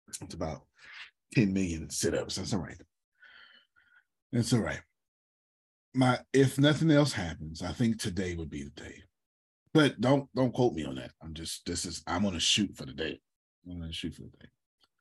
[0.08, 0.64] It's about
[1.36, 2.36] 10 million sit-ups.
[2.36, 2.82] That's all right.
[4.32, 4.82] That's all right.
[5.94, 9.04] My if nothing else happens, I think today would be the day.
[9.74, 11.12] But don't don't quote me on that.
[11.22, 13.20] I'm just this is I'm gonna shoot for the day.
[13.70, 14.50] I'm gonna shoot for the day.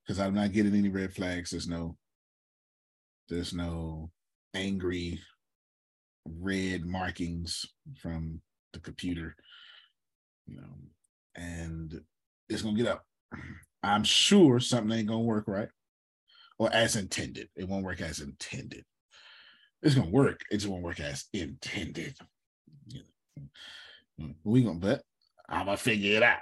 [0.05, 1.51] Because I'm not getting any red flags.
[1.51, 1.97] There's no
[3.29, 4.11] there's no
[4.55, 5.21] angry
[6.27, 7.65] red markings
[8.01, 8.41] from
[8.73, 9.35] the computer,
[10.47, 10.75] you know,
[11.37, 12.01] and
[12.49, 13.05] it's gonna get up.
[13.83, 15.69] I'm sure something ain't gonna work right
[16.59, 17.49] or as intended.
[17.57, 18.85] It won't work as intended.
[19.83, 20.41] It's gonna work.
[20.51, 22.15] It just won't work as intended.
[22.89, 23.03] You.
[24.21, 25.03] Mm, we gonna, but
[25.49, 26.41] I'm gonna figure it out.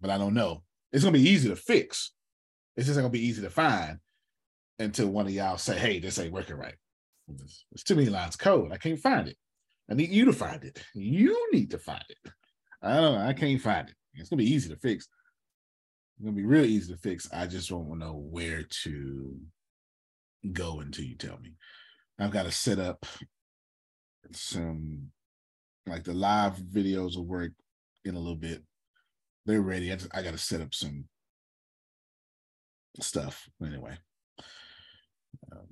[0.00, 0.62] But I don't know.
[0.92, 2.12] It's gonna be easy to fix.
[2.76, 3.98] It's just gonna be easy to find
[4.78, 6.74] until one of y'all say, hey, this ain't working right.
[7.28, 8.72] There's too many lines of code.
[8.72, 9.36] I can't find it.
[9.90, 10.82] I need you to find it.
[10.94, 12.32] You need to find it.
[12.82, 13.26] I don't know.
[13.26, 13.94] I can't find it.
[14.14, 15.08] It's gonna be easy to fix.
[16.16, 17.28] It's gonna be real easy to fix.
[17.32, 19.36] I just don't know where to
[20.52, 21.54] go until you tell me.
[22.18, 23.04] I've got to set up
[24.32, 25.10] some
[25.86, 27.52] like the live videos will work
[28.04, 28.62] in a little bit.
[29.44, 29.92] They're ready.
[29.92, 31.04] I, just, I got to set up some
[33.00, 33.96] stuff anyway.
[35.52, 35.68] Um,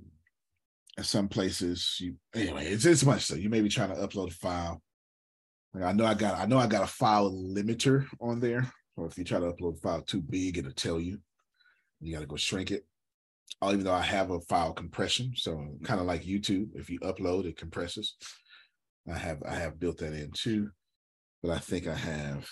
[1.03, 4.35] some places you anyway, it's it's much so you may be trying to upload a
[4.35, 4.81] file.
[5.73, 8.71] Like I know I got I know I got a file limiter on there.
[8.97, 11.19] Or if you try to upload a file too big, it'll tell you.
[12.01, 12.87] You got to go shrink it.
[13.65, 17.47] Even though I have a file compression, so kind of like YouTube, if you upload,
[17.47, 18.17] it compresses.
[19.11, 20.71] I have I have built that in too,
[21.43, 22.49] but I think I have.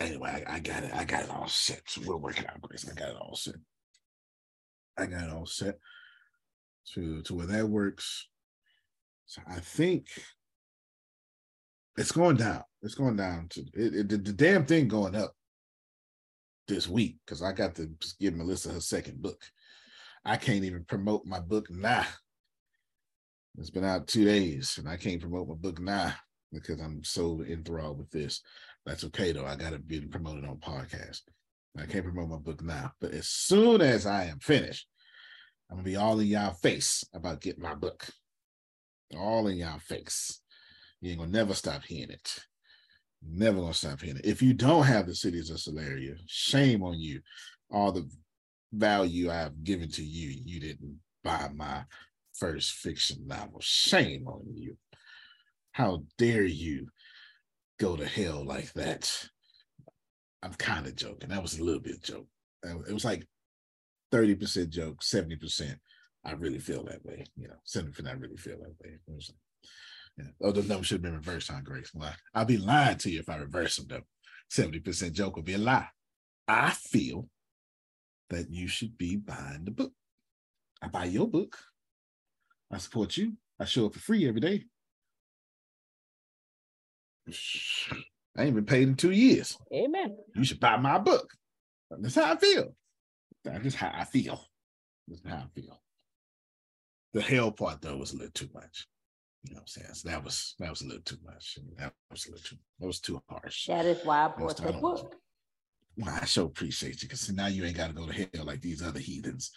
[0.00, 0.94] Anyway, I, I got it.
[0.94, 1.82] I got it all set.
[1.86, 2.88] So we're working out, Grace.
[2.90, 3.54] I got it all set.
[4.96, 5.78] I got it all set
[6.94, 8.28] to to where that works.
[9.26, 10.06] So I think
[11.96, 12.62] it's going down.
[12.82, 15.34] It's going down to it, it the, the damn thing going up
[16.72, 17.90] this week because I got to
[18.20, 19.40] give Melissa her second book.
[20.24, 22.06] I can't even promote my book now.
[23.58, 26.14] It's been out two days and I can't promote my book now
[26.52, 28.40] because I'm so enthralled with this.
[28.86, 29.46] That's okay though.
[29.46, 31.20] I got to be promoted on podcast.
[31.78, 34.86] I can't promote my book now, but as soon as I am finished,
[35.70, 38.06] I'm gonna be all in y'all face about getting my book.
[39.16, 40.42] All in y'all face.
[41.00, 42.44] You ain't gonna never stop hearing it.
[43.26, 44.20] Never gonna stop it.
[44.24, 47.20] If you don't have the cities of Solaria, shame on you.
[47.70, 48.08] All the
[48.72, 51.84] value I've given to you, you didn't buy my
[52.34, 53.60] first fiction novel.
[53.60, 54.76] Shame on you.
[55.72, 56.88] How dare you
[57.78, 59.28] go to hell like that?
[60.42, 61.28] I'm kind of joking.
[61.28, 62.26] That was a little bit joke.
[62.66, 63.26] Uh, it was like
[64.12, 65.76] 30% joke, 70%.
[66.24, 67.24] I really feel that way.
[67.36, 68.98] You know, 70% I really feel that way.
[70.18, 70.24] Yeah.
[70.42, 71.90] Oh, the numbers should have been reversed, huh, Grace?
[72.34, 74.02] I'll be lying to you if I reverse them, though.
[74.52, 75.88] 70% joke will be a lie.
[76.46, 77.28] I feel
[78.30, 79.92] that you should be buying the book.
[80.82, 81.56] I buy your book.
[82.70, 83.34] I support you.
[83.58, 84.64] I show up for free every day.
[88.36, 89.56] I ain't been paid in two years.
[89.72, 90.16] Amen.
[90.34, 91.30] You should buy my book.
[91.90, 92.74] That's how I feel.
[93.44, 94.44] That's just how I feel.
[95.08, 95.80] That's how I feel.
[97.12, 98.86] The hell part though was a little too much.
[99.44, 99.94] You know what I'm saying?
[99.94, 101.58] So that was that was a little too much.
[101.78, 103.66] That was a little too that was too harsh.
[103.66, 105.16] That is why I bought the book.
[105.96, 108.60] Well, I so appreciate you because now you ain't got to go to hell like
[108.60, 109.50] these other heathens.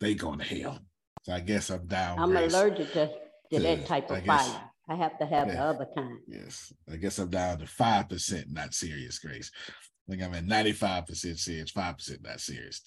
[0.00, 0.80] They going to hell.
[1.22, 2.18] So I guess I'm down.
[2.18, 3.12] I'm allergic to, to,
[3.52, 4.70] to, that type of guess, fire.
[4.88, 6.18] I have to have yeah, the other kind.
[6.26, 6.72] Yes.
[6.90, 9.50] I guess I'm down to 5% not serious, Grace.
[9.68, 12.82] I think I'm at 95% serious, 5% not serious.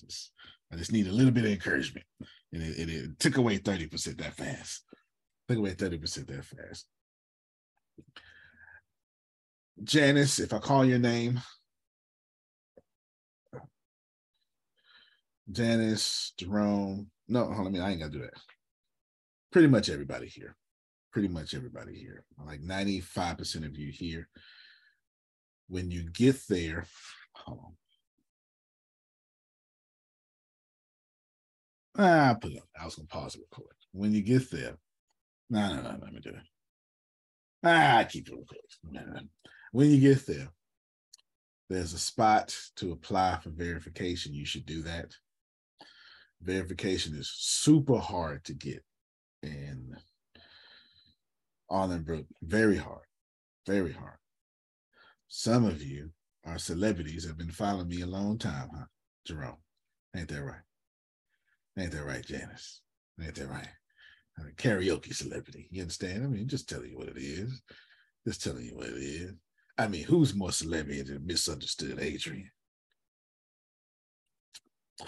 [0.00, 0.32] Just,
[0.72, 2.06] I just need a little bit of encouragement.
[2.54, 4.84] And it, it, it took away 30% that fast.
[5.48, 6.86] Took away 30% that fast.
[9.82, 11.40] Janice, if I call your name,
[15.50, 18.34] Janice, Jerome, no, hold on, I mean, I ain't gonna do that.
[19.50, 20.56] Pretty much everybody here.
[21.12, 22.24] Pretty much everybody here.
[22.46, 24.28] Like 95% of you here
[25.68, 26.86] when you get there,
[27.34, 27.72] hold on.
[31.96, 32.62] Ah, put it.
[32.80, 33.74] I was gonna pause the record.
[33.92, 34.76] When you get there,
[35.50, 36.42] no, no, no, let me do it.
[37.62, 38.94] Ah, keep it close.
[39.72, 40.48] When you get there,
[41.70, 44.34] there's a spot to apply for verification.
[44.34, 45.14] You should do that.
[46.42, 48.84] Verification is super hard to get
[49.42, 49.96] in
[51.70, 52.26] Arlingbrook.
[52.42, 53.06] Very hard.
[53.66, 54.18] Very hard.
[55.28, 56.10] Some of you
[56.44, 58.84] are celebrities, have been following me a long time, huh,
[59.26, 59.56] Jerome?
[60.14, 60.60] Ain't that right?
[61.78, 62.82] Ain't that right, Janice?
[63.20, 63.68] Ain't that right?
[64.38, 65.68] I'm a karaoke celebrity.
[65.70, 66.24] You understand?
[66.24, 67.62] I mean, just telling you what it is.
[68.26, 69.32] Just telling you what it is.
[69.76, 72.50] I mean, who's more celebrity than misunderstood Adrian?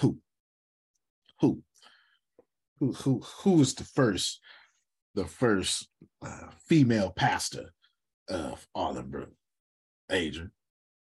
[0.00, 0.18] Who?
[1.40, 1.62] Who?
[2.80, 2.92] Who?
[2.92, 3.22] Who?
[3.42, 4.40] Who was the first?
[5.14, 5.88] The first
[6.24, 7.72] uh, female pastor
[8.28, 9.30] of Arlingbrook?
[10.10, 10.52] Adrian.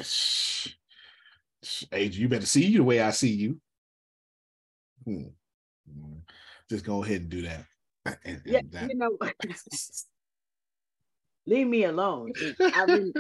[1.93, 3.61] Adrian, you better see you the way I see you.
[5.05, 5.29] Hmm.
[6.69, 7.67] Just go ahead and do that.
[8.05, 8.91] And, and yeah, that.
[8.91, 9.17] you know,
[11.47, 12.33] leave me alone.
[12.61, 13.13] I mean,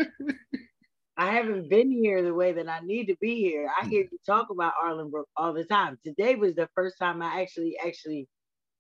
[1.16, 3.70] I haven't been here the way that I need to be here.
[3.80, 5.98] I hear you talk about Arlingbrook all the time.
[6.04, 8.28] Today was the first time I actually actually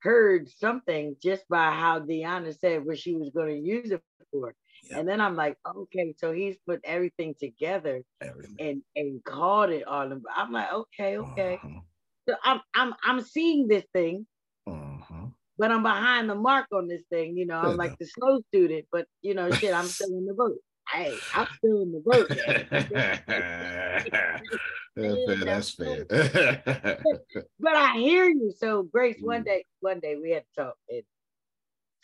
[0.00, 4.02] heard something just by how Deanna said what she was going to use it
[4.32, 4.56] for.
[4.90, 4.98] Yep.
[4.98, 8.56] And then I'm like, okay, so he's put everything together everything.
[8.58, 10.22] and and called it Arlingbrook.
[10.34, 11.60] I'm like, okay, okay.
[11.62, 11.80] Uh-huh.
[12.28, 14.26] So I'm I'm I'm seeing this thing,
[14.66, 15.26] uh-huh.
[15.58, 17.36] but I'm behind the mark on this thing.
[17.36, 20.34] You know, I'm like the slow student, but you know, shit, I'm still in the
[20.34, 20.58] boat.
[20.90, 22.28] Hey, I'm still in the boat.
[24.96, 26.04] that's fair.
[26.04, 26.06] That's fair.
[27.60, 28.52] but I hear you.
[28.56, 29.46] So Grace, one mm.
[29.46, 30.74] day, one day we had to talk.
[30.88, 31.02] And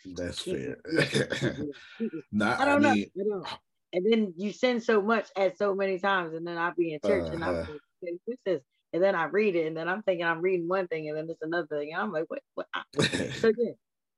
[0.05, 0.77] that's fair.
[2.31, 3.37] nah, I don't I mean, know.
[3.37, 3.47] I don't.
[3.91, 6.99] And then you send so much at so many times, and then I'll be in
[7.03, 7.33] church uh-huh.
[7.33, 8.61] and I'm like, this is
[8.91, 11.27] and then I read it, and then I'm thinking I'm reading one thing, and then
[11.29, 11.91] it's another thing.
[11.93, 12.41] And I'm like, what?
[12.55, 12.67] what?
[13.33, 13.71] so yeah,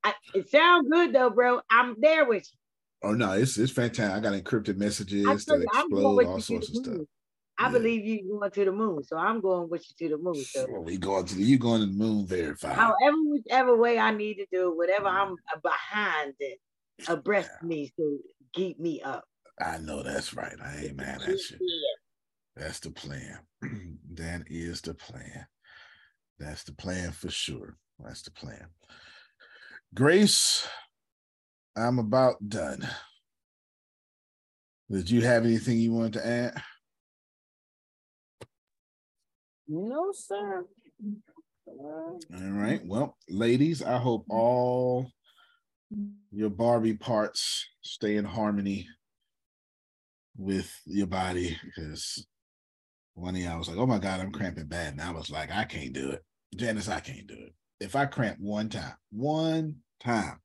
[0.03, 1.61] I, it sounds good though, bro.
[1.69, 3.09] I'm there with you.
[3.09, 4.15] Oh no, it's it's fantastic.
[4.15, 6.97] I got encrypted messages that explode, all sorts of stuff.
[7.57, 7.71] I yeah.
[7.71, 10.35] believe you going to the moon, so I'm going with you to the moon.
[10.35, 12.75] So well, we going to the, you going to the moon verified.
[12.75, 16.59] However, whichever way I need to do, it, whatever I'm behind it,
[17.07, 17.67] abreast yeah.
[17.67, 18.17] me, so
[18.53, 19.25] keep me up.
[19.59, 20.55] I know that's right.
[20.63, 21.57] I ain't mad at you.
[22.55, 23.39] That's the plan.
[24.13, 25.45] that is the plan.
[26.39, 27.77] That's the plan for sure.
[27.99, 28.65] That's the plan.
[29.93, 30.67] Grace,
[31.75, 32.87] I'm about done.
[34.89, 36.63] Did you have anything you wanted to add?
[39.73, 40.65] No, sir.
[41.65, 42.81] All right.
[42.85, 45.09] Well, ladies, I hope all
[46.29, 48.89] your Barbie parts stay in harmony
[50.35, 52.27] with your body because
[53.13, 54.91] one day I was like, oh my God, I'm cramping bad.
[54.91, 56.21] And I was like, I can't do it.
[56.53, 57.53] Janice, I can't do it.
[57.79, 60.41] If I cramp one time, one time,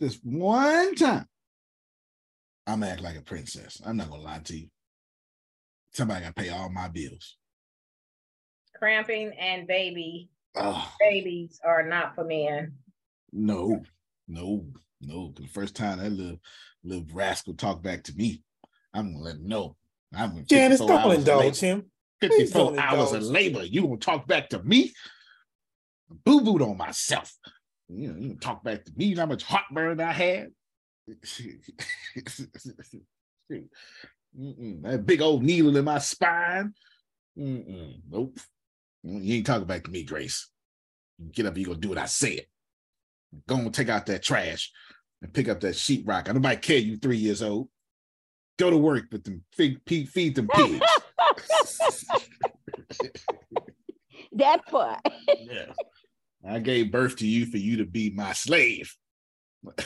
[0.00, 1.26] just one time,
[2.66, 3.80] I'm act like a princess.
[3.86, 4.66] I'm not gonna lie to you.
[5.92, 7.36] Somebody gotta pay all my bills.
[8.82, 10.92] Cramping and baby oh.
[10.98, 12.72] babies are not for men.
[13.32, 13.80] No,
[14.26, 14.66] no,
[15.00, 15.32] no.
[15.36, 16.40] The first time that little
[16.82, 18.42] little rascal talked back to me,
[18.92, 19.76] I'm gonna let him know
[20.12, 20.42] I'm gonna.
[20.46, 21.84] Janice, don't indulge him.
[22.22, 23.62] 54 hours of labor.
[23.62, 24.92] You gonna talk back to me?
[26.24, 27.32] Boo booed on myself.
[27.88, 30.48] You know, you talk back to me, you know how much heartburn I had?
[34.26, 36.74] that big old needle in my spine.
[37.38, 38.00] Mm-mm.
[38.10, 38.40] Nope.
[39.02, 40.48] You ain't talking back to me, Grace.
[41.32, 42.46] Get up, you gonna do what I said.
[43.46, 44.70] Go and take out that trash
[45.20, 46.28] and pick up that sheetrock.
[46.28, 47.68] I nobody care you three years old.
[48.58, 50.80] Go to work with them, feed, feed them pigs.
[54.32, 55.00] that part.
[55.38, 55.72] yeah.
[56.46, 58.94] I gave birth to you for you to be my slave.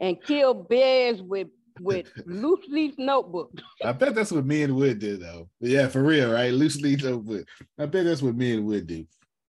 [0.00, 1.48] and kill bears with
[1.80, 3.50] with loose leaf notebook.
[3.84, 5.48] I bet that's what men would do though.
[5.60, 6.52] But yeah, for real, right?
[6.52, 7.46] Loose leaf notebook.
[7.78, 9.06] I bet that's what men would do.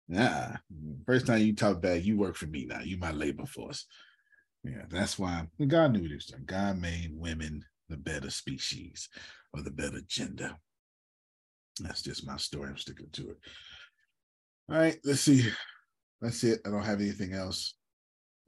[0.09, 0.57] Nah.
[1.07, 2.81] First time you talk back, you work for me now.
[2.81, 3.87] You my labor force.
[4.65, 6.31] Yeah, that's why God knew this.
[6.45, 9.09] God made women the better species
[9.55, 10.55] or the better gender.
[11.81, 12.69] That's just my story.
[12.69, 13.39] I'm sticking to it.
[14.71, 15.49] All right, let's see.
[16.21, 16.61] That's it.
[16.67, 17.75] I don't have anything else.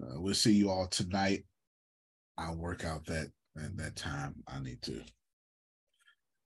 [0.03, 1.45] Uh, we'll see you all tonight.
[2.37, 4.35] I'll work out that and that time.
[4.47, 5.01] I need to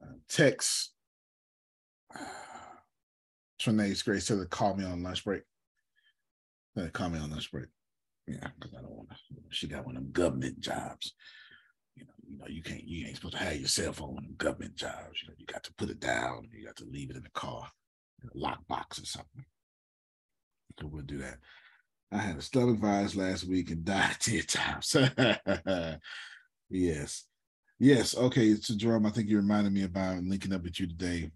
[0.03, 0.93] uh, text
[2.15, 2.19] uh,
[3.61, 5.43] Trinae's Grace to call me on lunch break.
[6.79, 7.67] Uh, call me on lunch break.
[8.27, 9.17] Yeah, because I don't want to.
[9.51, 11.15] She got one of them government jobs.
[11.95, 14.35] You know, you know, you can't, you ain't supposed to have your cell phone in
[14.37, 15.23] government jobs.
[15.23, 16.49] You know, you got to put it down.
[16.53, 17.71] You got to leave it in the car,
[18.23, 19.45] in a lockbox or something.
[20.81, 21.39] So we'll do that.
[22.13, 24.97] I had a stomach virus last week and died 10 times.
[26.71, 27.25] yes.
[27.79, 28.17] Yes.
[28.17, 28.55] Okay.
[28.55, 31.31] So Jerome, I think you reminded me about linking up with you today.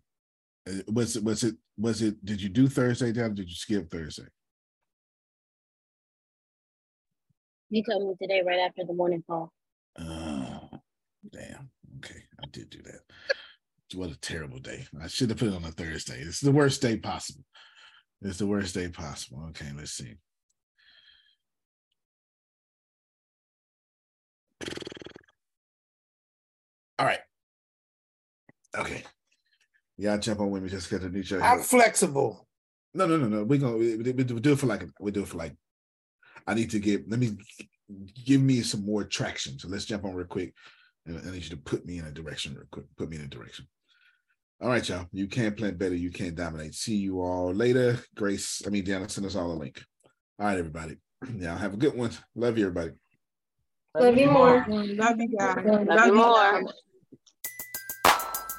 [0.69, 3.35] Uh, was it was it was it did you do Thursday down?
[3.35, 4.28] Did you skip Thursday?
[7.70, 9.52] You told me today right after the morning call.
[9.98, 10.69] Oh,
[11.31, 11.70] damn.
[11.98, 12.23] Okay.
[12.43, 13.01] I did do that.
[13.94, 14.86] What a terrible day.
[15.01, 16.20] I should have put it on a Thursday.
[16.20, 17.44] It's the worst day possible.
[18.23, 19.44] It's the worst day possible.
[19.51, 20.16] Okay, let's see.
[27.01, 27.20] All right.
[28.77, 29.02] Okay.
[29.97, 31.43] Y'all jump on with me just because of each other.
[31.43, 32.47] I'm flexible.
[32.93, 33.44] No, no, no, no.
[33.44, 35.56] We're gonna we, we, we do it for like we do it for like
[36.47, 37.39] I need to get let me
[38.27, 39.59] give me some more traction.
[39.59, 40.52] So let's jump on real quick.
[41.06, 42.85] And I need you to put me in a direction real quick.
[42.98, 43.66] Put me in a direction.
[44.60, 45.06] All right, y'all.
[45.10, 45.94] You can't plant better.
[45.94, 46.74] You can't dominate.
[46.74, 47.98] See you all later.
[48.14, 49.82] Grace, I mean, Deanna, send us all a link.
[50.39, 50.98] All right, everybody.
[51.36, 52.10] Yeah, have a good one.
[52.35, 52.93] Love you, everybody.
[53.94, 54.64] Love you more.
[54.68, 55.56] Love you guys.
[55.64, 56.62] Love you more.